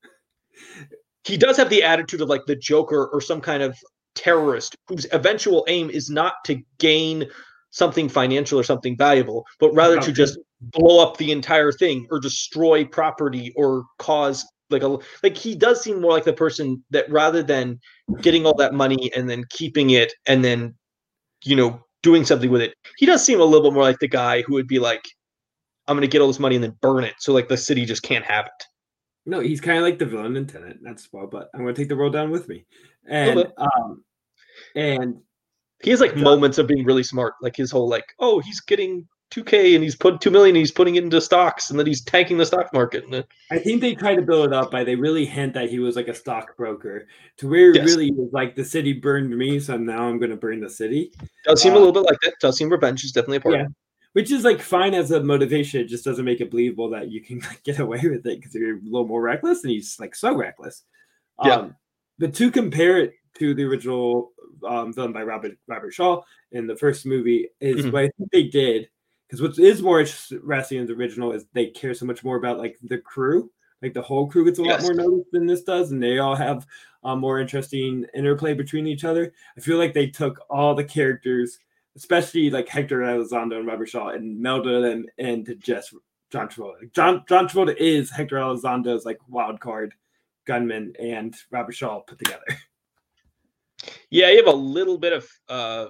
He 1.25 1.37
does 1.37 1.57
have 1.57 1.71
the 1.71 1.83
attitude 1.83 2.21
of 2.21 2.29
like 2.29 2.47
the 2.47 2.55
Joker 2.55 3.09
or 3.13 3.21
some 3.21 3.41
kind 3.41 3.63
of 3.63 3.77
terrorist 4.15 4.77
whose 4.89 5.07
eventual 5.13 5.65
aim 5.69 5.91
is 5.91 6.09
not 6.09 6.35
to 6.45 6.63
gain 6.79 7.27
something 7.71 8.09
financial 8.09 8.59
or 8.59 8.63
something 8.63 8.97
valuable, 8.97 9.45
but 9.61 9.73
rather 9.75 10.01
to 10.01 10.13
just 10.13 10.39
blow 10.61 11.03
up 11.03 11.17
the 11.17 11.33
entire 11.33 11.73
thing 11.73 12.07
or 12.11 12.19
destroy 12.19 12.85
property 12.85 13.53
or 13.57 13.85
cause 13.99 14.45
like 14.71 14.83
a 14.83 14.99
like 15.23 15.37
he 15.37 15.55
does 15.55 15.83
seem 15.83 16.01
more 16.01 16.13
like 16.13 16.25
the 16.25 16.33
person 16.33 16.83
that 16.91 17.11
rather 17.11 17.43
than 17.43 17.79
getting 18.21 18.47
all 18.47 18.55
that 18.55 18.75
money 18.75 19.13
and 19.15 19.29
then 19.29 19.45
keeping 19.51 19.91
it 19.91 20.13
and 20.27 20.45
then 20.45 20.75
you 21.45 21.55
know 21.55 21.81
doing 22.03 22.25
something 22.25 22.51
with 22.51 22.63
it 22.63 22.75
he 22.97 23.07
does 23.07 23.25
seem 23.25 23.41
a 23.41 23.45
little 23.45 23.71
bit 23.71 23.75
more 23.75 23.85
like 23.85 23.99
the 24.01 24.09
guy 24.09 24.43
who 24.43 24.55
would 24.55 24.67
be 24.67 24.81
like 24.81 25.05
i'm 25.87 25.95
going 25.95 26.03
to 26.03 26.09
get 26.09 26.21
all 26.21 26.27
this 26.27 26.41
money 26.41 26.57
and 26.57 26.65
then 26.65 26.75
burn 26.81 27.05
it 27.05 27.15
so 27.19 27.33
like 27.33 27.49
the 27.49 27.57
city 27.57 27.85
just 27.85 28.03
can't 28.03 28.25
have 28.25 28.47
it 28.47 28.67
No, 29.27 29.41
he's 29.41 29.61
kind 29.61 29.77
of 29.77 29.83
like 29.83 29.99
the 29.99 30.07
villain 30.07 30.37
in 30.37 30.47
Tenet. 30.47 30.79
That's 30.83 31.13
well, 31.13 31.27
but 31.27 31.51
I'm 31.53 31.63
going 31.63 31.75
to 31.75 31.81
take 31.81 31.89
the 31.89 31.97
world 31.97 32.13
down 32.13 32.31
with 32.31 32.49
me. 32.49 32.65
And 33.09 33.53
um, 33.59 34.05
and 34.77 35.17
he 35.83 35.91
has 35.91 36.01
like 36.01 36.15
Yeah. 36.17 36.23
moments 36.23 36.59
of 36.59 36.67
being 36.67 36.85
really 36.85 37.03
smart 37.03 37.35
like 37.43 37.57
his 37.57 37.71
whole 37.71 37.89
like 37.89 38.15
oh 38.19 38.41
he's 38.41 38.61
getting 38.61 39.07
2k 39.33 39.75
and 39.75 39.83
he's 39.83 39.97
put 39.97 40.21
2 40.21 40.31
million 40.31 40.55
and 40.55 40.61
he's 40.61 40.71
putting 40.71 40.95
it 40.95 41.03
into 41.03 41.21
stocks 41.21 41.69
and 41.71 41.79
then 41.79 41.87
he's 41.87 42.01
tanking 42.05 42.39
the 42.39 42.47
stock 42.47 42.73
market 42.73 43.05
I 43.51 43.59
think 43.59 43.81
they 43.81 43.95
try 43.95 44.15
to 44.15 44.23
build 44.23 44.47
it 44.47 44.53
up 44.53 44.71
by 44.71 44.85
they 44.85 44.95
really 44.95 45.27
hint 45.27 45.53
that 45.55 45.69
he 45.69 45.81
was 45.81 45.97
like 45.97 46.07
a 46.09 46.15
stockbroker 46.15 47.09
to 47.39 47.49
where 47.49 47.75
Yes. 47.75 47.85
really 47.87 48.13
was 48.13 48.31
like 48.33 48.55
the 48.55 48.65
city 48.65 48.93
burned 48.93 49.37
me, 49.37 49.59
so 49.59 49.77
now 49.77 50.05
I'm 50.09 50.19
going 50.19 50.31
to 50.31 50.37
burn 50.37 50.61
the 50.61 50.71
city, 50.71 51.11
does 51.45 51.61
seem 51.61 51.73
a 51.73 51.77
Uh, 51.77 51.79
little 51.81 51.93
bit 51.93 52.05
like 52.09 52.21
that 52.23 52.35
does 52.41 52.57
seem 52.57 52.71
revenge 52.71 53.05
is 53.05 53.11
definitely 53.13 53.39
a 53.39 53.41
part 53.41 53.55
Yeah. 53.57 53.61
of 53.63 53.67
it. 53.67 53.73
which 54.13 54.31
is 54.31 54.45
like 54.45 54.63
fine 54.63 54.95
as 54.95 55.11
a 55.11 55.21
motivation. 55.23 55.81
It 55.81 55.89
just 55.89 56.05
doesn't 56.05 56.25
make 56.25 56.41
it 56.41 56.51
believable 56.51 56.89
that 56.91 57.11
you 57.11 57.21
can 57.21 57.39
like, 57.51 57.63
get 57.65 57.81
away 57.81 58.01
with 58.03 58.25
it 58.27 58.39
because 58.41 58.55
you're 58.55 58.77
a 58.79 58.81
little 58.85 59.07
more 59.09 59.21
reckless, 59.21 59.63
and 59.65 59.73
he's 59.73 59.99
like 59.99 60.15
so 60.15 60.35
reckless. 60.37 60.85
Yeah. 61.45 61.55
Um, 61.57 61.77
but 62.19 62.33
to 62.35 62.51
compare 62.53 62.99
it 62.99 63.13
to 63.41 63.55
the 63.55 63.65
original 63.65 64.33
um, 64.67 64.91
done 64.93 65.13
by 65.13 65.23
Robert 65.23 65.57
Robert 65.67 65.93
Shaw 65.93 66.23
in 66.53 66.67
the 66.67 66.77
first 66.77 67.07
movie 67.07 67.49
is 67.61 67.87
Mhm. 67.87 67.93
what 67.93 68.05
I 68.05 68.11
think 68.19 68.31
they 68.33 68.45
did. 68.45 68.89
Because 69.29 69.43
what 69.43 69.59
is 69.59 69.83
more 69.83 70.01
interesting 70.01 70.79
in 70.79 70.87
the 70.87 70.93
original 70.93 71.33
is 71.33 71.47
they 71.53 71.67
care 71.71 71.95
so 71.95 72.07
much 72.07 72.23
more 72.23 72.37
about 72.37 72.59
like 72.59 72.77
the 72.83 72.99
crew, 72.99 73.51
like 73.83 73.93
the 73.93 74.03
whole 74.03 74.29
crew 74.29 74.45
gets 74.45 74.59
a 74.59 74.63
Yes. 74.63 74.83
lot 74.89 74.97
more 74.97 75.05
notice 75.07 75.27
than 75.33 75.47
this 75.47 75.65
does, 75.65 75.91
and 75.91 76.01
they 76.03 76.19
all 76.19 76.37
have 76.37 76.67
a 77.03 77.17
more 77.17 77.41
interesting 77.41 78.07
interplay 78.15 78.55
between 78.55 78.87
each 78.87 79.05
other. 79.05 79.33
I 79.57 79.61
feel 79.61 79.79
like 79.79 79.95
they 79.95 80.07
took 80.09 80.39
all 80.49 80.75
the 80.75 80.85
characters, 80.85 81.59
especially 81.97 82.51
like 82.51 82.69
Hector 82.69 83.01
Elizondo 83.01 83.59
and 83.59 83.67
Robert 83.67 83.89
Shaw, 83.89 84.09
and 84.11 84.41
melded 84.45 84.83
them 84.83 85.07
into 85.19 85.55
just 85.57 85.93
John 86.31 86.49
Travolta. 86.49 86.93
John 86.93 87.25
John 87.29 87.49
Travolta 87.49 87.77
is 87.77 88.11
Hector 88.11 88.37
Elizondo's 88.37 89.05
like 89.05 89.19
wild 89.29 89.59
card 89.61 89.95
gunman 90.47 90.95
and 91.01 91.35
Robert 91.51 91.73
Shaw 91.75 92.01
put 92.01 92.19
together. 92.19 92.45
yeah 94.11 94.31
you 94.31 94.37
have 94.37 94.53
a 94.53 94.57
little 94.57 94.99
bit 94.99 95.13
of 95.13 95.29
uh 95.49 95.87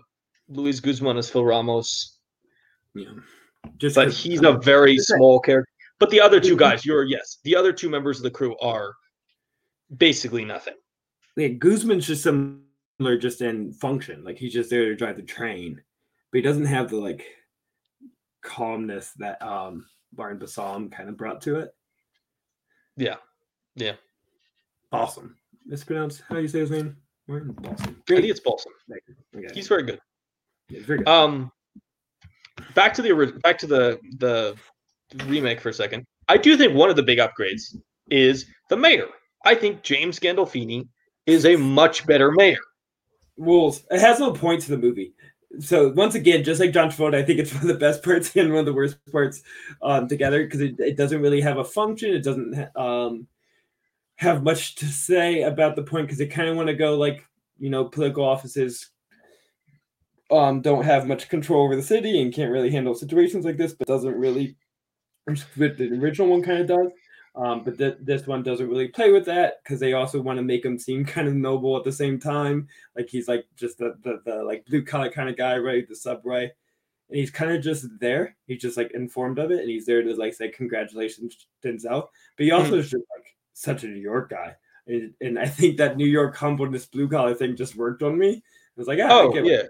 luis 0.49 0.81
guzman 0.81 1.17
as 1.17 1.29
phil 1.29 1.45
ramos 1.45 2.19
Yeah. 2.95 3.11
Just 3.79 3.97
but 3.97 4.13
he's 4.13 4.43
a 4.43 4.53
very 4.53 4.97
small 4.99 5.41
character 5.41 5.69
but 5.99 6.11
the 6.11 6.21
other 6.21 6.41
two 6.41 6.57
guys 6.57 6.85
you're 6.85 7.05
yes 7.05 7.39
the 7.45 7.57
other 7.57 7.73
two 7.73 7.89
members 7.91 8.19
of 8.19 8.23
the 8.23 8.31
crew 8.31 8.57
are 8.59 8.95
basically 9.97 10.45
nothing 10.45 10.75
yeah, 11.37 11.49
Guzman's 11.49 12.07
just 12.07 12.23
similar 12.23 13.19
just 13.19 13.43
in 13.43 13.73
function. 13.75 14.25
Like 14.25 14.39
he's 14.39 14.55
just 14.55 14.71
there 14.71 14.87
to 14.87 14.97
drive 14.97 15.17
the 15.17 15.23
train, 15.23 15.81
but 16.33 16.39
he 16.39 16.43
doesn't 16.43 16.65
have 16.65 16.89
the 16.89 16.97
like 16.97 17.25
calmness 18.43 19.13
that 19.19 19.41
um 19.43 19.85
Barn 20.13 20.39
Bassam 20.39 20.91
kind 20.91 21.09
of 21.09 21.17
brought 21.17 21.43
to 21.43 21.57
it. 21.57 21.75
yeah 22.97 23.17
yeah 23.75 23.97
Awesome. 24.93 25.37
Mispronounce 25.67 26.23
how 26.27 26.37
do 26.37 26.43
you 26.43 26.49
say 26.49 26.61
his 26.61 26.71
name? 26.71 26.97
Martin 27.29 27.53
Balsam. 27.53 27.97
i 28.09 28.13
think 28.15 28.25
it's 28.27 28.41
balsam 28.41 28.73
Okay. 29.37 29.49
he's 29.55 29.69
very 29.69 29.83
good 29.83 29.99
Yeah, 30.69 30.81
very 30.85 30.99
good. 30.99 31.09
Um, 31.09 31.51
back 32.75 32.95
to 32.95 33.03
the 33.03 33.13
ori- 33.13 33.33
back 33.43 33.59
to 33.59 33.67
the 33.67 33.99
the 34.19 34.57
remake 35.27 35.61
for 35.61 35.69
a 35.69 35.73
second. 35.75 36.05
I 36.29 36.37
do 36.37 36.57
think 36.57 36.75
one 36.75 36.91
of 36.91 36.97
the 36.97 37.03
big 37.03 37.19
upgrades 37.19 37.77
is 38.11 38.47
the 38.71 38.77
mayor. 38.77 39.07
I 39.45 39.55
think 39.55 39.83
James 39.83 40.19
Gandolfini 40.19 40.89
is 41.27 41.45
a 41.47 41.55
much 41.57 42.05
better 42.07 42.33
mayor. 42.33 42.59
rules. 43.37 43.85
It 43.91 44.01
has 44.01 44.19
no 44.19 44.33
point 44.33 44.63
to 44.63 44.71
the 44.71 44.79
movie. 44.79 45.13
So 45.61 45.91
once 45.93 46.15
again, 46.17 46.43
just 46.43 46.61
like 46.61 46.73
John 46.73 46.91
Travolta, 46.91 47.15
I 47.15 47.23
think 47.23 47.39
it's 47.39 47.53
one 47.55 47.63
of 47.63 47.69
the 47.69 47.75
best 47.75 48.03
parts 48.03 48.35
and 48.35 48.51
one 48.51 48.61
of 48.61 48.67
the 48.67 48.75
worst 48.75 48.99
parts 49.13 49.43
um, 49.83 50.09
together 50.09 50.43
because 50.45 50.61
it, 50.61 50.75
it 50.81 50.97
doesn't 50.97 51.21
really 51.23 51.41
have 51.41 51.59
a 51.59 51.65
function. 51.65 52.13
It 52.15 52.25
doesn't 52.25 52.55
ha- 52.55 52.73
um, 53.07 53.27
have 54.17 54.43
much 54.43 54.77
to 54.77 54.87
say 54.87 55.43
about 55.43 55.77
the 55.77 55.83
point 55.83 56.07
because 56.07 56.19
they 56.19 56.27
kind 56.27 56.49
of 56.49 56.57
want 56.57 56.69
to 56.69 56.75
go 56.75 56.97
like 56.97 57.25
you 57.59 57.71
know 57.71 57.85
political 57.85 58.25
offices 58.25 58.91
um, 60.31 60.61
don't 60.61 60.85
have 60.85 61.07
much 61.07 61.29
control 61.29 61.65
over 61.65 61.77
the 61.77 61.83
city 61.83 62.21
and 62.21 62.35
can't 62.35 62.51
really 62.51 62.71
handle 62.71 62.95
situations 62.95 63.45
like 63.45 63.57
this, 63.57 63.73
but 63.73 63.87
doesn't 63.87 64.17
really. 64.17 64.57
The 65.57 65.99
original 66.01 66.29
one 66.29 66.43
kind 66.43 66.61
of 66.61 66.67
does. 66.69 66.93
Um, 67.35 67.65
but 67.65 67.77
th- 67.77 67.99
this 68.01 68.27
one 68.27 68.43
doesn't 68.43 68.69
really 68.69 68.89
play 68.89 69.13
with 69.13 69.27
that 69.27 69.63
because 69.63 69.79
they 69.79 69.93
also 69.93 70.23
want 70.23 70.39
to 70.39 70.43
make 70.43 70.65
him 70.65 70.79
seem 70.79 71.05
kind 71.05 71.29
of 71.29 71.35
noble 71.35 71.77
at 71.77 71.85
the 71.85 71.93
same 71.93 72.19
time 72.19 72.67
like 72.97 73.11
he's 73.11 73.29
like 73.29 73.45
just 73.57 73.77
the 73.77 73.95
the, 74.03 74.23
the 74.25 74.43
like 74.43 74.65
blue 74.65 74.83
collar 74.83 75.11
kind 75.11 75.29
of 75.29 75.37
guy, 75.37 75.59
right? 75.59 75.87
The 75.87 75.97
subway, 75.97 76.45
and 76.45 77.19
he's 77.19 77.31
kind 77.31 77.51
of 77.51 77.63
just 77.63 77.87
there. 78.01 78.37
He's 78.47 78.63
just 78.63 78.77
like 78.77 78.93
informed 78.93 79.39
of 79.39 79.51
it, 79.51 79.61
and 79.61 79.69
he's 79.69 79.85
there 79.85 80.03
to 80.03 80.15
like 80.15 80.35
say 80.35 80.49
congratulations, 80.49 81.47
Denzel. 81.63 82.09
But 82.37 82.45
he 82.45 82.53
also 82.53 82.79
is 82.79 82.91
just 82.91 83.05
like 83.17 83.36
such 83.59 83.85
a 83.85 83.89
New 83.89 84.01
York 84.01 84.31
guy, 84.31 84.55
and, 84.87 85.13
and 85.21 85.39
I 85.39 85.47
think 85.47 85.79
that 85.79 85.97
New 85.97 86.07
York 86.07 86.37
humbleness, 86.37 86.87
blue 86.87 87.09
collar 87.09 87.35
thing 87.35 87.57
just 87.57 87.75
worked 87.75 88.03
on 88.03 88.19
me. 88.19 88.35
I 88.37 88.41
was 88.77 88.87
like, 88.87 88.99
ah, 89.03 89.07
I 89.07 89.23
Oh, 89.23 89.31
what- 89.31 89.45
yeah. 89.47 89.63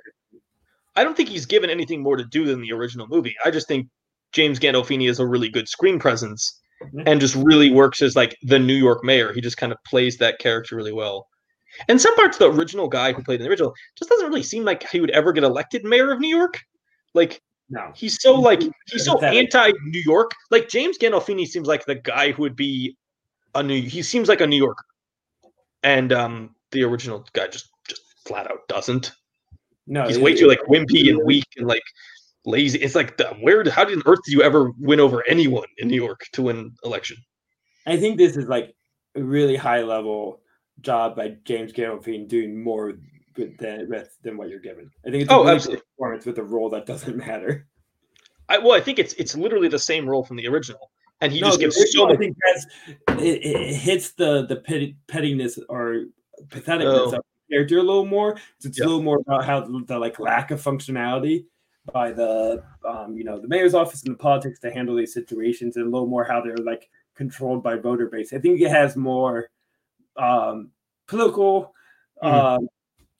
I 0.97 1.05
don't 1.05 1.17
think 1.17 1.29
he's 1.29 1.47
given 1.47 1.69
anything 1.71 2.03
more 2.03 2.17
to 2.17 2.25
do 2.25 2.47
than 2.47 2.61
the 2.63 2.73
original 2.73 3.07
movie. 3.07 3.37
I 3.45 3.51
just 3.51 3.69
think 3.69 3.87
James 4.33 4.59
Gandolfini 4.59 5.09
is 5.09 5.21
a 5.21 5.27
really 5.27 5.49
good 5.51 5.69
screen 5.69 5.99
presence 5.99 6.59
Yeah. 6.93 7.03
and 7.07 7.21
just 7.21 7.35
really 7.37 7.71
works 7.71 8.01
as 8.03 8.17
like 8.17 8.35
the 8.43 8.59
New 8.59 8.75
York 8.75 9.05
mayor. 9.05 9.33
He 9.33 9.41
just 9.43 9.59
kind 9.59 9.73
of 9.73 9.79
plays 9.85 10.17
that 10.19 10.39
character 10.39 10.75
really 10.75 10.93
well. 10.95 11.29
And 11.89 12.01
some 12.01 12.15
parts, 12.17 12.39
the 12.39 12.51
original 12.51 12.89
guy 12.89 13.13
who 13.13 13.23
played 13.23 13.41
in 13.41 13.45
the 13.45 13.51
original 13.51 13.75
just 13.99 14.09
doesn't 14.11 14.27
really 14.29 14.43
seem 14.43 14.65
like 14.65 14.89
he 14.89 15.01
would 15.01 15.11
ever 15.11 15.33
get 15.33 15.45
elected 15.45 15.85
mayor 15.85 16.11
of 16.13 16.19
New 16.21 16.35
York. 16.35 16.61
Like 17.13 17.43
No. 17.69 17.93
he's 17.95 18.21
so 18.23 18.35
like 18.41 18.63
he's 18.91 19.05
so 19.05 19.19
anti 19.21 19.73
New 19.85 20.03
York. 20.07 20.31
Like 20.51 20.69
James 20.69 20.97
Gandolfini 20.99 21.47
seems 21.47 21.69
like 21.69 21.85
the 21.85 21.97
guy 21.97 22.33
who 22.33 22.43
would 22.43 22.57
be 22.57 22.97
a 23.59 23.63
New. 23.63 23.81
He 23.81 24.03
seems 24.03 24.29
like 24.29 24.41
a 24.41 24.47
New 24.47 24.57
Yorker, 24.59 24.85
and 25.83 26.13
um 26.13 26.55
the 26.73 26.83
original 26.85 27.27
guy 27.33 27.47
just 27.49 27.69
just 27.89 28.03
flat 28.27 28.51
out 28.51 28.67
doesn't. 28.69 29.13
No. 29.87 30.07
He's 30.07 30.17
it- 30.17 30.23
way 30.23 30.35
too 30.35 30.47
like 30.49 30.61
wimpy 30.69 31.09
and 31.11 31.21
weak 31.25 31.47
and 31.57 31.67
like 31.67 31.83
lazy. 32.45 32.79
It's 32.81 32.95
like 32.95 33.17
the, 33.17 33.27
where? 33.41 33.69
How 33.71 33.85
did 33.85 34.03
earth 34.07 34.21
do 34.27 34.33
you 34.33 34.43
ever 34.43 34.71
win 34.79 35.01
over 35.01 35.25
anyone 35.29 35.69
in 35.79 35.89
New 35.89 35.97
York 36.03 36.21
to 36.33 36.43
win 36.43 36.73
election? 36.85 37.17
I 37.87 37.97
think 37.97 38.19
this 38.19 38.37
is 38.37 38.47
like 38.49 38.75
a 39.15 39.23
really 39.23 39.57
high 39.57 39.83
level 39.83 40.41
job 40.81 41.17
by 41.17 41.37
James 41.45 41.73
Gandolfini 41.73 42.29
doing 42.29 42.63
more 42.63 42.95
with 43.37 43.57
than 43.59 43.89
than 44.23 44.37
what 44.37 44.49
you're 44.49 44.61
given. 44.61 44.91
I 45.07 45.11
think 45.11 45.23
it's 45.23 45.31
a 45.31 45.35
Oh, 45.35 45.47
absolutely. 45.47 45.85
performance 45.97 46.27
with 46.27 46.39
a 46.39 46.43
role 46.43 46.71
that 46.71 46.87
doesn't 46.87 47.17
matter. 47.27 47.67
I, 48.49 48.59
well, 48.59 48.73
I 48.73 48.81
think 48.81 48.99
it's 48.99 49.13
it's 49.15 49.37
literally 49.37 49.69
the 49.69 49.79
same 49.79 50.09
role 50.09 50.25
from 50.25 50.37
the 50.37 50.47
original, 50.49 50.91
and 51.21 51.33
he 51.33 51.41
just 51.41 51.59
gives 51.61 51.77
so 51.93 52.05
I 52.05 52.09
much. 52.11 52.19
think 52.19 52.37
that's 52.47 52.67
it, 53.23 53.45
it 53.45 53.75
hits 53.77 54.13
the 54.13 54.47
the 54.47 54.57
petty, 54.57 54.97
pettiness 55.09 55.59
or 55.69 56.05
patheticness 56.49 56.85
Oh. 56.99 57.05
of 57.07 57.11
the 57.13 57.23
character 57.51 57.79
a 57.79 57.83
little 57.83 58.05
more. 58.07 58.37
It's 58.65 58.79
Yeah. 58.79 58.85
a 58.85 58.87
little 58.87 59.03
more 59.03 59.19
about 59.19 59.45
how 59.45 59.61
the, 59.61 59.85
the 59.87 59.99
like 59.99 60.19
lack 60.19 60.51
of 60.51 60.61
functionality 60.63 61.47
by 61.93 62.11
the 62.13 62.63
um, 62.85 63.17
you 63.17 63.25
know 63.25 63.39
the 63.39 63.49
mayor's 63.49 63.75
office 63.75 64.03
and 64.05 64.13
the 64.15 64.19
politics 64.19 64.59
to 64.61 64.71
handle 64.73 64.97
these 64.97 65.15
situations, 65.15 65.77
and 65.77 65.87
a 65.87 65.91
little 65.91 66.09
more 66.09 66.25
how 66.25 66.41
they're 66.41 66.57
like 66.59 66.89
controlled 67.15 67.63
by 67.63 67.77
voter 67.77 68.07
base. 68.07 68.33
I 68.33 68.39
think 68.39 68.61
it 68.61 68.71
has 68.71 68.97
more 68.97 69.49
um, 70.17 70.71
political, 71.07 71.75
Mhm. 72.23 72.57
um, 72.59 72.69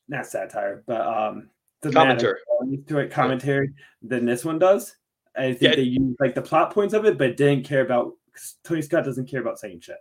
not 0.09 0.27
satire, 0.27 0.83
but 0.87 1.01
um, 1.01 1.49
Commentary. 1.93 2.39
to 2.89 2.99
it, 2.99 3.11
commentary 3.11 3.73
than 4.03 4.25
this 4.27 4.45
one 4.45 4.59
does. 4.59 4.97
I 5.39 5.53
think 5.53 5.63
Yeah. 5.63 5.77
they 5.77 5.83
use 5.83 6.17
like 6.21 6.35
the 6.35 6.43
plot 6.43 6.73
points 6.73 6.95
of 6.95 7.05
it, 7.05 7.19
but 7.19 7.37
didn't 7.37 7.65
care 7.65 7.83
about 7.83 8.13
Tony 8.65 8.83
Scott 8.83 9.05
doesn't 9.05 9.29
care 9.29 9.41
about 9.41 9.59
saying 9.59 9.81
shit. 9.81 9.97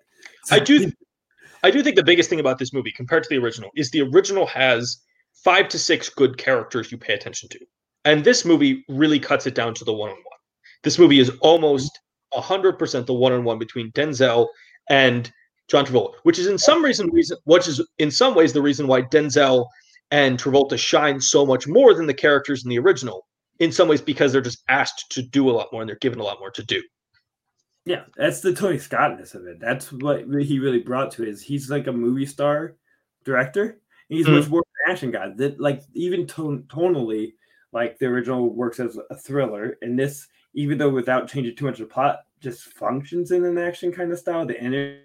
I 0.51 0.59
do 0.59 0.91
I 1.63 1.71
do 1.71 1.81
think 1.81 1.95
the 1.95 2.03
biggest 2.03 2.29
thing 2.29 2.39
about 2.39 2.59
this 2.59 2.73
movie 2.73 2.91
compared 2.91 3.23
to 3.23 3.29
the 3.29 3.37
original 3.37 3.71
is 3.75 3.89
the 3.91 4.01
original 4.01 4.45
has 4.45 5.01
five 5.43 5.67
to 5.69 5.79
six 5.79 6.09
good 6.09 6.37
characters 6.37 6.91
you 6.91 6.97
pay 6.97 7.13
attention 7.13 7.49
to. 7.49 7.59
And 8.03 8.23
this 8.23 8.45
movie 8.45 8.85
really 8.87 9.19
cuts 9.19 9.47
it 9.47 9.55
down 9.55 9.73
to 9.75 9.85
the 9.85 9.93
one 9.93 10.09
on 10.09 10.15
one. 10.15 10.39
This 10.83 10.99
movie 10.99 11.19
is 11.19 11.31
almost 11.41 11.99
100% 12.33 13.05
the 13.05 13.13
one 13.13 13.33
on 13.33 13.43
one 13.43 13.57
between 13.57 13.91
Denzel 13.93 14.47
and 14.89 15.31
John 15.67 15.85
Travolta, 15.85 16.13
which 16.23 16.37
is 16.37 16.47
in 16.47 16.57
some 16.57 16.83
reason 16.85 17.09
reason 17.11 17.37
which 17.45 17.67
is 17.67 17.81
in 17.97 18.11
some 18.11 18.35
ways 18.35 18.53
the 18.53 18.61
reason 18.61 18.85
why 18.85 19.01
Denzel 19.01 19.65
and 20.11 20.37
Travolta 20.37 20.77
shine 20.77 21.19
so 21.19 21.45
much 21.45 21.67
more 21.67 21.93
than 21.95 22.05
the 22.05 22.13
characters 22.13 22.63
in 22.63 22.69
the 22.69 22.77
original. 22.77 23.25
In 23.59 23.71
some 23.71 23.87
ways 23.87 24.01
because 24.01 24.31
they're 24.33 24.41
just 24.41 24.63
asked 24.67 25.09
to 25.11 25.21
do 25.21 25.49
a 25.49 25.51
lot 25.53 25.71
more 25.71 25.81
and 25.81 25.89
they're 25.89 25.97
given 25.97 26.19
a 26.19 26.23
lot 26.23 26.39
more 26.39 26.51
to 26.51 26.63
do. 26.63 26.81
Yeah, 27.85 28.03
that's 28.17 28.41
the 28.41 28.53
Tony 28.53 28.77
Scottness 28.77 29.35
of 29.35 29.45
it. 29.45 29.59
That's 29.59 29.91
what 29.93 30.25
he 30.41 30.59
really 30.59 30.79
brought 30.79 31.11
to 31.11 31.23
it. 31.23 31.29
Is 31.29 31.41
he's 31.41 31.69
like 31.69 31.87
a 31.87 31.91
movie 31.91 32.25
star 32.25 32.75
director. 33.23 33.79
And 34.09 34.17
he's 34.17 34.25
Mhm. 34.27 34.39
much 34.39 34.49
more 34.49 34.59
of 34.59 34.65
an 34.85 34.91
action 34.91 35.11
guy. 35.11 35.29
That 35.35 35.59
like 35.59 35.81
even 35.93 36.27
ton- 36.27 36.63
tonally, 36.63 37.35
like 37.71 37.97
the 37.99 38.07
original 38.07 38.53
works 38.53 38.79
as 38.79 38.97
a 39.09 39.15
thriller, 39.15 39.77
and 39.81 39.97
this, 39.97 40.27
even 40.53 40.77
though 40.77 40.89
without 40.89 41.27
changing 41.27 41.55
too 41.55 41.65
much 41.65 41.79
of 41.79 41.87
the 41.87 41.93
plot, 41.93 42.25
just 42.41 42.63
functions 42.65 43.31
in 43.31 43.45
an 43.45 43.57
action 43.57 43.91
kind 43.91 44.11
of 44.11 44.19
style. 44.19 44.45
The 44.45 44.55
ener- 44.55 45.01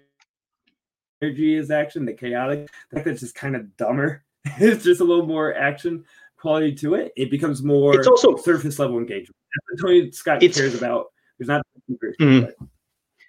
energy 1.21 1.55
is 1.55 1.71
action. 1.71 2.05
The 2.05 2.13
chaotic, 2.13 2.67
the 2.89 2.95
fact 2.95 3.05
that 3.05 3.11
it's 3.11 3.21
just 3.21 3.35
kind 3.35 3.55
of 3.55 3.75
dumber. 3.77 4.23
it's 4.59 4.83
just 4.83 5.01
a 5.01 5.03
little 5.03 5.25
more 5.27 5.53
action 5.53 6.03
quality 6.41 6.73
to 6.73 6.95
it. 6.95 7.11
It 7.15 7.29
becomes 7.29 7.61
more 7.63 7.97
It's 7.97 8.07
also 8.07 8.35
surface 8.35 8.79
level 8.79 8.97
engagement. 8.97 9.35
That's 9.69 9.83
what 9.83 9.89
Tony 9.89 10.11
Scott 10.11 10.43
It's- 10.43 10.57
cares 10.57 10.75
about. 10.75 11.07
There's 11.37 11.47
not 11.47 11.61
but- 11.87 12.55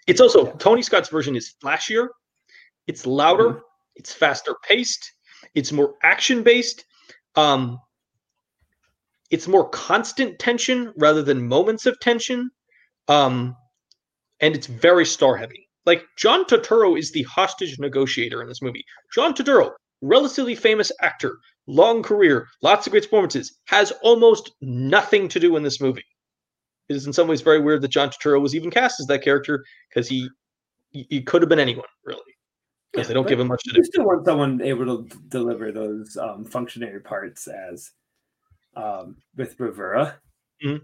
It's 0.07 0.21
also 0.21 0.53
Tony 0.57 0.83
Scott's 0.83 1.09
version 1.09 1.37
is 1.37 1.55
flashier, 1.63 2.09
it's 2.87 3.07
louder, 3.07 3.51
Mhm. 3.51 3.63
it's 3.97 4.13
faster 4.13 4.55
paced, 4.65 5.13
it's 5.55 5.71
more 5.73 5.95
action 6.03 6.43
based, 6.43 6.85
um, 7.37 7.79
it's 9.31 9.47
more 9.47 9.69
constant 9.69 10.39
tension 10.39 10.93
rather 10.97 11.23
than 11.23 11.47
moments 11.47 11.87
of 11.87 11.99
tension, 12.01 12.51
um, 13.09 13.57
and 14.41 14.55
it's 14.57 14.67
very 14.67 15.07
star 15.07 15.37
heavy. 15.37 15.69
Like 15.87 16.05
John 16.17 16.45
Turturro 16.45 16.99
is 16.99 17.13
the 17.13 17.23
hostage 17.23 17.79
negotiator 17.79 18.43
in 18.43 18.49
this 18.49 18.63
movie. 18.63 18.85
John 19.15 19.35
Turturro, 19.35 19.73
relatively 20.01 20.55
famous 20.55 20.91
actor, 21.01 21.39
long 21.67 22.03
career, 22.03 22.49
lots 22.63 22.87
of 22.87 22.91
great 22.91 23.05
performances, 23.05 23.59
has 23.67 23.93
almost 24.03 24.53
nothing 24.61 25.29
to 25.29 25.41
do 25.41 25.57
in 25.57 25.63
this 25.63 25.81
movie. 25.81 26.05
It 26.89 26.97
is 26.97 27.07
in 27.07 27.13
some 27.13 27.29
ways 27.29 27.41
very 27.41 27.61
weird 27.61 27.83
that 27.83 27.89
John 27.89 28.11
Turturro 28.11 28.41
was 28.41 28.55
even 28.55 28.71
cast 28.71 29.01
as 29.01 29.07
that 29.07 29.23
character 29.23 29.65
because 29.89 30.09
he, 30.09 30.29
he 30.91 31.07
he 31.09 31.23
could 31.23 31.43
have 31.43 31.49
been 31.49 31.59
anyone 31.59 31.87
really 32.05 32.21
because 32.93 33.07
Yeah, 33.07 33.09
they 33.09 33.15
don't 33.15 33.29
give 33.29 33.41
him 33.41 33.49
much 33.49 33.63
to 33.65 33.71
do. 33.73 33.79
You 33.79 33.85
still 33.85 34.05
want 34.05 34.27
someone 34.27 34.61
able 34.61 34.87
to 34.87 35.19
deliver 35.29 35.73
those 35.73 36.17
um, 36.17 36.45
functionary 36.45 37.01
parts 37.01 37.49
as 37.49 37.93
um, 38.77 39.17
with 39.37 39.59
Rivera. 39.59 40.17
Mhm. 40.65 40.83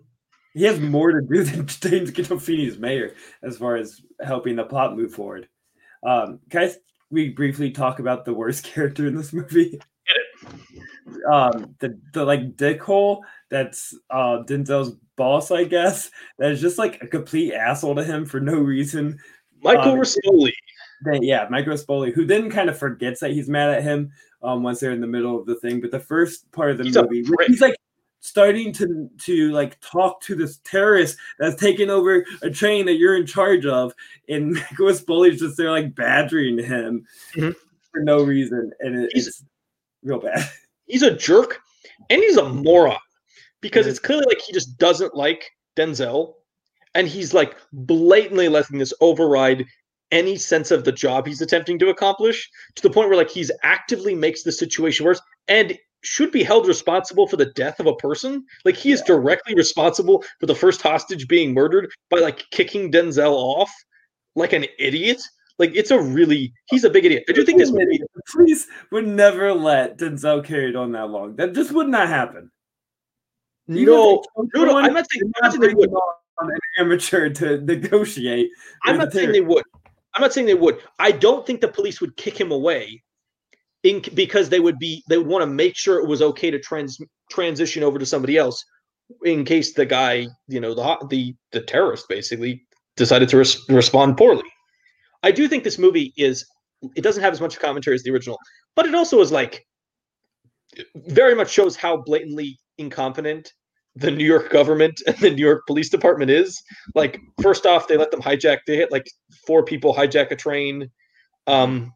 He 0.54 0.64
has 0.64 0.80
more 0.80 1.12
to 1.12 1.20
do 1.20 1.44
than 1.44 1.66
James 1.66 2.10
Gandolfini's 2.10 2.78
mayor 2.78 3.14
as 3.42 3.58
far 3.58 3.76
as 3.76 4.00
helping 4.22 4.56
the 4.56 4.64
plot 4.64 4.96
move 4.96 5.12
forward. 5.12 5.48
Um, 6.02 6.40
guys, 6.48 6.78
we 7.10 7.30
briefly 7.30 7.70
talk 7.70 7.98
about 7.98 8.24
the 8.24 8.34
worst 8.34 8.64
character 8.74 9.06
in 9.06 9.16
this 9.16 9.32
movie. 9.32 9.80
Um, 11.30 11.74
the 11.78 11.98
the 12.12 12.24
like 12.24 12.56
dickhole 12.56 13.20
that's 13.50 13.94
uh 14.10 14.42
Denzel's 14.44 14.96
boss, 15.16 15.50
I 15.50 15.64
guess. 15.64 16.10
That 16.38 16.52
is 16.52 16.60
just 16.60 16.78
like 16.78 17.02
a 17.02 17.06
complete 17.06 17.54
asshole 17.54 17.94
to 17.96 18.04
him 18.04 18.24
for 18.24 18.40
no 18.40 18.54
reason. 18.54 19.18
Michael 19.62 19.92
um, 19.92 19.98
Rispoli. 19.98 20.52
Yeah, 21.20 21.46
Michael 21.50 21.74
Spoli, 21.74 22.12
who 22.12 22.24
then 22.26 22.50
kind 22.50 22.68
of 22.68 22.78
forgets 22.78 23.20
that 23.20 23.30
he's 23.30 23.48
mad 23.48 23.70
at 23.70 23.82
him 23.82 24.12
um 24.42 24.62
once 24.62 24.80
they're 24.80 24.92
in 24.92 25.00
the 25.00 25.06
middle 25.06 25.38
of 25.38 25.46
the 25.46 25.56
thing. 25.56 25.80
But 25.80 25.90
the 25.90 26.00
first 26.00 26.50
part 26.52 26.70
of 26.70 26.78
the 26.78 26.84
He's 26.84 26.96
movie, 26.96 27.24
he's 27.46 27.60
like 27.60 27.76
starting 28.20 28.72
to 28.74 29.08
to 29.24 29.50
like 29.52 29.78
talk 29.80 30.20
to 30.22 30.34
this 30.34 30.58
terrorist 30.64 31.16
that's 31.38 31.60
taking 31.60 31.90
over 31.90 32.24
a 32.42 32.50
train 32.50 32.86
that 32.86 32.96
you're 32.96 33.16
in 33.16 33.26
charge 33.26 33.66
of, 33.66 33.92
and 34.28 34.52
Micro 34.78 34.88
is 35.24 35.40
just 35.40 35.56
there 35.56 35.70
like 35.70 35.94
badgering 35.94 36.58
him 36.58 37.06
Mhm. 37.34 37.54
for 37.92 38.00
no 38.00 38.22
reason, 38.22 38.72
and 38.80 39.04
it, 39.04 39.10
it's 39.14 39.44
real 40.02 40.20
bad. 40.20 40.48
He's 40.86 41.02
a 41.02 41.14
jerk 41.14 41.60
and 42.10 42.22
he's 42.22 42.36
a 42.36 42.42
mm-hmm. 42.42 42.62
moron 42.62 42.96
because 43.60 43.86
it's 43.86 43.98
clearly 43.98 44.24
like 44.26 44.40
he 44.40 44.52
just 44.52 44.78
doesn't 44.78 45.14
like 45.14 45.50
Denzel 45.76 46.34
and 46.94 47.08
he's 47.08 47.34
like 47.34 47.56
blatantly 47.72 48.48
letting 48.48 48.78
this 48.78 48.94
override 49.00 49.64
any 50.10 50.36
sense 50.36 50.70
of 50.70 50.84
the 50.84 50.92
job 50.92 51.26
he's 51.26 51.42
attempting 51.42 51.78
to 51.78 51.90
accomplish 51.90 52.48
to 52.74 52.82
the 52.82 52.90
point 52.90 53.08
where 53.08 53.18
like 53.18 53.30
he's 53.30 53.50
actively 53.62 54.14
makes 54.14 54.42
the 54.42 54.52
situation 54.52 55.04
worse 55.04 55.20
and 55.48 55.76
should 56.02 56.30
be 56.30 56.42
held 56.42 56.66
responsible 56.66 57.26
for 57.26 57.36
the 57.36 57.52
death 57.52 57.78
of 57.80 57.86
a 57.86 57.96
person 57.96 58.42
like 58.64 58.76
he 58.76 58.92
is 58.92 59.00
Yeah. 59.00 59.16
directly 59.16 59.54
responsible 59.54 60.24
for 60.40 60.46
the 60.46 60.54
first 60.54 60.80
hostage 60.80 61.28
being 61.28 61.52
murdered 61.52 61.90
by 62.10 62.20
like 62.20 62.46
kicking 62.50 62.90
Denzel 62.90 63.32
off 63.32 63.70
like 64.34 64.52
an 64.54 64.64
idiot 64.78 65.20
like 65.58 65.72
it's 65.74 65.90
a 65.90 66.00
really 66.00 66.52
he's 66.68 66.84
a 66.84 66.90
big 66.90 67.04
idiot 67.04 67.24
i 67.28 67.32
do 67.32 67.44
think 67.44 67.58
this 67.58 67.70
movie 67.70 67.98
the 67.98 68.22
police 68.30 68.66
would 68.90 69.06
never 69.06 69.52
let 69.52 69.98
Denzel 69.98 70.44
carry 70.44 70.70
it 70.70 70.76
on 70.76 70.92
that 70.92 71.10
long. 71.10 71.36
That 71.36 71.54
just 71.54 71.72
would 71.72 71.88
not 71.88 72.08
happen. 72.08 72.50
If 73.66 73.86
no 73.86 74.22
no, 74.54 74.64
no, 74.64 74.78
I'm 74.78 74.94
not 74.94 75.06
saying, 75.10 75.22
I'm 75.24 75.32
not 75.42 75.52
saying 75.52 75.60
they 75.60 75.74
would. 75.74 75.90
on 75.90 76.50
an 76.50 76.58
amateur 76.78 77.28
to 77.28 77.60
negotiate. 77.60 78.50
I'm 78.84 78.96
not 78.96 79.12
saying 79.12 79.32
they 79.32 79.40
would. 79.40 79.64
I'm 80.14 80.22
not 80.22 80.32
saying 80.32 80.46
they 80.46 80.54
would. 80.54 80.80
I 80.98 81.12
don't 81.12 81.46
think 81.46 81.60
the 81.60 81.68
police 81.68 82.00
would 82.00 82.16
kick 82.16 82.38
him 82.40 82.50
away, 82.50 83.02
in 83.82 84.02
because 84.14 84.48
they 84.48 84.60
would 84.60 84.78
be 84.78 85.02
they 85.08 85.18
would 85.18 85.26
want 85.26 85.42
to 85.42 85.46
make 85.46 85.76
sure 85.76 85.98
it 85.98 86.08
was 86.08 86.22
okay 86.22 86.50
to 86.50 86.58
trans 86.58 86.98
transition 87.30 87.82
over 87.82 87.98
to 87.98 88.06
somebody 88.06 88.38
else, 88.38 88.64
in 89.24 89.44
case 89.44 89.74
the 89.74 89.84
guy, 89.84 90.26
you 90.46 90.60
know, 90.60 90.74
the 90.74 91.06
the 91.10 91.34
the 91.52 91.60
terrorist 91.60 92.08
basically 92.08 92.64
decided 92.96 93.28
to 93.28 93.38
res- 93.38 93.68
respond 93.68 94.16
poorly. 94.16 94.44
I 95.22 95.30
do 95.30 95.48
think 95.48 95.64
this 95.64 95.78
movie 95.78 96.12
is 96.16 96.46
it 96.94 97.02
doesn't 97.02 97.22
have 97.22 97.32
as 97.32 97.40
much 97.40 97.58
commentary 97.58 97.94
as 97.94 98.02
the 98.02 98.10
original, 98.10 98.38
but 98.76 98.86
it 98.86 98.94
also 98.94 99.20
is 99.20 99.32
like 99.32 99.64
very 100.94 101.34
much 101.34 101.50
shows 101.50 101.76
how 101.76 101.96
blatantly 101.96 102.58
incompetent 102.78 103.52
the 103.96 104.10
New 104.10 104.24
York 104.24 104.50
government 104.50 105.00
and 105.06 105.16
the 105.18 105.30
New 105.30 105.44
York 105.44 105.66
Police 105.66 105.90
Department 105.90 106.30
is. 106.30 106.62
Like, 106.94 107.20
first 107.42 107.66
off, 107.66 107.88
they 107.88 107.96
let 107.96 108.10
them 108.10 108.22
hijack. 108.22 108.58
They 108.66 108.76
hit 108.76 108.92
like 108.92 109.10
four 109.46 109.64
people 109.64 109.94
hijack 109.94 110.30
a 110.30 110.36
train. 110.36 110.90
Um, 111.46 111.92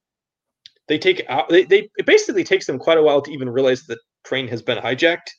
they 0.88 0.98
take 0.98 1.24
out. 1.28 1.48
They, 1.48 1.64
they 1.64 1.88
it 1.96 2.06
basically 2.06 2.44
takes 2.44 2.66
them 2.66 2.78
quite 2.78 2.98
a 2.98 3.02
while 3.02 3.22
to 3.22 3.30
even 3.30 3.48
realize 3.48 3.82
the 3.82 3.98
train 4.24 4.48
has 4.48 4.62
been 4.62 4.78
hijacked. 4.78 5.30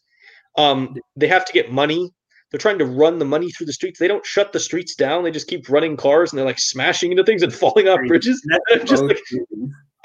Um, 0.57 0.95
they 1.15 1.27
have 1.27 1.45
to 1.45 1.53
get 1.53 1.71
money. 1.71 2.09
They're 2.53 2.59
trying 2.59 2.77
to 2.77 2.85
run 2.85 3.17
the 3.17 3.25
money 3.25 3.49
through 3.49 3.65
the 3.65 3.73
streets. 3.73 3.99
They 3.99 4.07
don't 4.07 4.23
shut 4.23 4.53
the 4.53 4.59
streets 4.59 4.93
down. 4.93 5.23
They 5.23 5.31
just 5.31 5.47
keep 5.47 5.67
running 5.69 5.97
cars 5.97 6.31
and 6.31 6.37
they're 6.37 6.45
like 6.45 6.59
smashing 6.59 7.09
into 7.09 7.23
things 7.23 7.41
and 7.41 7.51
falling 7.53 7.87
off 7.87 7.97
bridges. 8.07 8.47
I'm 8.71 8.85
just 8.85 9.03
like. 9.03 9.19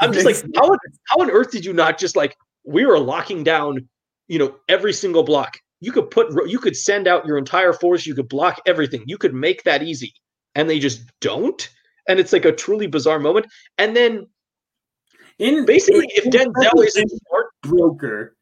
I'm 0.00 0.14
just 0.14 0.24
like, 0.24 0.36
how 0.56 0.62
on, 0.62 0.78
how 1.08 1.16
on 1.18 1.30
earth 1.30 1.50
did 1.50 1.66
you 1.66 1.74
not 1.74 1.98
just 1.98 2.16
like 2.16 2.34
we 2.64 2.86
were 2.86 2.98
locking 2.98 3.44
down, 3.44 3.86
you 4.28 4.38
know, 4.38 4.56
every 4.66 4.94
single 4.94 5.22
block. 5.22 5.58
You 5.80 5.92
could 5.92 6.10
put 6.10 6.28
you 6.48 6.58
could 6.58 6.74
send 6.74 7.06
out 7.06 7.26
your 7.26 7.36
entire 7.36 7.74
force, 7.74 8.06
you 8.06 8.14
could 8.14 8.30
block 8.30 8.62
everything. 8.66 9.04
You 9.06 9.18
could 9.18 9.34
make 9.34 9.62
that 9.64 9.82
easy. 9.82 10.14
And 10.54 10.70
they 10.70 10.78
just 10.78 11.02
don't. 11.20 11.68
And 12.08 12.18
it's 12.18 12.32
like 12.32 12.46
a 12.46 12.52
truly 12.52 12.86
bizarre 12.86 13.20
moment. 13.20 13.46
And 13.76 13.94
then 13.94 14.26
in 15.38 15.66
basically 15.66 16.10
if 16.14 16.24
in- 16.24 16.30
Denzel 16.30 16.82
is 16.82 16.96
a 16.96 17.04
smart, 17.06 17.46
broker. 17.62 18.37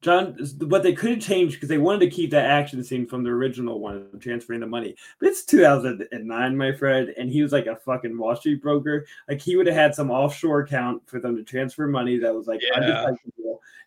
John, 0.00 0.36
what 0.60 0.84
they 0.84 0.92
could 0.92 1.10
have 1.10 1.20
changed 1.20 1.56
because 1.56 1.68
they 1.68 1.78
wanted 1.78 2.00
to 2.00 2.10
keep 2.10 2.30
that 2.30 2.44
action 2.44 2.84
scene 2.84 3.06
from 3.06 3.24
the 3.24 3.30
original 3.30 3.80
one, 3.80 4.06
transferring 4.20 4.60
the 4.60 4.66
money. 4.66 4.94
But 5.18 5.30
it's 5.30 5.44
2009, 5.44 6.56
my 6.56 6.72
friend, 6.72 7.12
and 7.18 7.28
he 7.28 7.42
was 7.42 7.52
like 7.52 7.66
a 7.66 7.74
fucking 7.74 8.16
Wall 8.16 8.36
Street 8.36 8.62
broker. 8.62 9.06
Like 9.28 9.40
he 9.40 9.56
would 9.56 9.66
have 9.66 9.74
had 9.74 9.94
some 9.96 10.10
offshore 10.10 10.60
account 10.60 11.02
for 11.08 11.18
them 11.18 11.36
to 11.36 11.42
transfer 11.42 11.88
money 11.88 12.16
that 12.18 12.32
was 12.32 12.46
like 12.46 12.60
Yeah. 12.62 13.12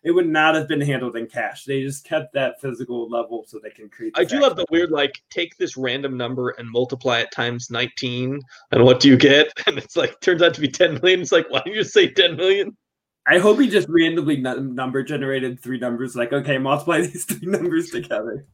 It 0.04 0.10
would 0.10 0.28
not 0.28 0.56
have 0.56 0.66
been 0.66 0.80
handled 0.80 1.14
in 1.14 1.28
cash. 1.28 1.64
They 1.64 1.82
just 1.82 2.04
kept 2.04 2.34
that 2.34 2.60
physical 2.60 3.08
level 3.08 3.44
so 3.46 3.60
they 3.62 3.70
can 3.70 3.88
create. 3.88 4.12
I 4.16 4.24
do 4.24 4.40
love 4.40 4.56
the 4.56 4.66
weird 4.68 4.90
like 4.90 5.22
take 5.30 5.56
this 5.56 5.76
random 5.76 6.16
number 6.16 6.50
and 6.58 6.68
multiply 6.68 7.20
it 7.20 7.30
times 7.30 7.70
19 7.70 8.40
and 8.72 8.84
what 8.84 9.00
do 9.00 9.08
you 9.08 9.16
get? 9.16 9.52
And 9.66 9.78
it's 9.78 9.96
like 9.96 10.20
turns 10.20 10.42
out 10.42 10.54
to 10.54 10.60
be 10.60 10.68
10 10.68 10.94
million. 10.94 11.20
It's 11.20 11.32
like 11.32 11.48
why 11.48 11.62
don't 11.64 11.74
you 11.74 11.84
say 11.84 12.08
10 12.08 12.36
million? 12.36 12.76
I 13.26 13.38
hope 13.38 13.60
he 13.60 13.68
just 13.68 13.88
randomly 13.88 14.36
number 14.36 15.02
generated 15.02 15.60
three 15.60 15.78
numbers. 15.78 16.16
Like, 16.16 16.32
okay, 16.32 16.58
multiply 16.58 17.00
these 17.02 17.24
three 17.24 17.48
numbers 17.48 17.90
together. 17.90 18.46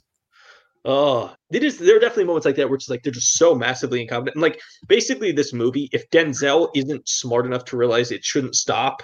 Oh, 0.84 1.34
it 1.50 1.64
is. 1.64 1.78
There 1.78 1.96
are 1.96 2.00
definitely 2.00 2.24
moments 2.24 2.46
like 2.46 2.56
that 2.56 2.68
where 2.68 2.76
it's 2.76 2.88
like 2.88 3.02
they're 3.02 3.12
just 3.12 3.36
so 3.36 3.54
massively 3.54 4.00
incompetent. 4.00 4.36
And 4.36 4.42
like 4.42 4.60
basically, 4.86 5.32
this 5.32 5.52
movie, 5.52 5.88
if 5.92 6.08
Denzel 6.10 6.70
isn't 6.74 7.08
smart 7.08 7.46
enough 7.46 7.64
to 7.66 7.76
realize 7.76 8.10
it 8.10 8.24
shouldn't 8.24 8.54
stop 8.54 9.02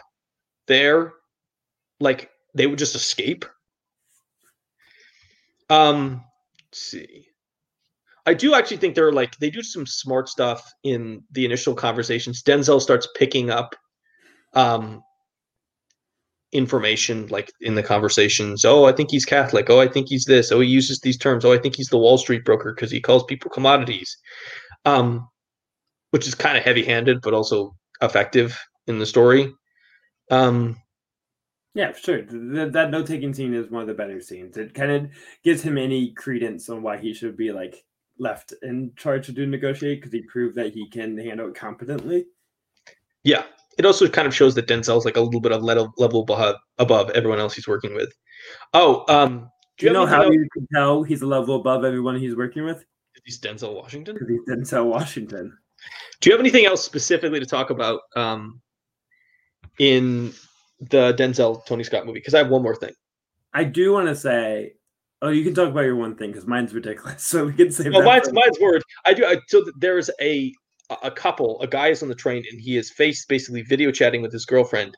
there, 0.67 1.15
like 2.01 2.31
they 2.55 2.67
would 2.67 2.79
just 2.79 2.95
escape. 2.95 3.45
Um, 5.69 6.25
let's 6.71 6.81
see. 6.81 7.29
I 8.27 8.35
do 8.35 8.55
actually 8.55 8.79
think 8.79 8.95
they're 8.95 9.13
like 9.13 9.37
they 9.37 9.51
do 9.51 9.63
some 9.63 9.87
smart 9.87 10.29
stuff 10.29 10.73
in 10.85 11.23
the 11.33 11.45
initial 11.45 11.75
conversations. 11.75 12.43
Denzel 12.43 12.81
starts 12.81 13.09
picking 13.17 13.51
up 13.51 13.75
um 14.55 15.03
information 16.55 17.27
like 17.27 17.53
in 17.61 17.75
the 17.75 17.83
conversations. 17.83 18.65
Oh, 18.65 18.87
I 18.87 18.93
think 18.93 19.11
he's 19.11 19.25
Catholic. 19.27 19.69
Oh, 19.69 19.81
I 19.81 19.89
think 19.89 20.09
he's 20.09 20.25
this. 20.25 20.51
Oh, 20.53 20.61
he 20.61 20.69
uses 20.69 21.01
these 21.01 21.19
terms. 21.19 21.45
Oh, 21.45 21.53
I 21.53 21.59
think 21.59 21.77
he's 21.77 21.89
the 21.89 21.99
Wall 21.99 22.17
Street 22.17 22.45
broker 22.45 22.73
because 22.75 22.91
he 22.91 23.01
calls 23.01 23.25
people 23.25 23.51
commodities. 23.51 24.17
Um, 24.87 25.29
which 26.11 26.29
is 26.29 26.35
kind 26.35 26.57
of 26.57 26.63
heavy-handed, 26.63 27.21
but 27.23 27.35
also 27.35 27.75
effective 28.01 28.57
in 28.87 28.99
the 29.01 29.07
story. 29.07 29.53
Um, 30.31 30.77
Yeah, 31.75 31.91
for 31.93 31.99
sure. 31.99 32.23
Th- 32.23 32.73
that 32.73 32.91
note 32.91 33.07
taking 33.07 33.35
scene 33.35 33.53
is 33.53 33.71
one 33.71 33.83
of 33.83 33.89
the 33.89 33.95
better 33.95 34.21
scenes. 34.21 34.57
It 34.57 34.75
kind 34.75 34.93
of 34.93 35.11
gives 35.43 35.63
him 35.63 35.77
any 35.77 36.13
credence 36.13 36.69
on 36.69 36.83
why 36.83 36.99
he 36.99 37.13
should 37.15 37.37
be 37.37 37.51
like 37.51 37.85
left 38.19 38.55
in 38.63 38.93
charge 38.97 39.27
to 39.27 39.33
do 39.33 39.45
negotiate 39.45 40.01
because 40.01 40.13
he 40.13 40.23
proved 40.23 40.55
that 40.55 40.73
he 40.73 40.89
can 40.89 41.19
handle 41.19 41.49
it 41.49 41.57
competently. 41.57 42.27
yeah, 43.25 43.43
it 43.79 43.87
also 43.87 44.09
kind 44.09 44.27
of 44.27 44.35
shows 44.35 44.55
that 44.55 44.67
Denzel's 44.67 45.05
like 45.05 45.17
a 45.17 45.21
little 45.21 45.41
bit 45.41 45.53
of 45.53 45.63
level 45.63 45.93
level 45.99 46.23
above, 46.23 46.57
above 46.79 47.11
everyone 47.11 47.39
else 47.39 47.55
he's 47.55 47.69
working 47.69 47.95
with. 47.95 48.13
Oh, 48.73 49.05
um, 49.09 49.51
Do 49.79 49.87
you 49.87 49.93
know 49.93 50.07
how 50.07 50.31
you 50.31 50.47
can 50.53 50.67
tell 50.73 51.03
he's 51.03 51.23
a 51.23 51.27
level 51.27 51.57
above 51.57 51.85
everyone 51.85 52.17
he's 52.17 52.37
working 52.37 52.65
with? 52.65 52.85
he's 53.25 53.41
Denzel 53.41 53.75
Washington? 53.75 54.19
He's 54.29 54.41
Denzel 54.55 54.85
Washington. 54.87 55.57
Do 56.21 56.29
you 56.29 56.35
have 56.35 56.41
anything 56.41 56.67
else 56.67 56.85
specifically 56.85 57.41
to 57.41 57.47
talk 57.47 57.71
about 57.71 58.01
um, 58.17 58.61
in 59.79 60.33
the 60.81 61.15
Denzel 61.15 61.65
Tony 61.67 61.85
Scott 61.85 62.07
movie? 62.07 62.19
Because 62.19 62.35
I 62.35 62.39
have 62.39 62.51
one 62.51 62.63
more 62.63 62.77
thing. 62.77 62.93
I 63.53 63.65
do 63.65 63.93
want 63.93 64.09
to 64.09 64.17
say, 64.17 64.75
oh, 65.23 65.31
you 65.31 65.43
can 65.45 65.55
talk 65.55 65.69
about 65.69 65.83
your 65.85 65.97
one 65.97 66.17
thing 66.17 66.33
because 66.33 66.47
mine's 66.47 66.75
ridiculous. 66.75 67.23
So 67.25 67.47
we 67.47 67.53
can 67.55 67.71
say 67.71 67.89
Well, 67.89 68.01
that. 68.01 68.07
mine's 68.07 68.33
mine's 68.33 68.59
word. 68.61 68.83
I 69.07 69.15
do. 69.15 69.25
I, 69.25 69.39
so 69.49 69.65
there's 69.79 70.11
a 70.21 70.53
a 71.03 71.11
couple. 71.11 71.61
A 71.63 71.67
guy 71.67 71.89
is 71.89 72.03
on 72.03 72.09
the 72.09 72.15
train 72.15 72.45
and 72.51 72.61
he 72.61 72.77
is 72.77 72.91
face 72.91 73.25
basically 73.27 73.63
video 73.63 73.91
chatting 73.91 74.23
with 74.23 74.33
his 74.33 74.45
girlfriend, 74.45 74.97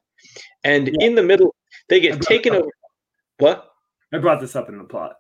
and 0.65 0.89
Yeah. 0.89 1.07
in 1.07 1.15
the 1.15 1.23
middle 1.23 1.55
they 1.89 2.01
get 2.01 2.21
taken 2.23 2.55
over. 2.55 2.69
What? 3.39 3.69
I 4.13 4.19
brought 4.19 4.41
this 4.41 4.57
up 4.57 4.69
in 4.69 4.79
the 4.79 4.85
plot. 4.85 5.17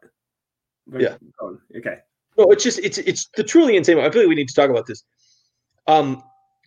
But- 0.86 1.00
Yeah. 1.00 1.16
oh, 1.40 1.58
okay. 1.76 1.98
No, 2.38 2.50
it's 2.50 2.62
just 2.64 2.78
it's 2.80 2.98
it's 2.98 3.28
the 3.36 3.44
truly 3.44 3.76
insane. 3.76 3.98
I 3.98 4.10
feel 4.10 4.22
like 4.22 4.28
we 4.28 4.34
need 4.34 4.48
to 4.48 4.54
talk 4.54 4.70
about 4.70 4.86
this. 4.86 5.02
Um, 5.86 6.22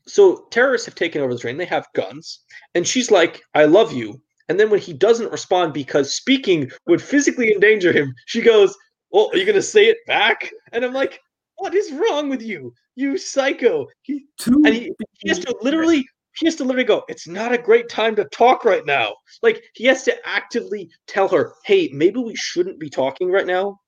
so 0.07 0.47
terrorists 0.51 0.85
have 0.85 0.95
taken 0.95 1.21
over 1.21 1.33
the 1.33 1.39
train. 1.39 1.57
They 1.57 1.65
have 1.65 1.87
guns, 1.93 2.39
and 2.75 2.87
she's 2.87 3.11
like, 3.11 3.41
"I 3.53 3.65
love 3.65 3.91
you." 3.93 4.21
And 4.47 4.59
then 4.59 4.69
when 4.71 4.79
he 4.79 4.93
doesn't 4.93 5.31
respond 5.31 5.73
because 5.73 6.13
speaking 6.15 6.71
would 6.87 7.01
physically 7.01 7.51
endanger 7.53 7.91
him, 7.91 8.13
she 8.25 8.41
goes, 8.41 8.75
"Well, 9.11 9.29
are 9.31 9.37
you 9.37 9.45
gonna 9.45 9.61
say 9.61 9.85
it 9.85 9.97
back?" 10.07 10.51
And 10.71 10.83
I'm 10.83 10.93
like, 10.93 11.19
"What 11.59 11.75
is 11.75 11.91
wrong 11.91 12.29
with 12.29 12.41
you, 12.41 12.73
you 12.95 13.17
psycho?" 13.17 13.87
He 14.01 14.25
Two 14.37 14.61
and 14.65 14.73
he, 14.73 14.91
he 15.19 15.29
has 15.29 15.39
to 15.39 15.55
literally 15.61 16.05
he 16.39 16.45
has 16.45 16.55
to 16.55 16.63
literally 16.63 16.85
go 16.85 17.03
it's 17.09 17.27
not 17.27 17.51
a 17.53 17.57
great 17.57 17.89
time 17.89 18.15
to 18.15 18.25
talk 18.25 18.65
right 18.65 18.85
now. 18.85 19.15
Like 19.43 19.61
he 19.73 19.85
has 19.85 20.03
to 20.03 20.15
actively 20.27 20.89
tell 21.07 21.27
her 21.29 21.53
hey 21.65 21.89
maybe 21.93 22.19
we 22.19 22.35
shouldn't 22.35 22.79
be 22.79 22.89
talking 22.89 23.29
right 23.31 23.47
now 23.47 23.79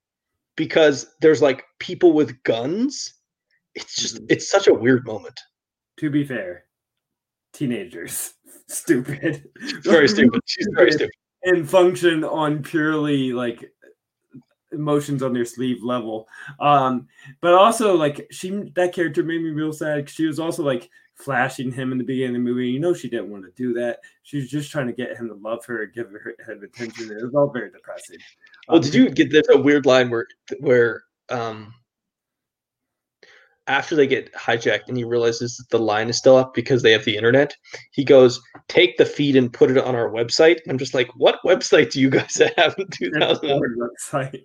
because 0.55 1.15
there's 1.21 1.41
like 1.41 1.63
people 1.79 2.13
with 2.13 2.41
guns. 2.43 3.13
It's 3.75 3.95
just 3.95 4.17
Mhm. 4.21 4.31
it's 4.31 4.49
such 4.49 4.67
a 4.67 4.73
weird 4.73 5.05
moment. 5.05 5.39
To 5.97 6.09
be 6.09 6.25
fair, 6.25 6.65
teenagers, 7.53 8.33
stupid. 8.67 9.47
very 9.83 10.07
stupid. 10.09 10.41
She's 10.45 10.67
very 10.73 10.91
stupid. 10.97 11.11
And 11.43 11.67
function 11.69 12.23
on 12.23 12.61
purely 12.63 13.33
like 13.33 13.71
emotions 14.71 15.23
on 15.23 15.33
their 15.33 15.45
sleeve 15.45 15.83
level. 15.83 16.27
Um, 16.59 17.07
but 17.41 17.53
also 17.53 17.95
like 17.95 18.27
she 18.31 18.49
that 18.75 18.93
character 18.93 19.23
made 19.23 19.41
me 19.41 19.49
real 19.49 19.73
sad. 19.73 20.09
She 20.09 20.25
was 20.25 20.39
also 20.39 20.63
like 20.63 20.89
flashing 21.15 21.71
him 21.71 21.91
in 21.91 21.97
the 21.97 22.03
beginning 22.03 22.35
of 22.35 22.43
the 22.43 22.49
movie. 22.49 22.69
You 22.69 22.79
know 22.79 22.93
she 22.93 23.09
didn't 23.09 23.29
want 23.29 23.43
to 23.43 23.51
do 23.51 23.73
that. 23.73 23.99
She 24.23 24.37
was 24.37 24.49
just 24.49 24.71
trying 24.71 24.87
to 24.87 24.93
get 24.93 25.15
him 25.15 25.27
to 25.27 25.35
love 25.35 25.65
her, 25.65 25.83
and 25.83 25.93
give 25.93 26.09
her, 26.11 26.35
her 26.39 26.53
attention. 26.53 27.11
It 27.11 27.23
was 27.23 27.35
all 27.35 27.51
very 27.51 27.71
depressing. 27.71 28.17
well 28.67 28.77
Um, 28.77 28.83
did 28.83 28.93
you 28.93 29.09
get 29.09 29.31
there's 29.31 29.49
a 29.49 29.61
weird 29.61 29.85
line 29.85 30.09
where 30.09 30.27
where 30.59 31.03
um 31.29 31.73
after 33.71 33.95
they 33.95 34.05
get 34.05 34.31
hijacked 34.33 34.87
and 34.87 34.97
he 34.97 35.03
realizes 35.03 35.57
that 35.57 35.69
the 35.69 35.83
line 35.83 36.09
is 36.09 36.17
still 36.17 36.35
up 36.35 36.53
because 36.53 36.81
they 36.81 36.91
have 36.91 37.05
the 37.05 37.15
internet 37.15 37.55
he 37.91 38.03
goes 38.03 38.41
take 38.67 38.97
the 38.97 39.05
feed 39.05 39.35
and 39.35 39.53
put 39.53 39.71
it 39.71 39.77
on 39.77 39.95
our 39.95 40.09
website 40.09 40.59
i'm 40.69 40.77
just 40.77 40.93
like 40.93 41.09
what 41.15 41.39
website 41.45 41.89
do 41.91 42.01
you 42.01 42.09
guys 42.09 42.41
have 42.57 42.75
in 42.77 42.87
2000 42.87 43.61
website. 43.77 44.43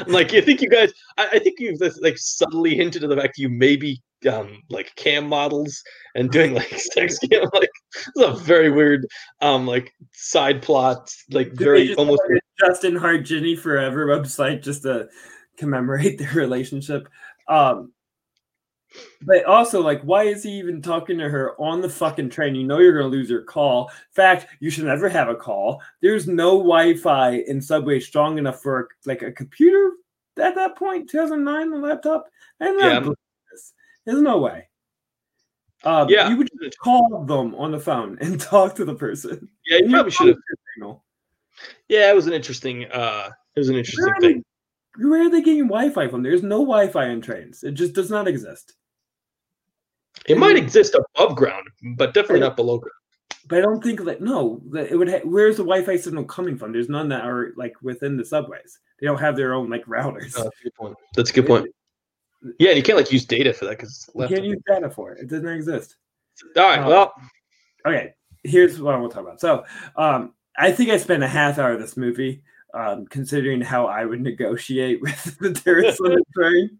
I'm 0.00 0.06
like, 0.12 0.32
I 0.34 0.40
think 0.40 0.60
you 0.60 0.68
guys, 0.68 0.92
I, 1.18 1.28
I 1.32 1.38
think 1.38 1.58
you've 1.58 1.80
like 2.00 2.18
subtly 2.18 2.74
hinted 2.74 3.02
to 3.02 3.08
the 3.08 3.16
fact 3.16 3.38
you 3.38 3.48
may 3.48 3.76
be 3.76 4.00
um 4.30 4.62
like 4.70 4.94
cam 4.94 5.28
models 5.28 5.82
and 6.14 6.30
doing 6.30 6.54
like 6.54 6.68
sex 6.94 7.18
cam. 7.18 7.48
Like, 7.52 7.70
it's 7.94 8.10
a 8.16 8.32
very 8.32 8.70
weird 8.70 9.06
um 9.40 9.66
like 9.66 9.92
side 10.12 10.62
plot, 10.62 11.10
like 11.30 11.50
Did 11.50 11.58
very 11.58 11.86
just 11.88 11.98
almost. 11.98 12.22
Justin 12.60 12.96
Hart 12.96 13.24
Ginny 13.24 13.56
Forever 13.56 14.06
website 14.06 14.62
just 14.62 14.82
to 14.82 15.08
commemorate 15.56 16.18
their 16.18 16.32
relationship. 16.34 17.08
Um, 17.48 17.92
but 19.22 19.44
also, 19.44 19.80
like, 19.82 20.02
why 20.02 20.24
is 20.24 20.42
he 20.42 20.50
even 20.58 20.82
talking 20.82 21.18
to 21.18 21.28
her 21.28 21.60
on 21.60 21.80
the 21.80 21.88
fucking 21.88 22.30
train? 22.30 22.54
You 22.54 22.64
know 22.64 22.78
you're 22.78 22.92
gonna 22.96 23.06
lose 23.08 23.30
your 23.30 23.42
call. 23.42 23.90
Fact, 24.10 24.46
you 24.60 24.70
should 24.70 24.84
never 24.84 25.08
have 25.08 25.28
a 25.28 25.34
call. 25.34 25.80
There's 26.00 26.26
no 26.28 26.58
Wi-Fi 26.58 27.42
in 27.46 27.60
subway 27.60 28.00
strong 28.00 28.38
enough 28.38 28.62
for 28.62 28.88
like 29.06 29.22
a 29.22 29.32
computer 29.32 29.92
at 30.38 30.54
that 30.54 30.76
point. 30.76 31.08
2009, 31.10 31.72
a 31.72 31.76
laptop. 31.76 32.26
I'm 32.60 32.76
not 32.76 32.84
Yeah. 32.92 32.98
believing 33.00 33.16
this. 33.50 33.72
There's 34.04 34.22
no 34.22 34.38
way. 34.38 34.68
Um, 35.84 36.08
Yeah. 36.08 36.28
you 36.28 36.36
would 36.36 36.48
just 36.62 36.78
call 36.78 37.24
them 37.24 37.54
on 37.56 37.72
the 37.72 37.80
phone 37.80 38.18
and 38.20 38.40
talk 38.40 38.74
to 38.76 38.84
the 38.84 38.94
person. 38.94 39.48
Yeah, 39.66 39.78
you 39.78 39.90
probably 39.90 40.10
should 40.12 40.28
have. 40.28 40.96
Yeah, 41.88 42.10
it 42.10 42.14
was 42.14 42.26
an 42.26 42.32
interesting. 42.32 42.84
uh 42.90 43.30
It 43.56 43.60
was 43.60 43.68
an 43.68 43.76
interesting 43.76 44.04
Where 44.06 44.20
thing. 44.20 44.44
they, 44.98 45.08
where 45.08 45.26
are 45.26 45.30
they 45.30 45.42
getting 45.42 45.68
Wi-Fi 45.68 46.08
from? 46.08 46.22
There's 46.22 46.42
no 46.42 46.58
Wi-Fi 46.60 47.06
in 47.08 47.20
trains. 47.20 47.62
It 47.64 47.72
just 47.72 47.92
does 47.94 48.10
not 48.10 48.28
exist. 48.28 48.74
It 50.26 50.38
might 50.38 50.56
exist 50.56 50.94
above 50.94 51.36
ground, 51.36 51.68
but 51.96 52.14
definitely 52.14 52.40
not 52.40 52.56
below 52.56 52.78
ground. 52.78 52.92
But 53.48 53.58
I 53.58 53.62
don't 53.62 53.82
think 53.82 54.04
that 54.04 54.20
no, 54.20 54.62
that 54.70 54.90
it 54.90 54.96
would. 54.96 55.08
Ha- 55.08 55.20
where's 55.24 55.56
the 55.56 55.64
Wi-Fi 55.64 55.96
signal 55.96 56.24
coming 56.24 56.56
from? 56.56 56.72
There's 56.72 56.88
none 56.88 57.08
that 57.08 57.24
are 57.24 57.52
like 57.56 57.74
within 57.82 58.16
the 58.16 58.24
subways. 58.24 58.78
They 59.00 59.06
don't 59.06 59.18
have 59.18 59.36
their 59.36 59.54
own 59.54 59.68
like 59.68 59.84
routers. 59.86 60.34
Oh, 60.36 60.44
that's 60.44 60.60
a 60.60 60.62
good 60.62 60.74
point. 60.74 60.96
That's 61.16 61.30
a 61.30 61.32
good 61.32 61.46
point. 61.46 61.68
Yeah, 62.58 62.70
and 62.70 62.76
you 62.76 62.82
can't 62.82 62.98
like 62.98 63.10
use 63.10 63.24
data 63.24 63.52
for 63.52 63.64
that 63.66 63.78
because 63.78 64.08
You 64.14 64.28
can't 64.28 64.44
use 64.44 64.60
data 64.66 64.90
for 64.90 65.12
it. 65.12 65.22
It 65.22 65.28
doesn't 65.28 65.48
exist. 65.48 65.96
All 66.56 66.62
right, 66.62 66.78
uh, 66.78 66.88
well, 66.88 67.14
Okay, 67.86 68.14
here's 68.44 68.80
what 68.80 68.94
I 68.94 68.98
want 68.98 69.10
to 69.10 69.14
talk 69.16 69.24
about. 69.24 69.40
So, 69.40 69.64
um, 69.96 70.34
I 70.56 70.72
think 70.72 70.90
I 70.90 70.96
spent 70.96 71.22
a 71.22 71.28
half 71.28 71.58
hour 71.58 71.72
of 71.72 71.80
this 71.80 71.96
movie, 71.96 72.42
um, 72.74 73.06
considering 73.06 73.60
how 73.60 73.86
I 73.86 74.04
would 74.04 74.20
negotiate 74.20 75.00
with 75.02 75.38
the 75.38 75.52
terrorists 75.52 76.00
on 76.00 76.10
the 76.10 76.24
train. 76.34 76.78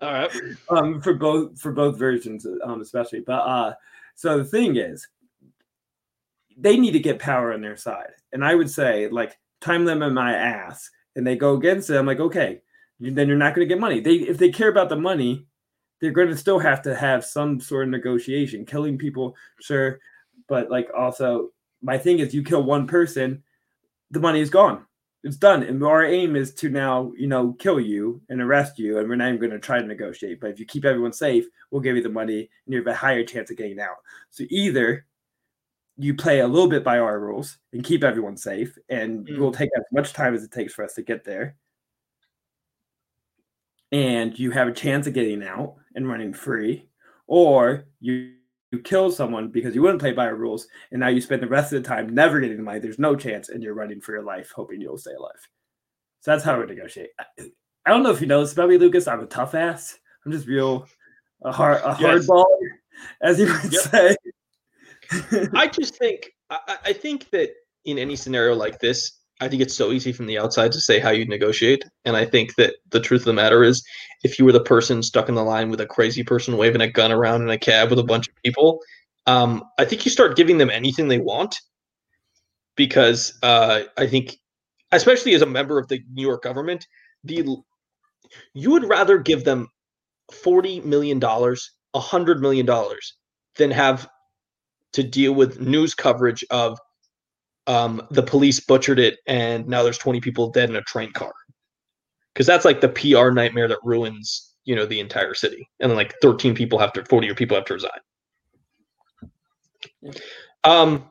All 0.00 0.12
right. 0.12 0.30
um 0.70 1.00
for 1.00 1.14
both 1.14 1.60
for 1.60 1.72
both 1.72 1.98
versions 1.98 2.46
um 2.64 2.80
especially 2.80 3.20
but 3.20 3.40
uh 3.40 3.74
so 4.14 4.38
the 4.38 4.44
thing 4.44 4.76
is 4.76 5.08
they 6.60 6.76
need 6.76 6.92
to 6.92 7.00
get 7.00 7.18
power 7.18 7.52
on 7.52 7.62
their 7.62 7.76
side. 7.76 8.12
And 8.32 8.44
I 8.44 8.54
would 8.54 8.70
say, 8.70 9.08
like, 9.08 9.38
time 9.60 9.86
limit 9.86 10.12
my 10.12 10.34
ass, 10.34 10.90
and 11.16 11.26
they 11.26 11.36
go 11.36 11.54
against 11.54 11.90
it. 11.90 11.96
I'm 11.96 12.06
like, 12.06 12.20
okay, 12.20 12.60
then 13.00 13.28
you're 13.28 13.36
not 13.36 13.54
going 13.54 13.66
to 13.66 13.74
get 13.74 13.80
money. 13.80 14.00
They 14.00 14.16
if 14.16 14.38
they 14.38 14.50
care 14.50 14.68
about 14.68 14.88
the 14.90 14.96
money, 14.96 15.46
they're 16.00 16.10
going 16.12 16.28
to 16.28 16.36
still 16.36 16.58
have 16.58 16.82
to 16.82 16.94
have 16.94 17.24
some 17.24 17.60
sort 17.60 17.84
of 17.84 17.90
negotiation. 17.90 18.66
Killing 18.66 18.98
people, 18.98 19.34
sure, 19.60 19.98
but 20.48 20.70
like 20.70 20.88
also, 20.96 21.48
my 21.82 21.96
thing 21.98 22.18
is, 22.18 22.34
you 22.34 22.42
kill 22.42 22.62
one 22.62 22.86
person, 22.86 23.42
the 24.10 24.20
money 24.20 24.40
is 24.40 24.50
gone. 24.50 24.84
It's 25.22 25.36
done, 25.36 25.62
and 25.62 25.82
our 25.84 26.02
aim 26.02 26.34
is 26.34 26.54
to 26.54 26.70
now, 26.70 27.12
you 27.14 27.26
know, 27.26 27.52
kill 27.58 27.78
you 27.78 28.22
and 28.30 28.40
arrest 28.40 28.78
you, 28.78 28.98
and 28.98 29.08
we're 29.08 29.16
not 29.16 29.28
even 29.28 29.38
going 29.40 29.50
to 29.50 29.58
try 29.58 29.78
to 29.78 29.86
negotiate. 29.86 30.40
But 30.40 30.50
if 30.50 30.58
you 30.58 30.64
keep 30.64 30.86
everyone 30.86 31.12
safe, 31.12 31.44
we'll 31.70 31.82
give 31.82 31.94
you 31.96 32.02
the 32.02 32.08
money, 32.08 32.48
and 32.64 32.72
you 32.72 32.78
have 32.78 32.86
a 32.86 32.94
higher 32.94 33.22
chance 33.22 33.50
of 33.50 33.58
getting 33.58 33.80
out. 33.80 33.96
So 34.30 34.44
either 34.48 35.04
you 35.98 36.14
play 36.14 36.40
a 36.40 36.48
little 36.48 36.70
bit 36.70 36.82
by 36.82 36.98
our 36.98 37.20
rules 37.20 37.58
and 37.74 37.84
keep 37.84 38.02
everyone 38.02 38.38
safe, 38.38 38.78
and 38.88 39.26
Mm. 39.28 39.38
we'll 39.38 39.52
take 39.52 39.68
as 39.76 39.84
much 39.92 40.14
time 40.14 40.34
as 40.34 40.42
it 40.42 40.52
takes 40.52 40.72
for 40.72 40.84
us 40.84 40.94
to 40.94 41.02
get 41.02 41.24
there. 41.24 41.56
And 43.92 44.38
you 44.38 44.52
have 44.52 44.68
a 44.68 44.72
chance 44.72 45.06
of 45.06 45.12
getting 45.12 45.42
out 45.42 45.76
and 45.94 46.08
running 46.08 46.32
free, 46.32 46.88
or 47.26 47.84
you, 48.00 48.36
you 48.72 48.78
kill 48.80 49.10
someone 49.10 49.48
because 49.48 49.74
you 49.74 49.82
wouldn't 49.82 50.00
play 50.00 50.12
by 50.12 50.26
our 50.26 50.34
rules, 50.36 50.66
and 50.92 51.00
now 51.00 51.08
you 51.08 51.20
spend 51.20 51.42
the 51.42 51.48
rest 51.48 51.72
of 51.72 51.82
the 51.82 51.88
time 51.88 52.14
never 52.14 52.40
getting 52.40 52.56
the 52.56 52.62
money. 52.62 52.78
There's 52.78 52.98
no 52.98 53.16
chance, 53.16 53.48
and 53.48 53.62
you're 53.62 53.74
running 53.74 54.00
for 54.00 54.12
your 54.12 54.22
life, 54.22 54.52
hoping 54.54 54.80
you'll 54.80 54.98
stay 54.98 55.12
alive. 55.14 55.40
So 56.20 56.30
that's 56.30 56.44
how 56.44 56.58
we 56.60 56.66
negotiate. 56.66 57.10
I, 57.18 57.24
I 57.86 57.90
don't 57.90 58.02
know 58.02 58.10
if 58.10 58.20
you 58.20 58.26
know 58.26 58.40
this 58.40 58.52
about 58.52 58.68
me, 58.68 58.78
Lucas. 58.78 59.08
I'm 59.08 59.20
a 59.20 59.26
tough 59.26 59.54
ass. 59.54 59.98
I'm 60.24 60.32
just 60.32 60.46
real 60.46 60.86
a 61.42 61.50
hard 61.50 61.78
a 61.82 61.96
Yes. 61.98 62.26
hardball, 62.26 62.46
as 63.22 63.40
you 63.40 63.46
would 63.46 63.72
Yep. 63.72 63.82
say. 63.82 64.16
I 65.54 65.66
just 65.66 65.96
think 65.96 66.30
I, 66.50 66.58
I- 66.68 66.78
I 66.86 66.92
think 66.92 67.30
that 67.30 67.50
in 67.86 67.98
any 67.98 68.14
scenario 68.16 68.54
like 68.54 68.78
this, 68.78 69.19
I 69.40 69.48
think 69.48 69.62
it's 69.62 69.74
so 69.74 69.90
easy 69.90 70.12
from 70.12 70.26
the 70.26 70.38
outside 70.38 70.70
to 70.72 70.80
say 70.80 70.98
how 70.98 71.10
you 71.10 71.24
negotiate. 71.24 71.84
And 72.04 72.16
I 72.16 72.26
think 72.26 72.56
that 72.56 72.74
the 72.90 73.00
truth 73.00 73.22
of 73.22 73.26
the 73.26 73.32
matter 73.32 73.64
is 73.64 73.82
if 74.22 74.38
you 74.38 74.44
were 74.44 74.52
the 74.52 74.60
person 74.60 75.02
stuck 75.02 75.28
in 75.28 75.34
the 75.34 75.42
line 75.42 75.70
with 75.70 75.80
a 75.80 75.86
crazy 75.86 76.22
person 76.22 76.58
waving 76.58 76.82
a 76.82 76.88
gun 76.88 77.10
around 77.10 77.42
in 77.42 77.48
a 77.48 77.58
cab 77.58 77.88
with 77.90 77.98
a 77.98 78.04
bunch 78.04 78.28
of 78.28 78.34
people, 78.44 78.80
um, 79.26 79.64
I 79.78 79.86
think 79.86 80.04
you 80.04 80.10
start 80.10 80.36
giving 80.36 80.58
them 80.58 80.70
anything 80.70 81.08
they 81.08 81.18
want. 81.18 81.56
Because 82.76 83.38
uh, 83.42 83.82
I 83.98 84.06
think 84.06 84.38
especially 84.92 85.34
as 85.34 85.42
a 85.42 85.46
member 85.46 85.78
of 85.78 85.88
the 85.88 86.02
New 86.12 86.22
York 86.22 86.42
government, 86.42 86.86
the 87.24 87.44
you 88.54 88.70
would 88.70 88.84
rather 88.84 89.18
give 89.18 89.44
them 89.44 89.68
forty 90.32 90.80
million 90.80 91.18
dollars, 91.18 91.72
a 91.94 92.00
hundred 92.00 92.40
million 92.40 92.66
dollars, 92.66 93.16
than 93.56 93.70
have 93.70 94.08
to 94.92 95.02
deal 95.02 95.32
with 95.32 95.60
news 95.60 95.94
coverage 95.94 96.44
of 96.50 96.78
um, 97.66 98.02
the 98.10 98.22
police 98.22 98.60
butchered 98.60 98.98
it 98.98 99.18
and 99.26 99.66
now 99.68 99.82
there's 99.82 99.98
20 99.98 100.20
people 100.20 100.50
dead 100.50 100.70
in 100.70 100.76
a 100.76 100.82
train 100.82 101.12
car 101.12 101.32
because 102.32 102.46
that's 102.46 102.64
like 102.64 102.80
the 102.80 102.88
pr 102.88 103.30
nightmare 103.30 103.68
that 103.68 103.78
ruins 103.82 104.54
you 104.64 104.74
know 104.74 104.86
the 104.86 105.00
entire 105.00 105.34
city 105.34 105.68
and 105.80 105.90
then 105.90 105.96
like 105.96 106.14
13 106.22 106.54
people 106.54 106.78
have 106.78 106.92
to 106.92 107.04
40 107.04 107.34
people 107.34 107.56
have 107.56 107.66
to 107.66 107.74
resign 107.74 107.90
um 110.64 111.04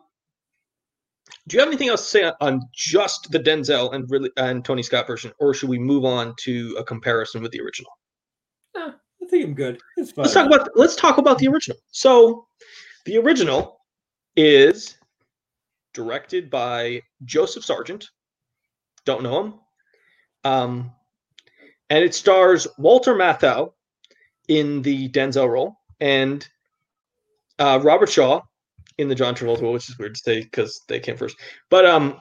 do 1.48 1.56
you 1.56 1.60
have 1.60 1.70
anything 1.70 1.90
else 1.90 2.04
to 2.04 2.10
say 2.10 2.24
on- 2.24 2.34
on 2.42 2.62
just 2.74 3.32
the 3.32 3.40
denzel 3.40 3.94
and 3.94 4.10
really 4.10 4.32
and 4.38 4.66
tony 4.66 4.84
scott 4.84 5.08
version 5.08 5.32
or 5.40 5.54
should 5.54 5.70
we 5.70 5.80
move 5.80 6.06
on 6.06 6.34
to 6.40 6.76
a 6.80 6.84
comparison 6.84 7.42
with 7.42 7.52
the 7.52 7.62
original 7.62 7.92
I 9.22 9.26
think 9.26 9.46
I'm 9.46 9.54
good. 9.54 9.80
It's 9.98 10.12
fine. 10.12 10.24
let's 10.24 10.34
talk 10.34 10.48
about 10.48 10.70
let's 10.76 10.96
talk 10.96 11.18
about 11.18 11.38
the 11.38 11.48
original. 11.48 11.78
So, 11.92 12.48
the 13.06 13.18
original 13.18 13.80
is 14.36 14.98
directed 15.94 16.50
by 16.50 17.02
Joseph 17.26 17.66
Sargent. 17.66 18.10
Don't 19.06 19.24
know 19.24 19.44
him. 19.44 19.54
Um, 20.44 20.92
and 21.90 22.04
it 22.04 22.14
stars 22.14 22.68
Walter 22.78 23.16
Matthau 23.16 23.74
in 24.48 24.82
the 24.82 25.10
Denzel 25.10 25.50
role 25.50 25.76
and 26.00 26.48
uh, 27.58 27.80
Robert 27.82 28.10
Shaw 28.10 28.42
in 28.98 29.08
the 29.08 29.16
John 29.16 29.36
Travolta 29.36 29.62
role, 29.62 29.74
which 29.74 29.90
is 29.90 29.98
weird 29.98 30.16
to 30.16 30.22
say 30.22 30.42
because 30.42 30.82
they 30.88 31.00
came 31.00 31.18
first. 31.18 31.38
But 31.70 31.86
um, 31.86 32.20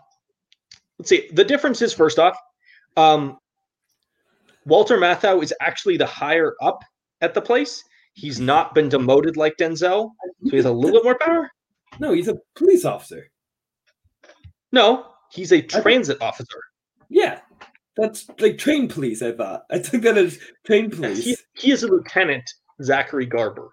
let's 0.99 1.09
see. 1.09 1.29
The 1.33 1.45
difference 1.45 1.83
is 1.83 1.93
first 1.93 2.19
off, 2.19 2.37
um, 2.97 3.39
Walter 4.65 4.99
Matthau 4.99 5.43
is 5.43 5.55
actually 5.61 5.97
the 5.97 6.07
higher 6.07 6.55
up 6.63 6.83
at 7.21 7.35
the 7.35 7.41
place. 7.41 7.83
He's 8.13 8.41
not 8.41 8.75
been 8.75 8.89
demoted 8.89 9.37
like 9.37 9.57
Denzel, 9.57 10.11
so 10.45 10.51
he 10.51 10.57
has 10.57 10.67
a 10.67 10.73
little 10.73 10.99
bit 10.99 11.05
more 11.05 11.19
power. 11.19 11.51
No, 12.01 12.13
he's 12.13 12.29
a 12.29 12.39
police 12.55 12.85
officer. 12.85 13.31
No, 14.73 15.07
he's 15.33 15.53
a 15.53 15.63
transit 15.63 16.21
officer. 16.21 16.59
Yeah. 17.09 17.41
That's 17.97 18.27
like 18.39 18.59
train 18.59 18.89
police, 18.89 19.23
I 19.23 19.33
thought. 19.33 19.63
I 19.71 19.79
took 19.81 20.03
that 20.03 20.17
as 20.17 20.39
train 20.65 20.85
He, 20.91 20.97
police. 20.97 21.43
he 21.57 21.73
is 21.73 21.83
a 21.83 21.89
lieutenant, 21.89 22.49
Zachary 22.83 23.27
Garber, 23.27 23.71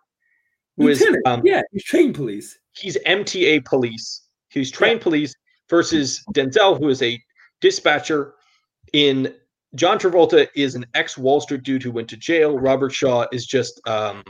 who 0.77 0.87
is 0.87 0.99
Lieutenant. 0.99 1.27
um, 1.27 1.41
yeah, 1.45 1.61
he's 1.71 1.83
train 1.83 2.11
police. 2.11 2.57
he's 2.75 2.97
MTA 3.05 3.63
police. 3.65 4.23
He's 4.49 4.71
trained 4.71 5.01
police 5.01 5.35
versus 5.69 6.23
Denzel, 6.33 6.79
who 6.79 6.89
is 6.89 7.03
a 7.03 7.21
dispatcher. 7.61 8.33
In 8.93 9.33
John 9.75 9.99
Travolta 9.99 10.47
is 10.55 10.73
an 10.75 10.85
ex 10.95 11.17
Wall 11.19 11.39
Street 11.41 11.61
dude 11.63 11.83
who 11.83 11.91
went 11.91 12.07
to 12.09 12.17
jail. 12.17 12.57
Robert 12.57 12.93
Shaw 12.93 13.25
is 13.31 13.45
just 13.45 13.79
um, 13.87 14.23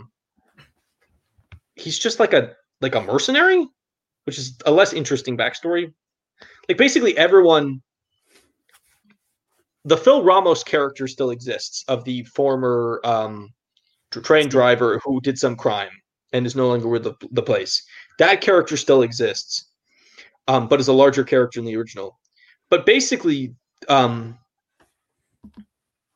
he's 1.75 1.99
just 1.99 2.19
like 2.19 2.33
a 2.33 2.53
like 2.81 2.95
a 2.95 3.01
mercenary, 3.01 3.65
which 4.25 4.37
is 4.37 4.57
a 4.65 4.71
less 4.71 4.91
interesting 4.93 5.37
backstory. 5.37 5.93
Like 6.67 6.77
basically 6.77 7.17
everyone. 7.17 7.81
The 9.87 9.97
Phil 9.97 10.23
Ramos 10.23 10.63
character 10.63 11.07
still 11.07 11.29
exists 11.29 11.83
of 11.87 12.03
the 12.05 12.23
former 12.23 12.99
um, 13.03 13.53
train 14.09 14.49
driver 14.49 14.99
who 15.03 15.21
did 15.21 15.37
some 15.37 15.55
crime 15.55 15.91
and 16.33 16.45
is 16.45 16.55
no 16.55 16.67
longer 16.67 16.87
with 16.87 17.03
the, 17.03 17.13
the 17.31 17.43
place. 17.43 17.83
That 18.17 18.41
character 18.41 18.77
still 18.77 19.03
exists, 19.03 19.69
um, 20.47 20.67
but 20.67 20.79
is 20.79 20.87
a 20.87 20.93
larger 20.93 21.23
character 21.23 21.59
in 21.59 21.65
the 21.65 21.75
original. 21.75 22.17
But 22.69 22.85
basically, 22.87 23.53
um, 23.87 24.37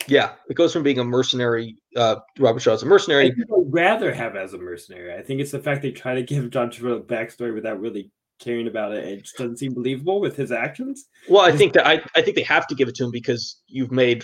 yeah, 0.07 0.33
it 0.49 0.55
goes 0.55 0.73
from 0.73 0.83
being 0.83 0.99
a 0.99 1.03
mercenary. 1.03 1.75
Uh, 1.95 2.17
Robert 2.39 2.61
Shaw's 2.61 2.83
a 2.83 2.85
mercenary. 2.85 3.27
I'd 3.27 3.35
rather 3.49 4.13
have 4.13 4.35
as 4.35 4.53
a 4.53 4.57
mercenary. 4.57 5.13
I 5.13 5.21
think 5.21 5.41
it's 5.41 5.51
the 5.51 5.59
fact 5.59 5.81
they 5.81 5.91
try 5.91 6.15
to 6.15 6.23
give 6.23 6.49
John 6.49 6.71
Travolta 6.71 7.05
backstory 7.05 7.53
without 7.53 7.79
really 7.79 8.09
caring 8.39 8.67
about 8.67 8.93
it. 8.93 9.03
It 9.05 9.23
just 9.23 9.37
doesn't 9.37 9.57
seem 9.57 9.73
believable 9.73 10.19
with 10.19 10.35
his 10.35 10.51
actions. 10.51 11.05
Well, 11.29 11.43
I 11.43 11.51
think 11.51 11.73
that 11.73 11.85
I, 11.85 12.01
I 12.15 12.21
think 12.21 12.35
they 12.35 12.43
have 12.43 12.67
to 12.67 12.75
give 12.75 12.87
it 12.87 12.95
to 12.95 13.05
him 13.05 13.11
because 13.11 13.61
you've 13.67 13.91
made 13.91 14.23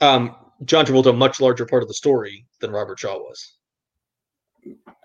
um, 0.00 0.34
John 0.64 0.84
Travolta 0.84 1.10
a 1.10 1.12
much 1.12 1.40
larger 1.40 1.66
part 1.66 1.82
of 1.82 1.88
the 1.88 1.94
story 1.94 2.46
than 2.60 2.70
Robert 2.70 2.98
Shaw 2.98 3.18
was. 3.18 3.54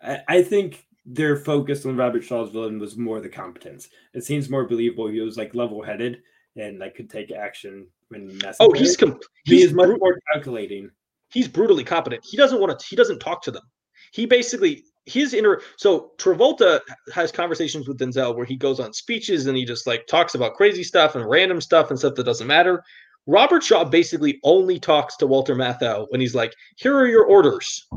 I, 0.04 0.22
I 0.28 0.42
think 0.42 0.86
their 1.06 1.36
focus 1.36 1.86
on 1.86 1.96
Robert 1.98 2.24
Shaw's 2.24 2.52
villain 2.52 2.80
was 2.80 2.98
more 2.98 3.22
the 3.22 3.30
competence. 3.30 3.90
It 4.14 4.24
seems 4.24 4.50
more 4.50 4.68
believable. 4.68 5.08
He 5.08 5.20
was 5.22 5.38
like 5.38 5.56
level 5.56 5.82
headed 5.82 6.22
and 6.56 6.80
like 6.80 6.96
could 6.96 7.10
take 7.10 7.32
action 7.32 7.88
when 8.10 8.28
necessary. 8.28 8.56
Oh, 8.60 8.72
he's 8.74 8.98
com- 8.98 9.20
he 9.46 9.56
he's 9.56 9.66
is 9.66 9.74
much 9.74 9.88
bru- 9.88 9.98
more 9.98 10.20
calculating. 10.34 10.90
he's 11.32 11.48
brutally 11.48 11.84
competent. 11.84 12.26
He 12.26 12.38
doesn't 12.38 12.60
want 12.60 12.78
to. 12.78 12.86
He 12.86 12.96
doesn't 12.96 13.20
talk 13.20 13.42
to 13.44 13.52
them. 13.52 13.64
He 14.12 14.26
basically 14.26 14.84
his 15.06 15.34
inner. 15.34 15.62
So 15.78 16.12
Travolta 16.18 16.80
has 17.14 17.32
conversations 17.32 17.88
with 17.88 18.00
Denzel 18.00 18.36
where 18.36 18.46
he 18.46 18.56
goes 18.56 18.80
on 18.80 18.94
speeches 18.94 19.48
and 19.48 19.58
he 19.58 19.66
just 19.66 19.88
like 19.88 20.06
talks 20.08 20.36
about 20.36 20.56
crazy 20.56 20.84
stuff 20.84 21.16
and 21.16 21.28
random 21.28 21.62
stuff 21.62 21.90
and 21.90 22.00
stuff 22.00 22.16
that 22.16 22.26
doesn't 22.26 22.48
matter. 22.48 22.84
Robert 23.28 23.64
Shaw 23.64 23.84
basically 23.84 24.40
only 24.44 24.80
talks 24.80 25.16
to 25.18 25.28
Walter 25.28 25.56
Matthau 25.56 26.08
when 26.10 26.22
he's 26.22 26.36
like, 26.36 26.54
"Here 26.78 26.96
are 26.96 27.08
your 27.08 27.26
orders. 27.26 27.88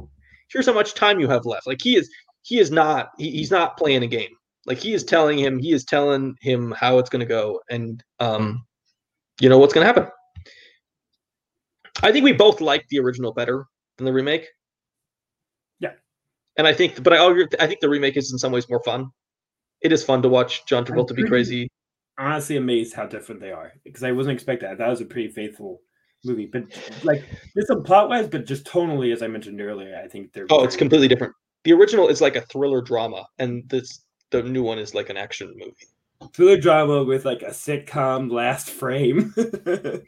Here's 0.50 0.66
how 0.66 0.74
much 0.74 0.94
time 0.94 1.18
you 1.18 1.28
have 1.28 1.46
left." 1.46 1.66
Like 1.66 1.80
he 1.82 1.96
is. 1.96 2.10
He 2.42 2.58
is 2.58 2.70
not. 2.70 3.10
He, 3.16 3.30
he's 3.30 3.50
not 3.50 3.78
playing 3.78 4.02
a 4.02 4.06
game. 4.06 4.28
Like 4.66 4.78
he 4.78 4.92
is 4.92 5.02
telling 5.02 5.38
him. 5.38 5.58
He 5.58 5.72
is 5.72 5.84
telling 5.84 6.36
him 6.42 6.74
how 6.78 6.98
it's 6.98 7.08
going 7.08 7.20
to 7.20 7.26
go 7.26 7.60
and 7.70 8.02
um, 8.20 8.64
you 9.40 9.48
know 9.48 9.58
what's 9.58 9.72
going 9.72 9.86
to 9.86 9.92
happen. 9.92 10.10
I 12.02 12.12
think 12.12 12.24
we 12.24 12.32
both 12.32 12.60
like 12.60 12.86
the 12.88 12.98
original 12.98 13.32
better 13.32 13.64
than 13.96 14.04
the 14.04 14.12
remake. 14.12 14.46
And 16.56 16.66
I 16.66 16.72
think, 16.72 17.02
but 17.02 17.12
I 17.12 17.24
agree- 17.30 17.46
I 17.58 17.66
think 17.66 17.80
the 17.80 17.88
remake 17.88 18.16
is 18.16 18.32
in 18.32 18.38
some 18.38 18.52
ways 18.52 18.68
more 18.68 18.82
fun. 18.84 19.10
It 19.80 19.92
is 19.92 20.04
fun 20.04 20.22
to 20.22 20.28
watch 20.28 20.64
John 20.66 20.84
Travolta 20.84 21.14
be 21.14 21.24
crazy. 21.24 21.68
honestly 22.16 22.56
amazed 22.56 22.94
how 22.94 23.06
different 23.06 23.40
they 23.40 23.50
are 23.50 23.72
because 23.84 24.04
I 24.04 24.12
wasn't 24.12 24.34
expecting 24.34 24.68
that. 24.68 24.78
That 24.78 24.88
was 24.88 25.00
a 25.00 25.04
pretty 25.04 25.28
faithful 25.28 25.80
movie, 26.24 26.46
but 26.46 26.64
like 27.02 27.22
there's 27.54 27.66
some 27.66 27.82
plot 27.82 28.08
wise, 28.08 28.28
but 28.28 28.46
just 28.46 28.64
tonally, 28.64 29.12
as 29.12 29.20
I 29.22 29.26
mentioned 29.26 29.60
earlier, 29.60 30.00
I 30.02 30.08
think 30.08 30.32
they're 30.32 30.46
Oh, 30.48 30.62
it's 30.64 30.76
completely 30.76 31.08
different. 31.08 31.34
The 31.64 31.72
original 31.72 32.08
is 32.08 32.20
like 32.20 32.36
a 32.36 32.42
thriller 32.42 32.80
drama, 32.80 33.26
and 33.38 33.68
this 33.68 34.04
the 34.30 34.42
new 34.42 34.62
one 34.62 34.78
is 34.78 34.94
like 34.94 35.10
an 35.10 35.16
action 35.16 35.52
movie. 35.56 35.74
thriller 36.32 36.56
drama 36.56 37.02
with 37.02 37.24
like 37.24 37.42
a 37.42 37.50
sitcom 37.50 38.30
last 38.30 38.70
frame. 38.70 39.34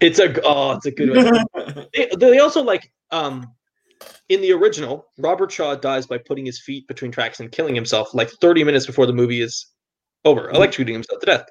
It's 0.00 0.20
a 0.20 0.32
oh, 0.44 0.76
it's 0.76 0.86
a 0.86 0.92
good 0.92 1.10
one. 1.10 1.86
they, 1.92 2.08
they 2.16 2.38
also 2.38 2.62
like 2.62 2.92
um 3.10 3.52
in 4.28 4.40
the 4.40 4.52
original, 4.52 5.06
Robert 5.18 5.50
Shaw 5.50 5.74
dies 5.74 6.06
by 6.06 6.18
putting 6.18 6.46
his 6.46 6.60
feet 6.60 6.86
between 6.88 7.10
tracks 7.10 7.40
and 7.40 7.50
killing 7.50 7.74
himself 7.74 8.14
like 8.14 8.30
30 8.30 8.64
minutes 8.64 8.86
before 8.86 9.06
the 9.06 9.12
movie 9.12 9.40
is 9.40 9.66
over, 10.24 10.50
electrocuting 10.52 10.92
himself 10.92 11.20
to 11.20 11.26
death. 11.26 11.46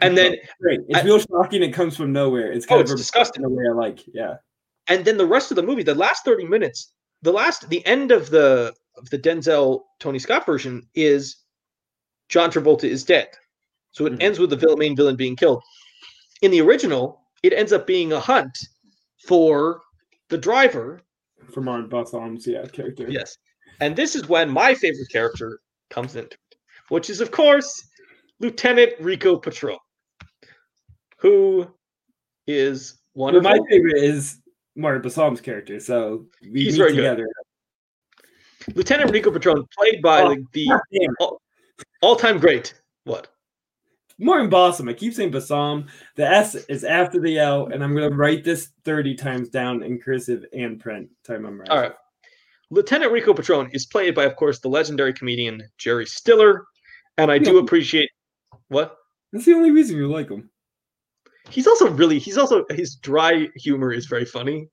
And 0.00 0.16
then, 0.16 0.36
great. 0.60 0.80
It's 0.88 1.00
I- 1.00 1.02
real 1.04 1.18
shocking. 1.18 1.62
It 1.62 1.72
comes 1.72 1.96
from 1.96 2.12
nowhere. 2.12 2.50
It's 2.52 2.66
Oh, 2.66 2.70
kind 2.70 2.80
it's 2.82 2.90
of 2.90 2.96
a- 2.96 2.98
disgusting. 2.98 3.42
in 3.44 3.50
a 3.50 3.54
way 3.54 3.64
I 3.70 3.74
like. 3.74 4.00
Yeah. 4.12 4.36
and 4.88 5.04
then 5.04 5.18
the 5.18 5.26
rest 5.26 5.50
of 5.52 5.56
the 5.56 5.62
movie, 5.62 5.82
the 5.82 5.94
last 5.94 6.24
thirty 6.24 6.46
minutes, 6.46 6.92
the 7.22 7.32
last, 7.32 7.68
the 7.68 7.84
end 7.86 8.10
of 8.10 8.30
the 8.30 8.74
of 8.96 9.08
the 9.10 9.18
Denzel 9.18 9.82
Tony 10.00 10.18
Scott 10.18 10.46
version 10.46 10.88
is 10.94 11.36
John 12.30 12.50
Travolta 12.50 12.84
is 12.84 13.04
dead. 13.04 13.28
So 13.92 14.06
it 14.06 14.14
Mhm. 14.14 14.22
ends 14.22 14.38
with 14.38 14.50
the 14.50 14.56
villain, 14.56 14.78
main 14.78 14.96
villain 14.96 15.14
being 15.16 15.36
killed. 15.36 15.62
In 16.42 16.50
the 16.50 16.60
original, 16.62 17.20
it 17.42 17.52
ends 17.52 17.72
up 17.72 17.86
being 17.86 18.12
a 18.12 18.18
hunt 18.20 18.56
for 19.26 19.82
the 20.30 20.38
driver 20.38 21.02
From 21.52 21.64
Martin 21.64 21.88
Balsam's 21.88 22.46
yeah 22.46 22.66
character. 22.66 23.06
Yes. 23.10 23.36
And 23.80 23.94
this 23.96 24.14
is 24.16 24.28
when 24.28 24.50
my 24.50 24.74
favorite 24.74 25.08
character 25.10 25.60
comes 25.90 26.16
into 26.16 26.34
it, 26.50 26.56
which 26.88 27.10
is, 27.10 27.20
of 27.20 27.30
course, 27.30 27.82
Lieutenant 28.40 28.92
Rico 29.00 29.36
Patrone, 29.36 29.78
who 31.18 31.66
is 32.46 32.94
But 33.14 33.20
wonderful. 33.20 33.50
my 33.50 33.58
favorite 33.70 34.02
is 34.02 34.40
Martin 34.76 35.02
Balsam's 35.02 35.40
character. 35.40 35.78
So 35.80 36.26
we 36.42 36.64
He's 36.64 36.72
meet 36.74 36.78
very 36.78 36.90
good. 36.92 36.96
together. 37.16 37.28
Lieutenant 38.74 39.10
Rico 39.12 39.30
Patrone, 39.30 39.64
played 39.78 40.02
by 40.02 40.22
Oh, 40.22 40.34
the, 40.34 40.44
the 40.52 40.80
it. 40.90 41.30
all-time 42.02 42.38
great. 42.38 42.74
What? 43.04 43.28
Martin 44.18 44.50
Balsam. 44.50 44.88
I 44.88 44.92
keep 44.92 45.14
saying 45.14 45.30
Bassam. 45.30 45.86
The 46.16 46.26
S 46.26 46.54
is 46.54 46.84
after 46.84 47.20
the 47.20 47.38
L, 47.38 47.66
and 47.66 47.82
I'm 47.82 47.94
gonna 47.94 48.10
write 48.10 48.44
this 48.44 48.70
30 48.84 49.14
times 49.14 49.48
down 49.48 49.82
in 49.82 49.98
cursive 49.98 50.44
and 50.52 50.80
print. 50.80 51.08
Time 51.24 51.46
I'm 51.46 51.60
right. 51.60 51.68
All 51.68 51.80
right. 51.80 51.92
Lieutenant 52.70 53.12
Rico 53.12 53.32
Patrone 53.32 53.70
is 53.72 53.86
played 53.86 54.14
by, 54.14 54.24
of 54.24 54.36
course, 54.36 54.58
the 54.58 54.68
legendary 54.68 55.12
comedian 55.12 55.62
Jerry 55.78 56.04
Stiller, 56.04 56.66
and 57.16 57.30
I 57.30 57.38
do 57.38 57.58
appreciate 57.58 58.10
what 58.68 58.96
That's 59.32 59.46
the 59.46 59.54
only 59.54 59.70
reason 59.70 59.96
you 59.96 60.10
like 60.10 60.30
him. 60.30 60.50
he's 61.48 61.66
also 61.66 61.88
really 61.88 62.18
he's 62.18 62.36
also 62.36 62.64
his 62.70 62.96
dry 62.96 63.48
humor 63.56 63.92
is 63.92 64.06
very 64.06 64.24
funny. 64.24 64.68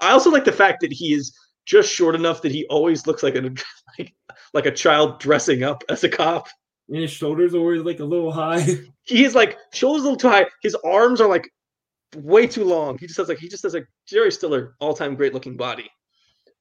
I 0.00 0.10
also 0.10 0.30
like 0.30 0.44
the 0.44 0.52
fact 0.52 0.80
that 0.80 0.92
he 0.92 1.12
is 1.14 1.36
just 1.66 1.92
short 1.92 2.14
enough 2.14 2.42
that 2.42 2.52
he 2.52 2.66
always 2.66 3.06
looks 3.06 3.22
like 3.22 3.36
a 3.36 3.40
like, 3.98 4.14
like 4.52 4.66
a 4.66 4.72
child 4.72 5.20
dressing 5.20 5.62
up 5.62 5.84
as 5.88 6.04
a 6.04 6.08
cop. 6.08 6.48
And 6.88 6.98
his 6.98 7.10
shoulders 7.10 7.54
are 7.54 7.58
always 7.58 7.82
like 7.82 8.00
a 8.00 8.04
little 8.04 8.32
high. 8.32 8.66
He 9.06 9.22
is 9.22 9.34
like 9.34 9.58
shoulders 9.74 10.00
a 10.00 10.04
little 10.04 10.16
too 10.16 10.30
high. 10.30 10.46
His 10.62 10.74
arms 10.76 11.20
are 11.20 11.28
like 11.28 11.46
way 12.16 12.46
too 12.46 12.64
long. 12.64 12.96
He 12.96 13.06
just 13.06 13.18
has 13.18 13.28
like 13.28 13.36
he 13.36 13.50
just 13.50 13.62
has 13.64 13.74
like 13.74 13.86
Jerry 14.06 14.32
Stiller 14.32 14.76
all 14.80 14.94
time 14.94 15.14
great 15.14 15.34
looking 15.34 15.58
body. 15.58 15.90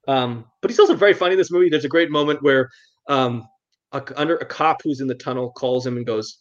Um, 0.09 0.45
but 0.61 0.69
he's 0.69 0.79
also 0.79 0.95
very 0.95 1.13
funny 1.13 1.33
in 1.33 1.37
this 1.37 1.51
movie. 1.51 1.69
There's 1.69 1.85
a 1.85 1.89
great 1.89 2.11
moment 2.11 2.43
where 2.43 2.69
um, 3.07 3.47
a, 3.93 4.03
under 4.15 4.35
a 4.37 4.45
cop 4.45 4.81
who's 4.83 4.99
in 4.99 5.07
the 5.07 5.15
tunnel 5.15 5.51
calls 5.51 5.85
him 5.85 5.97
and 5.97 6.05
goes, 6.05 6.39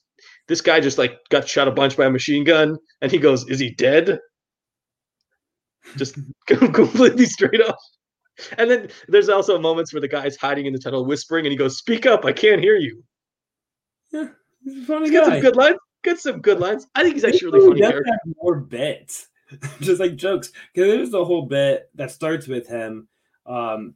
"This 0.49 0.61
guy 0.61 0.81
just 0.81 0.99
like 0.99 1.19
got 1.31 1.49
shot 1.49 1.69
a 1.69 1.73
bunch 1.73 1.97
by 1.97 2.07
a 2.07 2.11
machine 2.11 2.45
gun," 2.45 2.77
and 3.01 3.13
he 3.13 3.19
goes, 3.19 3.49
"Is 3.49 3.61
he 3.61 3.75
dead?" 3.75 4.19
Just 5.97 6.19
completely 6.47 7.27
straight 7.27 7.61
up. 7.61 7.77
And 8.59 8.71
then 8.71 8.89
there's 9.09 9.29
also 9.29 9.59
moments 9.59 9.93
where 9.93 10.01
the 10.01 10.09
guy's 10.09 10.37
hiding 10.37 10.67
in 10.67 10.73
the 10.73 10.79
tunnel, 10.79 11.07
whispering, 11.07 11.47
and 11.47 11.53
he 11.53 11.57
goes, 11.57 11.79
"Speak 11.79 12.07
up! 12.07 12.25
I 12.25 12.33
can't 12.33 12.61
hear 12.61 12.77
you." 12.77 13.05
He's 14.13 14.83
a 14.83 14.87
funny 14.87 15.09
He's 15.11 15.19
got 15.19 15.27
guy. 15.27 15.33
some 15.35 15.41
good 15.41 15.57
lines. 15.57 15.77
Got 16.03 16.19
some 16.19 16.41
good 16.41 16.61
lines. 16.61 16.87
I 16.95 17.03
think 17.03 17.15
he's 17.15 17.25
actually 17.25 17.49
a 17.49 17.53
really 17.53 17.69
funny 17.69 17.81
does 17.81 17.91
character. 17.91 18.11
have 18.13 18.35
more 18.43 18.57
bits, 18.61 19.29
just 19.81 20.01
like 20.01 20.17
jokes. 20.17 20.51
Because 20.75 20.91
there's 20.91 21.11
the 21.11 21.25
whole 21.25 21.43
bit 21.43 21.91
that 21.95 22.11
starts 22.11 22.47
with 22.49 22.67
him, 22.69 23.09
um, 23.47 23.95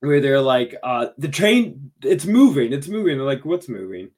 where 0.00 0.20
they're 0.20 0.40
like, 0.40 0.74
uh, 0.82 1.08
"The 1.18 1.28
train, 1.28 1.90
it's 2.02 2.24
moving, 2.26 2.72
it's 2.72 2.88
moving." 2.88 3.16
They're 3.16 3.26
like, 3.26 3.44
"What's 3.44 3.68
moving?" 3.68 4.10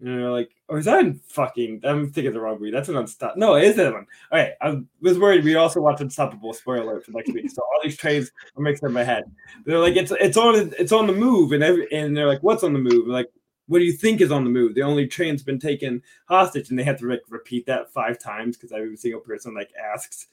And 0.00 0.08
they're 0.18 0.30
like, 0.30 0.50
"Or 0.68 0.78
is 0.78 0.84
that 0.86 1.00
in 1.04 1.14
fucking?" 1.28 1.80
I'm 1.84 2.10
thinking 2.10 2.32
the 2.32 2.40
wrong 2.40 2.58
movie. 2.58 2.70
That's 2.70 2.88
an 2.88 2.96
unstop. 2.96 3.36
No, 3.36 3.56
it 3.56 3.64
is 3.64 3.76
that 3.76 3.92
one. 3.92 4.06
All 4.32 4.38
right, 4.38 4.52
I 4.60 4.80
was 5.00 5.18
worried. 5.18 5.44
We 5.44 5.56
also 5.56 5.80
watched 5.80 6.00
Unstoppable. 6.00 6.52
Spoiler 6.52 6.82
alert 6.82 7.04
for 7.04 7.10
next 7.12 7.32
week. 7.32 7.50
So 7.50 7.60
all 7.62 7.80
these 7.82 7.96
trains 7.96 8.30
are 8.56 8.62
mixed 8.62 8.82
up 8.82 8.88
in 8.88 8.94
my 8.94 9.04
head. 9.04 9.24
They're 9.66 9.78
like, 9.78 9.96
"It's 9.96 10.12
it's 10.12 10.36
on 10.36 10.72
it's 10.78 10.92
on 10.92 11.06
the 11.08 11.12
move," 11.12 11.52
and 11.52 11.62
every, 11.62 11.90
and 11.92 12.16
they're 12.16 12.28
like, 12.28 12.42
"What's 12.42 12.62
on 12.64 12.72
the 12.72 12.78
move?" 12.78 13.06
Like, 13.08 13.28
what 13.70 13.78
do 13.78 13.84
you 13.84 13.92
think 13.92 14.20
is 14.20 14.32
on 14.32 14.42
the 14.42 14.50
move? 14.50 14.74
The 14.74 14.82
only 14.82 15.06
train's 15.06 15.44
been 15.44 15.60
taken 15.60 16.02
hostage, 16.26 16.70
and 16.70 16.78
they 16.78 16.82
have 16.82 16.98
to 16.98 17.06
like 17.08 17.22
repeat 17.28 17.66
that 17.66 17.92
five 17.92 18.18
times 18.18 18.56
because 18.56 18.72
every 18.72 18.96
single 18.96 19.20
person 19.20 19.54
like 19.54 19.70
asks, 19.80 20.26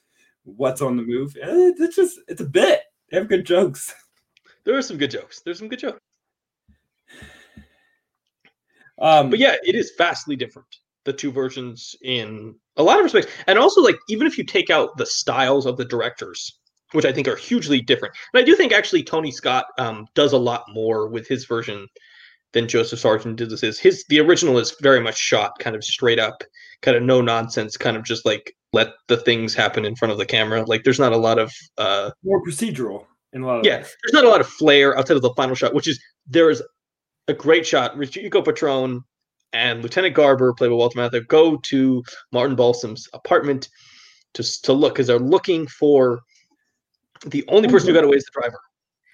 "What's 0.43 0.81
on 0.81 0.97
the 0.97 1.03
move?" 1.03 1.37
Eh, 1.39 1.71
It's 1.77 1.95
just 1.95 2.19
it's 2.27 2.41
a 2.41 2.45
bit. 2.45 2.81
They 3.11 3.17
have 3.17 3.29
good 3.29 3.45
jokes. 3.45 3.93
There 4.63 4.75
are 4.75 4.81
some 4.81 4.97
good 4.97 5.11
jokes. 5.11 5.39
There's 5.39 5.59
some 5.59 5.69
good 5.69 5.79
jokes. 5.79 6.01
Um, 8.99 9.29
But 9.29 9.39
yeah, 9.39 9.55
it 9.63 9.75
is 9.75 9.93
vastly 9.97 10.35
different. 10.35 10.67
The 11.05 11.13
two 11.13 11.31
versions 11.31 11.95
in 12.01 12.53
a 12.75 12.83
lot 12.83 12.97
of 12.97 13.03
respects. 13.05 13.31
And 13.47 13.57
also, 13.57 13.79
like, 13.79 13.95
even 14.09 14.27
if 14.27 14.37
you 14.37 14.43
take 14.43 14.69
out 14.69 14.97
the 14.97 15.05
styles 15.05 15.65
of 15.65 15.77
the 15.77 15.85
directors, 15.85 16.59
which 16.91 17.05
I 17.05 17.13
think 17.13 17.29
are 17.29 17.37
hugely 17.37 17.79
different. 17.79 18.13
And 18.33 18.41
I 18.41 18.43
do 18.43 18.57
think 18.57 18.73
actually 18.73 19.03
Tony 19.03 19.31
Scott 19.31 19.67
um, 19.77 20.05
does 20.15 20.33
a 20.33 20.37
lot 20.37 20.65
more 20.67 21.07
with 21.07 21.29
his 21.29 21.45
version 21.45 21.87
than 22.53 22.67
Joseph 22.67 22.99
Sargent 22.99 23.35
did 23.35 23.49
this 23.49 23.61
his. 23.61 23.79
His 23.79 24.05
the 24.09 24.19
original 24.19 24.57
is 24.57 24.75
very 24.81 24.99
much 24.99 25.17
shot 25.17 25.53
kind 25.59 25.75
of 25.75 25.83
straight 25.83 26.19
up, 26.19 26.43
kind 26.81 26.97
of 26.97 27.03
no 27.03 27.21
nonsense, 27.21 27.77
kind 27.77 27.97
of 27.97 28.03
just 28.03 28.25
like 28.25 28.55
let 28.73 28.93
the 29.07 29.17
things 29.17 29.53
happen 29.53 29.85
in 29.85 29.95
front 29.95 30.11
of 30.11 30.17
the 30.17 30.25
camera. 30.25 30.63
Like 30.63 30.83
there's 30.83 30.99
not 30.99 31.13
a 31.13 31.17
lot 31.17 31.39
of 31.39 31.51
uh 31.77 32.11
more 32.23 32.43
procedural 32.43 33.05
in 33.33 33.41
a 33.41 33.45
lot 33.45 33.59
of 33.59 33.65
yeah, 33.65 33.77
ways. 33.77 33.95
there's 34.03 34.13
not 34.13 34.25
a 34.25 34.29
lot 34.29 34.41
of 34.41 34.47
flair 34.47 34.97
outside 34.97 35.15
of 35.15 35.21
the 35.21 35.33
final 35.35 35.55
shot, 35.55 35.73
which 35.73 35.87
is 35.87 35.99
there 36.27 36.49
is 36.49 36.63
a 37.27 37.33
great 37.33 37.65
shot. 37.65 37.97
Rico 37.97 38.41
Patrone 38.41 39.03
and 39.53 39.81
Lieutenant 39.81 40.15
Garber, 40.15 40.53
played 40.53 40.69
by 40.69 40.75
Walter 40.75 40.99
Matthau, 40.99 41.27
go 41.27 41.57
to 41.57 42.03
Martin 42.31 42.55
Balsam's 42.55 43.07
apartment 43.13 43.69
to 44.33 44.43
to 44.63 44.73
look 44.73 44.95
because 44.95 45.07
they're 45.07 45.19
looking 45.19 45.67
for 45.67 46.21
the 47.25 47.43
only 47.47 47.67
person 47.67 47.89
who 47.89 47.93
got 47.93 48.03
away 48.03 48.17
is 48.17 48.25
the 48.25 48.39
driver. 48.39 48.59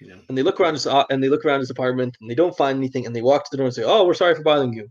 Yeah. 0.06 0.16
And 0.28 0.36
they 0.36 0.42
look 0.42 0.60
around 0.60 0.74
his 0.74 0.86
uh, 0.86 1.04
and 1.10 1.22
they 1.22 1.28
look 1.28 1.44
around 1.44 1.60
his 1.60 1.70
apartment 1.70 2.16
and 2.20 2.30
they 2.30 2.34
don't 2.34 2.56
find 2.56 2.78
anything 2.78 3.06
and 3.06 3.14
they 3.14 3.22
walk 3.22 3.44
to 3.44 3.48
the 3.50 3.56
door 3.56 3.66
and 3.66 3.74
say, 3.74 3.84
"Oh, 3.84 4.04
we're 4.06 4.14
sorry 4.14 4.34
for 4.34 4.42
bothering 4.42 4.72
you," 4.72 4.88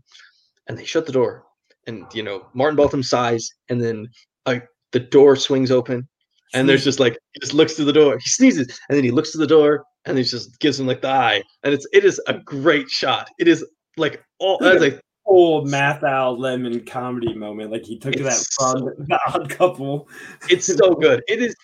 and 0.66 0.76
they 0.76 0.84
shut 0.84 1.06
the 1.06 1.12
door. 1.12 1.44
And 1.86 2.06
you 2.12 2.22
know, 2.22 2.46
Martin 2.54 2.76
Balsam 2.76 3.02
sighs, 3.02 3.48
and 3.68 3.82
then 3.82 4.08
like 4.46 4.66
the 4.92 5.00
door 5.00 5.36
swings 5.36 5.70
open, 5.70 6.08
and 6.54 6.68
there's 6.68 6.84
just 6.84 7.00
like 7.00 7.18
he 7.32 7.40
just 7.40 7.54
looks 7.54 7.74
to 7.74 7.84
the 7.84 7.92
door. 7.92 8.18
He 8.18 8.28
sneezes, 8.28 8.78
and 8.88 8.96
then 8.96 9.04
he 9.04 9.10
looks 9.10 9.32
to 9.32 9.38
the 9.38 9.46
door, 9.46 9.84
and 10.06 10.16
he 10.18 10.24
just 10.24 10.58
gives 10.60 10.80
him 10.80 10.86
like 10.86 11.02
the 11.02 11.08
eye, 11.08 11.42
and 11.62 11.74
it's 11.74 11.86
it 11.92 12.04
is 12.04 12.20
a 12.26 12.34
great 12.34 12.88
shot. 12.88 13.28
It 13.38 13.48
is 13.48 13.64
like 13.96 14.24
all 14.38 14.58
Look 14.60 14.72
that's 14.72 14.76
at 14.76 14.92
like 14.94 15.00
whole 15.24 15.66
Matthau 15.66 16.38
Lemmon 16.38 16.86
comedy 16.86 17.34
moment. 17.34 17.70
Like 17.70 17.84
he 17.84 17.98
took 17.98 18.14
that 18.14 18.44
from 18.56 18.78
so- 18.78 18.92
the 18.98 19.18
odd 19.28 19.50
couple. 19.50 20.08
it's 20.48 20.66
so 20.66 20.94
good. 20.94 21.22
It 21.28 21.42
is 21.42 21.54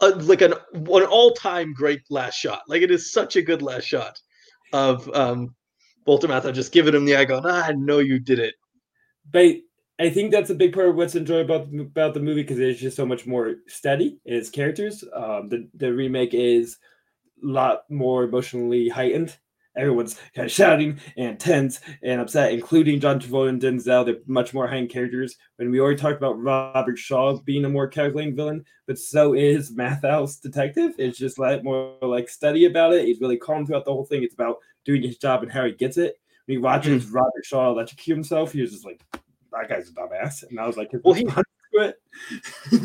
a, 0.00 0.08
like 0.10 0.42
an 0.42 0.54
an 0.74 1.04
all 1.04 1.32
time 1.32 1.72
great 1.72 2.02
last 2.10 2.36
shot. 2.36 2.62
Like 2.68 2.82
it 2.82 2.90
is 2.90 3.12
such 3.12 3.36
a 3.36 3.42
good 3.42 3.62
last 3.62 3.84
shot 3.84 4.20
of 4.72 5.08
um 5.14 5.54
Walter 6.06 6.52
just 6.52 6.72
giving 6.72 6.94
him 6.94 7.04
the 7.04 7.16
eye, 7.16 7.24
going, 7.24 7.44
ah, 7.46 7.66
"I 7.66 7.72
know 7.72 7.98
you 7.98 8.18
did 8.18 8.38
it." 8.38 8.54
But 9.30 9.56
I 10.00 10.08
think 10.08 10.32
that's 10.32 10.50
a 10.50 10.54
big 10.54 10.72
part 10.72 10.88
of 10.88 10.96
what's 10.96 11.14
enjoyable 11.14 11.56
about, 11.56 11.74
about 11.74 12.14
the 12.14 12.20
movie 12.20 12.42
because 12.42 12.58
it's 12.58 12.80
just 12.80 12.96
so 12.96 13.04
much 13.04 13.26
more 13.26 13.56
steady 13.68 14.18
in 14.24 14.34
its 14.34 14.50
characters. 14.50 15.04
Um, 15.14 15.48
the 15.48 15.68
the 15.74 15.92
remake 15.92 16.34
is 16.34 16.78
a 17.42 17.46
lot 17.46 17.82
more 17.90 18.24
emotionally 18.24 18.88
heightened. 18.88 19.36
Everyone's 19.76 20.18
kind 20.34 20.46
of 20.46 20.52
shouting 20.52 20.98
and 21.16 21.38
tense 21.38 21.80
and 22.02 22.20
upset, 22.20 22.52
including 22.52 22.98
John 23.00 23.20
Travolta 23.20 23.50
and 23.50 23.62
Denzel. 23.62 24.04
They're 24.04 24.16
much 24.26 24.52
more 24.52 24.66
heightened 24.66 24.90
characters. 24.90 25.36
When 25.56 25.70
we 25.70 25.80
already 25.80 25.96
talked 25.96 26.16
about 26.16 26.42
Robert 26.42 26.98
Shaw 26.98 27.38
being 27.38 27.64
a 27.64 27.68
more 27.68 27.86
calculating 27.86 28.34
villain, 28.34 28.64
but 28.86 28.98
so 28.98 29.34
is 29.34 29.72
Matthau's 29.72 30.36
detective. 30.36 30.92
It's 30.98 31.18
just 31.18 31.38
like 31.38 31.62
more 31.62 31.96
like 32.02 32.28
steady 32.28 32.64
about 32.64 32.92
it. 32.94 33.04
He's 33.04 33.20
really 33.20 33.36
calm 33.36 33.64
throughout 33.64 33.84
the 33.84 33.92
whole 33.92 34.06
thing. 34.06 34.24
It's 34.24 34.34
about 34.34 34.56
doing 34.84 35.02
his 35.02 35.18
job 35.18 35.42
and 35.42 35.52
how 35.52 35.64
he 35.64 35.72
gets 35.72 35.96
it. 35.96 36.16
When 36.46 36.56
he 36.56 36.58
watches 36.58 37.04
hmm. 37.08 37.14
Robert 37.14 37.44
Shaw 37.44 37.70
electrocute 37.70 38.16
himself, 38.16 38.52
he 38.52 38.62
was 38.62 38.72
just 38.72 38.84
like, 38.84 39.00
that 39.52 39.68
guy's 39.68 39.88
a 39.88 39.92
dumbass. 39.92 40.42
And 40.48 40.58
I 40.58 40.66
was 40.66 40.76
like, 40.76 40.90
Well, 41.04 41.14
he- 41.14 41.28
it. 41.72 41.96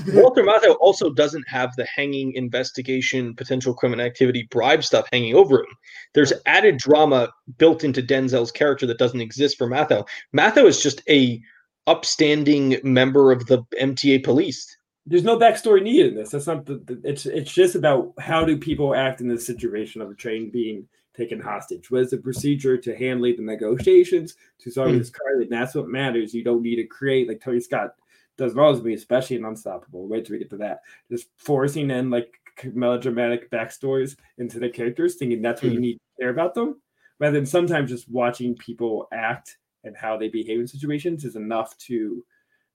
Walter 0.14 0.44
Matthau 0.44 0.76
also 0.80 1.12
doesn't 1.12 1.48
have 1.48 1.76
the 1.76 1.86
hanging 1.86 2.34
investigation, 2.34 3.36
potential 3.36 3.74
criminal 3.74 4.06
activity, 4.06 4.48
bribe 4.52 4.84
stuff 4.84 5.08
hanging 5.12 5.36
over 5.36 5.60
him. 5.60 5.76
There's 6.14 6.34
added 6.46 6.78
drama 6.78 7.30
built 7.58 7.84
into 7.84 8.02
Denzel's 8.02 8.52
character 8.52 8.86
that 8.88 8.98
doesn't 8.98 9.22
exist 9.22 9.58
for 9.58 9.68
Matthau. 9.68 10.08
Matthau 10.36 10.66
is 10.66 10.82
just 10.82 11.02
a 11.10 11.42
upstanding 11.88 12.80
member 12.84 13.32
of 13.32 13.46
the 13.48 13.64
MTA 13.82 14.24
police. 14.24 14.76
There's 15.06 15.24
no 15.24 15.38
backstory 15.38 15.84
needed 15.84 16.14
in 16.14 16.16
this. 16.16 16.32
That's 16.32 16.48
not 16.48 16.66
the, 16.66 16.78
the 16.78 17.00
it's 17.04 17.28
it's 17.28 17.54
just 17.54 17.76
about 17.76 18.14
how 18.20 18.44
do 18.44 18.58
people 18.58 18.96
act 18.96 19.22
in 19.22 19.28
the 19.28 19.40
situation 19.40 20.02
of 20.02 20.10
a 20.10 20.16
train 20.16 20.50
being 20.50 20.88
taken 21.16 21.40
hostage. 21.40 21.92
What 21.92 22.02
is 22.02 22.10
the 22.10 22.18
procedure 22.18 22.78
to 22.78 22.96
handle 22.96 23.32
the 23.32 23.44
negotiations 23.44 24.36
to 24.60 24.72
solve 24.72 24.92
Hmm. 24.92 24.98
this 24.98 25.12
car? 25.12 25.42
And 25.42 25.52
that's 25.52 25.76
what 25.76 25.88
matters. 25.88 26.34
You 26.34 26.44
don't 26.44 26.64
need 26.64 26.78
to 26.78 26.86
create 26.86 27.28
like 27.28 27.40
Tony 27.40 27.60
Scott 27.60 27.94
does 28.38 28.54
in 28.54 28.60
all 28.60 28.74
his 28.74 29.02
especially 29.02 29.38
in 29.38 29.46
Unstoppable. 29.46 30.08
Wait 30.08 30.26
till 30.26 30.34
we 30.34 30.40
get 30.40 30.50
to 30.50 30.58
that. 30.58 30.82
Just 31.10 31.28
forcing 31.38 31.90
in 31.92 32.10
like 32.10 32.34
melodramatic 32.74 33.50
backstories 33.52 34.16
into 34.38 34.60
the 34.60 34.70
characters, 34.70 35.16
thinking 35.16 35.42
that's 35.42 35.62
what 35.62 35.72
you 35.72 35.78
Hmm. 35.78 35.82
need 35.82 35.94
to 35.94 36.22
care 36.22 36.30
about 36.30 36.54
them, 36.54 36.82
rather 37.20 37.36
than 37.36 37.46
sometimes 37.46 37.90
just 37.90 38.10
watching 38.10 38.56
people 38.56 39.08
act 39.12 39.58
and 39.84 39.96
how 39.96 40.18
they 40.18 40.30
behave 40.30 40.60
in 40.60 40.68
situations 40.68 41.26
is 41.26 41.36
enough 41.36 41.78
to 41.78 42.26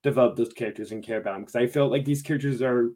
develop 0.02 0.36
those 0.36 0.52
characters 0.52 0.92
and 0.92 1.02
care 1.02 1.18
about 1.18 1.32
them. 1.34 1.42
Because 1.42 1.56
I 1.56 1.66
felt 1.66 1.90
like 1.90 2.04
these 2.04 2.22
characters 2.22 2.62
are, 2.62 2.92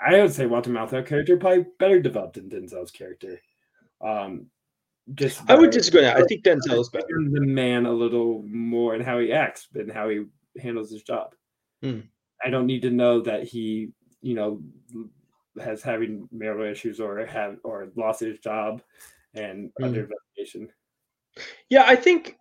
I 0.00 0.20
would 0.22 0.32
say 0.32 0.46
Walter 0.46 0.70
Matthau 0.70 1.04
character 1.04 1.36
probably 1.36 1.66
better 1.78 2.00
developed 2.00 2.34
than 2.34 2.48
Denzel's 2.48 2.90
character. 2.90 3.40
Um, 4.00 4.46
just 5.14 5.42
I 5.50 5.56
would 5.56 5.70
disagree. 5.70 6.06
I 6.06 6.22
think 6.24 6.44
Denzel 6.44 6.80
is 6.80 6.88
better. 6.88 7.06
the 7.08 7.40
man 7.40 7.86
a 7.86 7.92
little 7.92 8.42
more 8.46 8.94
in 8.94 9.00
how 9.00 9.18
he 9.18 9.32
acts 9.32 9.68
and 9.74 9.90
how 9.90 10.08
he 10.08 10.24
handles 10.60 10.90
his 10.90 11.02
job. 11.02 11.34
Hmm. 11.82 12.00
I 12.44 12.50
don't 12.50 12.66
need 12.66 12.82
to 12.82 12.90
know 12.90 13.20
that 13.22 13.44
he, 13.44 13.90
you 14.22 14.34
know, 14.34 14.62
has 15.60 15.82
having 15.82 16.28
marital 16.32 16.66
issues 16.66 17.00
or 17.00 17.24
have 17.26 17.56
or 17.64 17.88
lost 17.96 18.20
his 18.20 18.38
job 18.38 18.82
and 19.34 19.70
Hmm. 19.76 19.84
under 19.84 20.00
investigation. 20.02 20.72
Yeah, 21.68 21.84
I 21.86 21.96
think 21.96 22.36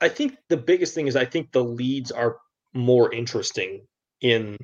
I 0.00 0.08
think 0.08 0.36
the 0.48 0.56
biggest 0.56 0.94
thing 0.94 1.06
is 1.06 1.16
I 1.16 1.24
think 1.24 1.52
the 1.52 1.62
leads 1.64 2.10
are 2.10 2.38
more 2.74 3.12
interesting 3.12 3.86
in 4.20 4.56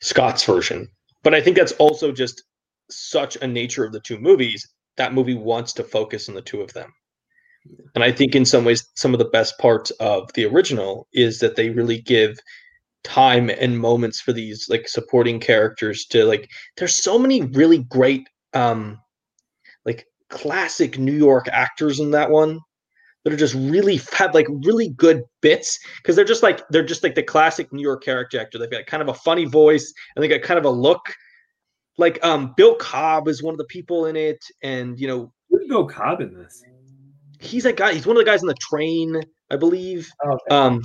Scott's 0.00 0.44
version. 0.44 0.88
But 1.22 1.34
I 1.34 1.40
think 1.40 1.56
that's 1.56 1.72
also 1.72 2.12
just 2.12 2.42
such 2.90 3.36
a 3.36 3.46
nature 3.46 3.84
of 3.84 3.92
the 3.92 4.00
two 4.00 4.18
movies. 4.18 4.66
That 4.96 5.14
movie 5.14 5.34
wants 5.34 5.72
to 5.74 5.84
focus 5.84 6.28
on 6.28 6.34
the 6.34 6.42
two 6.42 6.60
of 6.60 6.72
them. 6.72 6.92
And 7.94 8.02
I 8.02 8.10
think 8.10 8.34
in 8.34 8.44
some 8.44 8.64
ways 8.64 8.88
some 8.96 9.12
of 9.14 9.18
the 9.18 9.26
best 9.26 9.58
parts 9.58 9.90
of 9.92 10.32
the 10.32 10.46
original 10.46 11.06
is 11.12 11.38
that 11.38 11.54
they 11.54 11.70
really 11.70 12.00
give 12.00 12.36
time 13.04 13.50
and 13.50 13.78
moments 13.78 14.20
for 14.20 14.32
these 14.32 14.68
like 14.68 14.88
supporting 14.88 15.40
characters 15.40 16.06
to 16.06 16.24
like 16.24 16.48
there's 16.76 16.94
so 16.94 17.18
many 17.18 17.42
really 17.42 17.78
great 17.84 18.28
um 18.54 18.98
like 19.84 20.06
classic 20.28 20.98
New 20.98 21.12
York 21.12 21.48
actors 21.48 22.00
in 22.00 22.10
that 22.12 22.30
one 22.30 22.60
that 23.24 23.32
are 23.32 23.36
just 23.36 23.54
really 23.54 24.00
have 24.12 24.34
like 24.34 24.46
really 24.64 24.90
good 24.90 25.22
bits 25.40 25.78
because 25.96 26.16
they're 26.16 26.24
just 26.24 26.42
like 26.42 26.60
they're 26.70 26.84
just 26.84 27.02
like 27.02 27.14
the 27.14 27.22
classic 27.22 27.72
New 27.72 27.82
York 27.82 28.02
character 28.02 28.40
actor. 28.40 28.58
They've 28.58 28.70
got 28.70 28.86
kind 28.86 29.02
of 29.02 29.08
a 29.08 29.14
funny 29.14 29.44
voice 29.44 29.92
and 30.14 30.22
they 30.22 30.28
got 30.28 30.42
kind 30.42 30.58
of 30.58 30.64
a 30.64 30.70
look. 30.70 31.02
Like 31.98 32.24
um 32.24 32.54
Bill 32.56 32.74
Cobb 32.76 33.28
is 33.28 33.42
one 33.42 33.54
of 33.54 33.58
the 33.58 33.64
people 33.64 34.06
in 34.06 34.16
it, 34.16 34.42
and 34.62 34.98
you 34.98 35.06
know 35.06 35.32
Who's 35.50 35.66
Bill 35.68 35.86
Cobb 35.86 36.20
in 36.20 36.34
this? 36.34 36.62
he's 37.42 37.64
that 37.64 37.76
guy. 37.76 37.92
He's 37.92 38.06
one 38.06 38.16
of 38.16 38.24
the 38.24 38.30
guys 38.30 38.42
on 38.42 38.46
the 38.46 38.54
train, 38.54 39.20
I 39.50 39.56
believe. 39.56 40.10
Oh, 40.24 40.32
okay. 40.32 40.54
Um, 40.54 40.82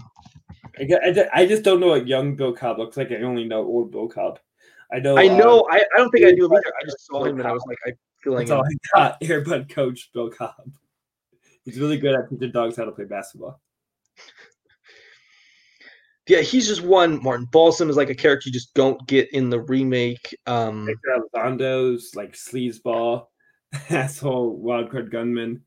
I, 0.80 1.30
I, 1.34 1.45
just 1.45 1.63
don't 1.63 1.80
know 1.80 1.88
what 1.88 2.07
young 2.07 2.36
Bill 2.36 2.53
Cobb 2.53 2.78
looks 2.78 2.97
like. 2.97 3.11
I 3.11 3.21
only 3.21 3.45
know 3.45 3.63
old 3.63 3.91
Bill 3.91 4.07
Cobb. 4.07 4.39
I 4.91 4.99
know. 4.99 5.17
I 5.17 5.28
uh, 5.28 5.36
know. 5.36 5.67
I, 5.71 5.78
I 5.78 5.97
don't 5.97 6.11
think 6.11 6.25
I 6.25 6.32
knew 6.32 6.45
him 6.45 6.53
either. 6.53 6.73
I 6.82 6.86
just 6.86 7.05
saw 7.05 7.23
him 7.23 7.39
and 7.39 7.47
I 7.47 7.51
was 7.51 7.63
like, 7.67 7.78
I 7.86 7.91
feel 8.23 8.34
like 8.34 8.47
that's 8.47 8.51
all 8.51 8.65
I 8.65 9.09
got. 9.09 9.21
Airbud 9.21 9.69
coach 9.69 10.09
Bill 10.13 10.30
Cobb. 10.30 10.71
He's 11.65 11.80
really 11.80 11.97
good 11.97 12.15
at 12.15 12.30
teaching 12.30 12.51
dogs 12.51 12.78
how 12.78 12.86
to 12.86 12.91
play 12.91 13.05
basketball. 13.05 13.59
yeah, 16.28 16.39
he's 16.39 16.67
just 16.67 16.82
one. 16.82 17.21
Martin 17.21 17.47
Balsam 17.51 17.89
is 17.89 17.97
like 17.97 18.09
a 18.09 18.15
character 18.15 18.47
you 18.47 18.53
just 18.53 18.73
don't 18.73 19.05
get 19.07 19.32
in 19.34 19.49
the 19.49 19.59
remake. 19.59 20.36
Um, 20.45 20.86
Victor 20.86 21.17
Elizondo's 21.36 22.15
like 22.15 22.34
sleazeball, 22.34 23.25
asshole 23.89 24.61
wildcard 24.63 25.11
gunman, 25.11 25.63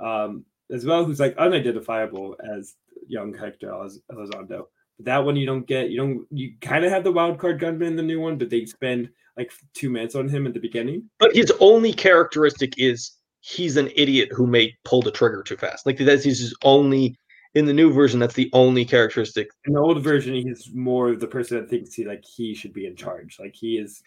um, 0.00 0.44
as 0.70 0.84
well, 0.84 1.04
who's 1.04 1.20
like 1.20 1.36
unidentifiable 1.36 2.36
as 2.56 2.74
young 3.06 3.34
Hector 3.34 3.68
Elizondo. 4.12 4.66
But 4.96 5.06
that 5.06 5.24
one 5.24 5.36
you 5.36 5.46
don't 5.46 5.66
get. 5.66 5.90
You 5.90 5.98
don't. 5.98 6.26
You 6.30 6.52
kind 6.60 6.84
of 6.84 6.90
have 6.90 7.04
the 7.04 7.12
wildcard 7.12 7.60
gunman 7.60 7.88
in 7.88 7.96
the 7.96 8.02
new 8.02 8.20
one, 8.20 8.38
but 8.38 8.50
they 8.50 8.64
spend 8.66 9.08
like 9.36 9.52
two 9.74 9.90
minutes 9.90 10.14
on 10.14 10.28
him 10.28 10.46
at 10.46 10.54
the 10.54 10.60
beginning. 10.60 11.08
but 11.18 11.34
his 11.34 11.52
only 11.60 11.92
characteristic 11.92 12.74
is 12.78 13.12
he's 13.40 13.76
an 13.76 13.90
idiot 13.94 14.30
who 14.32 14.46
may 14.46 14.74
pull 14.84 15.00
the 15.00 15.12
trigger 15.12 15.42
too 15.42 15.56
fast. 15.56 15.86
Like 15.86 15.98
that's 15.98 16.24
his 16.24 16.54
only 16.64 17.16
in 17.54 17.64
the 17.64 17.72
new 17.72 17.92
version. 17.92 18.18
That's 18.20 18.34
the 18.34 18.50
only 18.52 18.84
characteristic. 18.84 19.48
In 19.66 19.74
the 19.74 19.80
old 19.80 20.02
version, 20.02 20.34
he's 20.34 20.70
more 20.74 21.10
of 21.10 21.20
the 21.20 21.26
person 21.26 21.58
that 21.58 21.70
thinks 21.70 21.94
he 21.94 22.04
like 22.04 22.24
he 22.24 22.54
should 22.54 22.72
be 22.72 22.86
in 22.86 22.96
charge. 22.96 23.36
Like 23.38 23.54
he 23.54 23.78
is. 23.78 24.02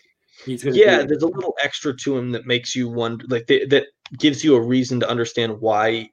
He's 0.46 0.64
gonna. 0.64 0.76
Yeah, 0.76 1.04
there's 1.04 1.24
a 1.24 1.28
little 1.28 1.56
extra 1.62 1.96
to 1.96 2.18
him 2.18 2.32
that 2.32 2.46
makes 2.46 2.76
you 2.76 2.88
wonder, 2.90 3.26
like 3.28 3.48
th- 3.48 3.70
that 3.70 3.88
gives 4.18 4.44
you 4.44 4.56
a 4.56 4.62
reason 4.62 5.00
to 5.02 5.10
understand 5.10 5.60
why 5.60 6.10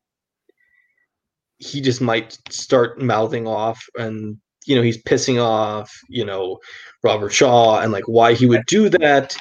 he 1.58 1.80
just 1.80 2.00
might 2.00 2.38
start 2.50 3.00
mouthing 3.00 3.46
off 3.46 3.82
and 3.98 4.38
you 4.66 4.76
know 4.76 4.82
he's 4.82 5.02
pissing 5.02 5.42
off 5.42 5.90
you 6.08 6.24
know 6.24 6.58
Robert 7.02 7.30
Shaw 7.30 7.80
and 7.80 7.92
like 7.92 8.06
why 8.06 8.34
he 8.34 8.46
would 8.46 8.64
do 8.66 8.88
that. 8.88 9.36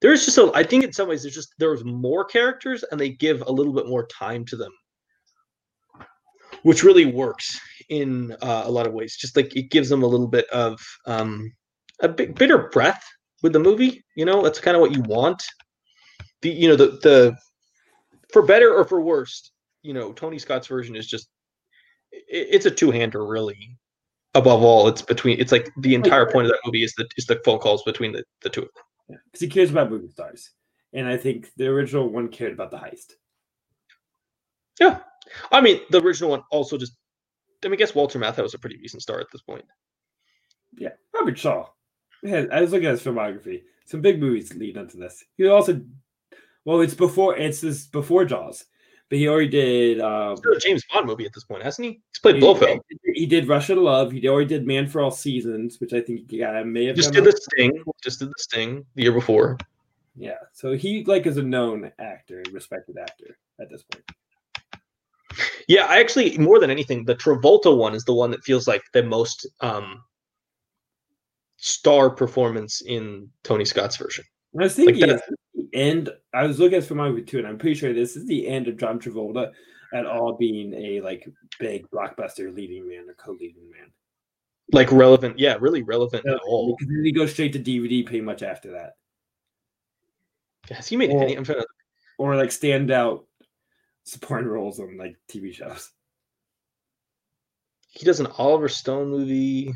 There's 0.00 0.24
just 0.24 0.38
a, 0.38 0.50
I 0.54 0.62
think 0.62 0.84
in 0.84 0.92
some 0.92 1.08
ways 1.08 1.22
there's 1.22 1.34
just 1.34 1.54
there's 1.58 1.84
more 1.84 2.24
characters 2.24 2.84
and 2.90 3.00
they 3.00 3.10
give 3.10 3.42
a 3.46 3.52
little 3.52 3.72
bit 3.72 3.88
more 3.88 4.06
time 4.06 4.44
to 4.46 4.56
them, 4.56 4.72
which 6.62 6.84
really 6.84 7.06
works 7.06 7.60
in 7.88 8.32
uh, 8.42 8.62
a 8.64 8.70
lot 8.70 8.86
of 8.86 8.92
ways. 8.92 9.16
Just 9.16 9.36
like 9.36 9.54
it 9.56 9.70
gives 9.70 9.88
them 9.88 10.02
a 10.02 10.06
little 10.06 10.28
bit 10.28 10.48
of 10.50 10.80
um, 11.06 11.52
a 12.00 12.08
bit 12.08 12.36
bitter 12.36 12.68
breath 12.68 13.04
with 13.42 13.52
the 13.52 13.58
movie. 13.58 14.04
You 14.14 14.24
know, 14.24 14.42
that's 14.42 14.60
kind 14.60 14.76
of 14.76 14.80
what 14.80 14.94
you 14.94 15.02
want. 15.02 15.42
The 16.42 16.50
you 16.50 16.68
know 16.68 16.76
the 16.76 16.98
the 17.02 17.36
for 18.32 18.42
better 18.42 18.72
or 18.72 18.84
for 18.84 19.00
worse, 19.00 19.50
you 19.88 19.94
know, 19.94 20.12
Tony 20.12 20.38
Scott's 20.38 20.66
version 20.66 20.94
is 20.94 21.06
just 21.06 21.30
i 22.12 22.18
it's 22.28 22.66
a 22.66 22.70
two 22.70 22.90
hander 22.90 23.26
really. 23.26 23.78
Above 24.34 24.62
all, 24.62 24.86
it's 24.86 25.00
between 25.00 25.40
it's 25.40 25.50
like 25.50 25.70
the 25.78 25.94
entire 25.94 26.30
point 26.30 26.44
of 26.44 26.52
that 26.52 26.60
movie 26.66 26.82
is 26.82 26.92
the 26.98 27.08
is 27.16 27.24
the 27.24 27.40
phone 27.42 27.58
calls 27.58 27.82
between 27.84 28.12
the, 28.12 28.22
the 28.42 28.50
two 28.50 28.60
of 28.60 28.68
them. 28.74 29.18
because 29.24 29.40
he 29.40 29.48
cares 29.48 29.70
about 29.70 29.90
movie 29.90 30.10
stars, 30.10 30.50
and 30.92 31.08
I 31.08 31.16
think 31.16 31.50
the 31.56 31.66
original 31.68 32.10
one 32.10 32.28
cared 32.28 32.52
about 32.52 32.70
the 32.70 32.76
heist. 32.76 33.14
Yeah. 34.78 34.98
I 35.50 35.62
mean, 35.62 35.80
the 35.90 36.02
original 36.02 36.30
one 36.30 36.42
also 36.50 36.76
just 36.76 36.92
I 37.64 37.68
mean, 37.68 37.74
I 37.74 37.76
guess 37.76 37.94
Walter 37.94 38.18
Matthau 38.18 38.42
was 38.42 38.52
a 38.52 38.58
pretty 38.58 38.76
decent 38.76 39.00
star 39.02 39.18
at 39.20 39.28
this 39.32 39.40
point. 39.40 39.64
Yeah, 40.76 40.92
Robert 41.14 41.38
Shaw. 41.38 41.66
Yeah, 42.22 42.44
I 42.52 42.60
was 42.60 42.72
looking 42.72 42.88
at 42.88 42.92
his 42.92 43.02
filmography. 43.02 43.62
Some 43.86 44.02
big 44.02 44.20
movies 44.20 44.54
lead 44.54 44.76
into 44.76 44.98
this. 44.98 45.24
He 45.38 45.48
also, 45.48 45.80
well, 46.66 46.82
it's 46.82 46.94
before 46.94 47.34
it's 47.38 47.62
this 47.62 47.86
before 47.86 48.26
Jaws, 48.26 48.66
but 49.08 49.18
he 49.18 49.28
already 49.28 49.48
did. 49.48 50.00
Um, 50.00 50.36
He's 50.36 50.56
a 50.56 50.60
James 50.60 50.84
Bond 50.92 51.06
movie 51.06 51.24
at 51.24 51.32
this 51.32 51.44
point, 51.44 51.62
hasn't 51.62 51.86
he? 51.86 52.00
He's 52.10 52.18
played 52.20 52.36
he, 52.36 52.40
Blofeld. 52.40 52.80
he 53.14 53.26
did 53.26 53.48
Russia 53.48 53.74
to 53.74 53.80
Love. 53.80 54.12
He 54.12 54.28
already 54.28 54.48
did 54.48 54.66
Man 54.66 54.86
for 54.86 55.00
All 55.00 55.10
Seasons, 55.10 55.80
which 55.80 55.92
I 55.92 56.00
think 56.00 56.30
yeah 56.30 56.62
may 56.62 56.86
have 56.86 56.96
Just 56.96 57.12
did 57.12 57.24
the 57.24 57.32
Sting. 57.32 57.82
Just 58.02 58.20
did 58.20 58.28
the 58.28 58.34
Sting 58.38 58.84
the 58.94 59.02
year 59.02 59.12
before. 59.12 59.56
Yeah, 60.16 60.38
so 60.52 60.72
he 60.72 61.04
like 61.04 61.26
is 61.26 61.36
a 61.36 61.42
known 61.42 61.92
actor, 61.98 62.42
respected 62.52 62.98
actor 62.98 63.38
at 63.60 63.70
this 63.70 63.82
point. 63.84 64.04
Yeah, 65.68 65.84
I 65.84 66.00
actually 66.00 66.36
more 66.38 66.58
than 66.58 66.70
anything, 66.70 67.04
the 67.04 67.14
Travolta 67.14 67.76
one 67.76 67.94
is 67.94 68.04
the 68.04 68.14
one 68.14 68.30
that 68.32 68.42
feels 68.42 68.66
like 68.66 68.82
the 68.92 69.02
most 69.02 69.46
um 69.60 70.02
star 71.56 72.10
performance 72.10 72.82
in 72.82 73.28
Tony 73.42 73.64
Scott's 73.64 73.96
version. 73.96 74.24
I 74.58 74.64
was 74.64 74.74
thinking 74.74 75.06
that- 75.08 75.16
it's 75.16 75.22
the 75.72 75.78
end. 75.78 76.10
I 76.34 76.46
was 76.46 76.58
looking 76.58 76.78
at 76.78 76.84
filmography 76.84 77.26
too, 77.26 77.38
and 77.38 77.46
I'm 77.46 77.58
pretty 77.58 77.74
sure 77.74 77.92
this 77.92 78.16
is 78.16 78.26
the 78.26 78.46
end 78.46 78.68
of 78.68 78.76
John 78.76 78.98
Travolta 78.98 79.52
at 79.94 80.06
all 80.06 80.36
being 80.36 80.74
a 80.74 81.00
like 81.00 81.26
big 81.58 81.88
blockbuster 81.90 82.54
leading 82.54 82.88
man 82.88 83.08
or 83.08 83.14
co-leading 83.14 83.70
man. 83.70 83.90
Like 84.72 84.92
relevant, 84.92 85.38
yeah, 85.38 85.56
really 85.60 85.82
relevant 85.82 86.26
at 86.26 86.38
all. 86.46 86.76
Because 86.78 86.92
then 86.94 87.04
he 87.04 87.12
goes 87.12 87.32
straight 87.32 87.54
to 87.54 87.58
DVD 87.58 88.04
pretty 88.04 88.20
much 88.20 88.42
after 88.42 88.72
that, 88.72 88.92
Has 90.70 90.86
he 90.88 90.96
made 90.96 91.10
Well- 91.10 91.22
any? 91.22 91.34
I'm 91.36 91.44
trying 91.44 91.60
to. 91.60 91.66
or 92.18 92.36
like 92.36 92.50
standout 92.50 93.24
supporting 94.04 94.48
roles 94.48 94.78
on 94.80 94.96
like 94.98 95.16
TV 95.30 95.54
shows. 95.54 95.90
He 97.90 98.04
does 98.04 98.20
an 98.20 98.26
Oliver 98.38 98.68
Stone 98.68 99.08
movie. 99.10 99.72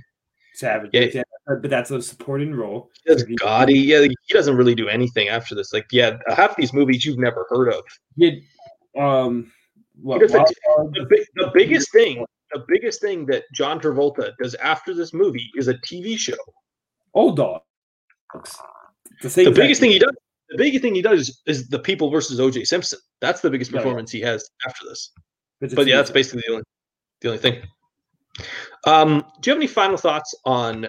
Savage, 0.54 0.90
Yeah. 0.92 1.06
yeah, 1.14 1.22
but 1.46 1.68
that's 1.70 1.90
a 1.90 2.00
supporting 2.02 2.54
role. 2.54 2.90
He 3.06 3.12
Does 3.14 3.24
Gotti? 3.24 3.84
Yeah, 3.86 4.02
he 4.02 4.14
doesn't 4.28 4.56
really 4.56 4.74
do 4.74 4.88
anything 4.88 5.28
after 5.28 5.54
this. 5.54 5.72
Like, 5.72 5.86
yeah, 5.90 6.18
half 6.28 6.56
these 6.56 6.72
movies 6.72 7.04
you've 7.04 7.18
never 7.18 7.46
heard 7.48 7.68
of. 7.72 7.82
He 8.16 8.24
had, 8.94 9.02
um, 9.02 9.50
what, 10.00 10.20
The, 10.20 11.06
big, 11.08 11.26
the 11.36 11.50
biggest 11.54 11.90
thing, 11.92 12.24
the 12.52 12.64
biggest 12.68 13.00
thing 13.00 13.24
that 13.26 13.44
John 13.54 13.80
Travolta 13.80 14.32
does 14.42 14.54
after 14.56 14.94
this 14.94 15.14
movie 15.14 15.50
is 15.56 15.68
a 15.68 15.74
TV 15.74 16.18
show. 16.18 16.34
Old 17.14 17.36
Dog. 17.36 17.62
The 19.22 19.28
the 19.28 19.50
biggest 19.50 19.80
thing. 19.80 19.90
he 19.92 19.98
does 19.98 20.12
the 20.48 20.58
biggest 20.58 20.82
thing 20.82 20.94
he 20.94 21.02
does 21.02 21.20
is, 21.28 21.42
is 21.46 21.68
the 21.68 21.78
people 21.78 22.10
versus 22.10 22.40
oj 22.40 22.66
simpson 22.66 22.98
that's 23.20 23.40
the 23.40 23.50
biggest 23.50 23.70
Yeah, 23.70 23.78
yeah. 23.78 23.82
performance 23.82 24.10
he 24.10 24.20
has 24.20 24.48
after 24.66 24.86
this 24.88 25.12
It's 25.60 25.74
but 25.74 25.86
yeah 25.86 25.96
that's 25.96 26.10
basically 26.10 26.42
the 26.46 26.52
only 26.52 26.64
the 27.20 27.28
only 27.28 27.38
thing 27.38 27.62
um 28.86 29.24
do 29.40 29.50
you 29.50 29.54
have 29.54 29.58
any 29.62 29.66
final 29.66 29.96
thoughts 29.96 30.34
on 30.44 30.86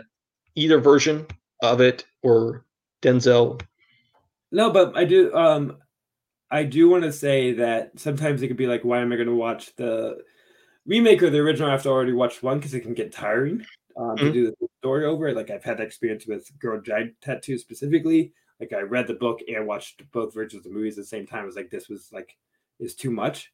either 0.55 0.79
version 0.79 1.25
of 1.61 1.81
it 1.81 2.05
or 2.21 2.65
denzel 3.01 3.61
No, 4.51 4.69
but 4.71 4.95
I 4.95 5.03
do. 5.05 5.33
Um, 5.33 5.77
I 6.51 6.63
do 6.63 6.87
want 6.87 7.03
to 7.03 7.11
say 7.11 7.53
that 7.53 7.91
sometimes 7.99 8.41
it 8.43 8.47
could 8.47 8.57
be 8.57 8.67
like, 8.67 8.83
why 8.83 8.99
am 8.99 9.11
I 9.11 9.15
going 9.15 9.27
to 9.27 9.33
watch 9.33 9.75
the 9.75 10.19
remake 10.85 11.23
or 11.23 11.31
the 11.31 11.39
original 11.39 11.71
after 11.71 11.89
I 11.89 11.91
already 11.93 12.13
watched 12.13 12.43
one? 12.43 12.59
Because 12.59 12.75
it 12.75 12.81
can 12.81 12.93
get 12.93 13.11
tiring 13.11 13.65
um, 13.97 14.15
to 14.17 14.25
Mhm. 14.25 14.33
do 14.33 14.51
the 14.61 14.67
story 14.79 15.05
over. 15.05 15.33
Like 15.33 15.49
I've 15.49 15.63
had 15.63 15.77
that 15.79 15.87
experience 15.87 16.27
with 16.27 16.47
Girl 16.59 16.79
Drag 16.79 17.19
Tattoo 17.21 17.57
specifically. 17.57 18.31
Like 18.59 18.73
I 18.73 18.81
read 18.81 19.07
the 19.07 19.15
book 19.15 19.39
and 19.47 19.65
watched 19.65 20.03
both 20.11 20.33
versions 20.35 20.59
of 20.65 20.71
the 20.71 20.77
movies 20.77 20.97
at 20.99 21.03
the 21.03 21.07
same 21.07 21.25
time. 21.25 21.43
It 21.43 21.47
was 21.47 21.55
like 21.55 21.71
this 21.71 21.89
was 21.89 22.09
like 22.13 22.37
is 22.79 22.93
too 22.95 23.09
much. 23.11 23.51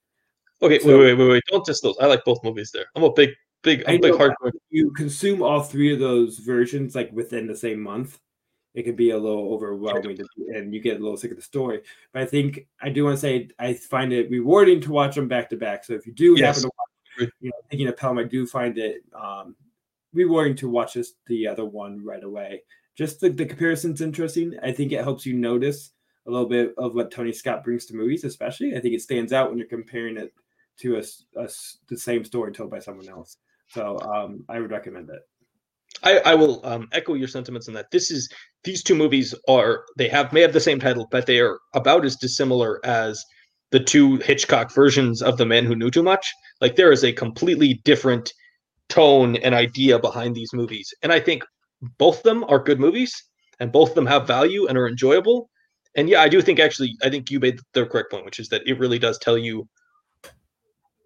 Okay, 0.62 0.80
So- 0.80 0.90
wait, 0.90 0.98
wait, 1.00 1.14
wait, 1.18 1.30
wait. 1.30 1.44
Don't 1.48 1.66
diss 1.66 1.80
those. 1.80 1.98
I 2.02 2.08
like 2.08 2.26
both 2.26 2.44
movies 2.44 2.72
there. 2.74 2.88
I'm 2.96 3.04
a 3.04 3.14
big, 3.14 3.30
big, 3.62 3.84
I'm 3.88 4.00
big 4.02 4.14
hardcore. 4.14 4.52
you 4.70 4.92
consume 4.92 5.42
all 5.42 5.62
three 5.62 5.94
of 5.94 6.00
those 6.00 6.38
versions 6.40 6.96
like 6.96 7.12
within 7.12 7.48
the 7.48 7.56
same 7.56 7.82
month, 7.82 8.20
it 8.76 8.84
can 8.84 8.96
be 8.96 9.10
a 9.12 9.18
little 9.18 9.54
overwhelming 9.54 10.18
and 10.56 10.74
you 10.74 10.80
get 10.80 10.98
a 11.00 11.04
little 11.04 11.18
sick 11.18 11.32
of 11.32 11.38
the 11.38 11.44
story. 11.44 11.82
But 12.14 12.22
I 12.22 12.26
think 12.26 12.68
I 12.82 12.90
do 12.90 13.04
want 13.06 13.16
to 13.18 13.20
say 13.22 13.50
I 13.58 13.74
find 13.74 14.14
it 14.14 14.30
rewarding 14.30 14.80
to 14.82 14.92
watch 14.92 15.16
them 15.16 15.28
back 15.28 15.50
to 15.50 15.58
back. 15.58 15.84
So 15.84 15.94
if 15.94 16.06
you 16.06 16.14
do 16.14 16.36
Yes. 16.38 16.58
happen 16.58 16.70
to 16.70 16.72
watch, 16.78 17.30
you 17.42 17.50
know, 17.50 17.56
Taking 17.72 17.88
of 17.88 17.98
Pelham, 17.98 18.18
I 18.20 18.24
do 18.24 18.46
find 18.46 18.78
it 18.78 19.02
um, 19.14 19.56
rewarding 20.14 20.56
to 20.58 20.70
watch 20.70 20.94
this 20.94 21.14
the 21.28 21.48
other 21.48 21.66
one 21.66 22.04
right 22.04 22.24
away. 22.24 22.64
Just 22.96 23.20
the, 23.22 23.30
the 23.30 23.46
comparison's 23.46 24.02
interesting. 24.02 24.58
I 24.62 24.72
think 24.72 24.92
it 24.92 25.04
helps 25.04 25.26
you 25.26 25.34
notice 25.34 25.92
a 26.28 26.32
little 26.32 26.48
bit 26.48 26.74
of 26.78 26.96
what 26.96 27.12
Tony 27.12 27.32
Scott 27.34 27.64
brings 27.64 27.86
to 27.88 27.96
movies, 27.96 28.24
especially. 28.24 28.76
I 28.76 28.80
think 28.80 28.94
it 28.94 29.02
stands 29.02 29.34
out 29.34 29.50
when 29.50 29.58
you're 29.58 29.68
comparing 29.68 30.18
it 30.18 30.32
to 30.82 30.96
a, 30.96 31.00
s- 31.00 31.24
a 31.38 31.44
s- 31.44 31.80
the 31.88 31.98
same 31.98 32.24
story 32.24 32.52
told 32.52 32.70
by 32.70 32.80
someone 32.80 33.10
else. 33.10 33.38
So 33.72 34.00
um, 34.00 34.46
I 34.50 34.60
would 34.60 34.72
recommend 34.72 35.10
it. 35.10 35.22
I, 36.04 36.32
I 36.32 36.36
will 36.36 36.66
um, 36.66 36.88
echo 36.92 37.14
your 37.14 37.28
sentiments 37.28 37.68
in 37.68 37.74
that 37.74 37.92
this 37.92 38.10
is 38.10 38.30
these 38.64 38.84
two 38.84 38.96
movies 38.96 39.36
are 39.48 39.84
they 39.98 40.08
have 40.08 40.32
may 40.32 40.42
have 40.42 40.54
the 40.54 40.60
same 40.60 40.80
title, 40.80 41.08
but 41.12 41.26
they 41.26 41.40
are 41.40 41.60
about 41.74 42.06
as 42.06 42.16
dissimilar 42.16 42.80
as 42.86 43.24
the 43.72 43.80
two 43.80 44.18
Hitchcock 44.18 44.74
versions 44.74 45.22
of 45.22 45.38
The 45.38 45.46
Man 45.46 45.66
Who 45.66 45.76
Knew 45.76 45.92
Too 45.92 46.04
Much. 46.04 46.32
Like 46.62 46.76
there 46.76 46.92
is 46.92 47.04
a 47.04 47.12
completely 47.12 47.82
different 47.84 48.34
tone 48.88 49.36
and 49.38 49.54
idea 49.54 50.00
behind 50.00 50.36
these 50.36 50.54
movies, 50.54 50.94
and 51.04 51.12
I 51.12 51.20
think 51.20 51.44
both 51.98 52.18
of 52.18 52.24
them 52.24 52.44
are 52.46 52.60
good 52.60 52.80
movies, 52.80 53.14
and 53.60 53.72
both 53.72 53.90
of 53.90 53.96
them 53.96 54.06
have 54.06 54.28
value 54.28 54.68
and 54.68 54.78
are 54.78 54.88
enjoyable. 54.88 55.50
And 55.96 56.08
yeah, 56.08 56.22
I 56.22 56.30
do 56.30 56.42
think 56.42 56.60
actually, 56.60 56.96
I 57.04 57.10
think 57.10 57.30
you 57.30 57.40
made 57.40 57.60
the 57.74 57.86
correct 57.86 58.12
point, 58.12 58.26
which 58.26 58.40
is 58.40 58.50
that 58.50 58.62
it 58.66 58.80
really 58.80 59.00
does 59.00 59.18
tell 59.20 59.38
you, 59.38 59.68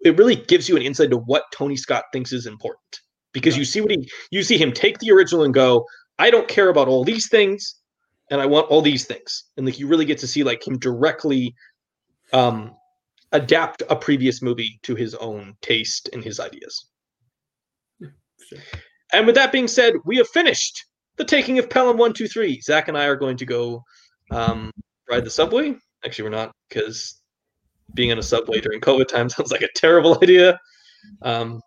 it 0.04 0.18
really 0.18 0.36
gives 0.36 0.68
you 0.68 0.76
an 0.76 0.82
insight 0.82 1.10
to 1.10 1.16
what 1.16 1.44
Tony 1.52 1.76
Scott 1.76 2.04
thinks 2.12 2.32
is 2.32 2.46
important. 2.46 3.00
Because 3.32 3.56
you 3.56 3.64
see 3.64 3.80
what 3.80 3.90
he 3.90 4.08
you 4.30 4.44
see 4.44 4.56
him 4.56 4.70
take 4.70 4.98
the 4.98 5.10
original 5.10 5.42
and 5.42 5.52
go 5.52 5.84
i 6.20 6.30
don't 6.30 6.46
care 6.46 6.68
about 6.68 6.86
all 6.86 7.02
these 7.02 7.28
things 7.28 7.80
and 8.30 8.40
i 8.40 8.46
want 8.46 8.68
all 8.68 8.80
these 8.80 9.06
things. 9.06 9.44
And 9.56 9.66
like 9.66 9.80
you 9.80 9.88
really 9.88 10.04
get 10.04 10.18
to 10.18 10.28
see 10.28 10.44
like 10.44 10.64
him 10.64 10.78
directly 10.78 11.52
um 12.32 12.76
adapt 13.32 13.82
a 13.90 13.96
previous 13.96 14.40
movie 14.40 14.78
to 14.84 14.94
his 14.94 15.16
own 15.16 15.56
taste 15.62 16.10
and 16.12 16.22
his 16.22 16.38
ideas. 16.38 16.86
Sure. 18.00 18.58
and 19.12 19.26
with 19.26 19.34
that 19.34 19.50
being 19.50 19.66
said 19.66 19.94
we 20.04 20.16
have 20.18 20.28
finished 20.28 20.84
the 21.16 21.24
taking 21.24 21.58
of 21.58 21.68
pelham 21.68 21.96
123 21.96 22.60
Zack 22.60 22.86
and 22.86 22.96
i 22.96 23.06
are 23.06 23.16
going 23.16 23.38
to 23.38 23.46
go 23.46 23.82
um 24.30 24.70
ride 25.10 25.24
the 25.24 25.30
subway. 25.30 25.74
Actually 26.04 26.24
we're 26.24 26.36
not 26.36 26.52
because 26.68 27.20
being 27.92 28.10
in 28.10 28.18
a 28.18 28.22
subway 28.22 28.60
during 28.60 28.80
covid 28.80 29.06
time 29.06 29.28
sounds 29.28 29.52
like 29.52 29.62
a 29.62 29.68
terrible 29.74 30.18
idea 30.22 30.58
um 31.22 31.60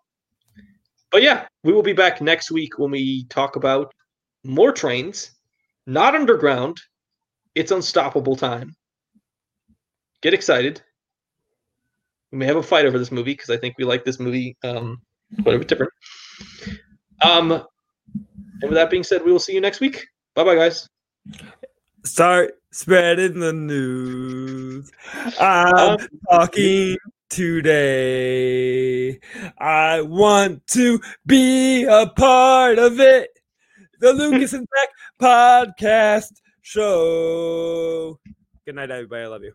but 1.10 1.22
yeah, 1.22 1.46
we 1.64 1.72
will 1.72 1.82
be 1.82 1.92
back 1.92 2.20
next 2.20 2.50
week 2.50 2.78
when 2.78 2.90
we 2.90 3.24
talk 3.24 3.56
about 3.56 3.94
more 4.44 4.72
trains, 4.72 5.32
not 5.86 6.14
underground. 6.14 6.78
It's 7.54 7.72
unstoppable 7.72 8.36
time. 8.36 8.76
Get 10.20 10.34
excited. 10.34 10.82
We 12.30 12.38
may 12.38 12.46
have 12.46 12.56
a 12.56 12.62
fight 12.62 12.84
over 12.84 12.98
this 12.98 13.10
movie 13.10 13.32
because 13.32 13.50
I 13.50 13.56
think 13.56 13.76
we 13.78 13.84
like 13.84 14.04
this 14.04 14.20
movie 14.20 14.56
um, 14.62 15.00
quite 15.42 15.54
a 15.54 15.58
bit 15.58 15.68
different. 15.68 15.92
Um, 17.22 17.52
and 17.52 18.62
with 18.62 18.74
that 18.74 18.90
being 18.90 19.04
said, 19.04 19.24
we 19.24 19.32
will 19.32 19.38
see 19.38 19.54
you 19.54 19.60
next 19.60 19.80
week. 19.80 20.06
Bye 20.34 20.44
bye, 20.44 20.56
guys. 20.56 20.88
Start 22.08 22.54
spreading 22.72 23.38
the 23.38 23.52
news. 23.52 24.90
I'm 25.38 26.00
Um, 26.00 26.08
talking 26.30 26.96
today. 27.28 29.20
I 29.58 30.00
want 30.00 30.66
to 30.68 31.00
be 31.26 31.84
a 31.84 32.06
part 32.06 32.78
of 32.78 32.98
it. 32.98 33.28
The 34.00 34.14
Lucas 34.14 34.54
and 34.54 34.66
Zack 34.74 34.88
podcast 35.20 36.32
show. 36.62 38.18
Good 38.64 38.76
night, 38.76 38.90
everybody. 38.90 39.24
I 39.24 39.26
love 39.26 39.42
you. 39.42 39.52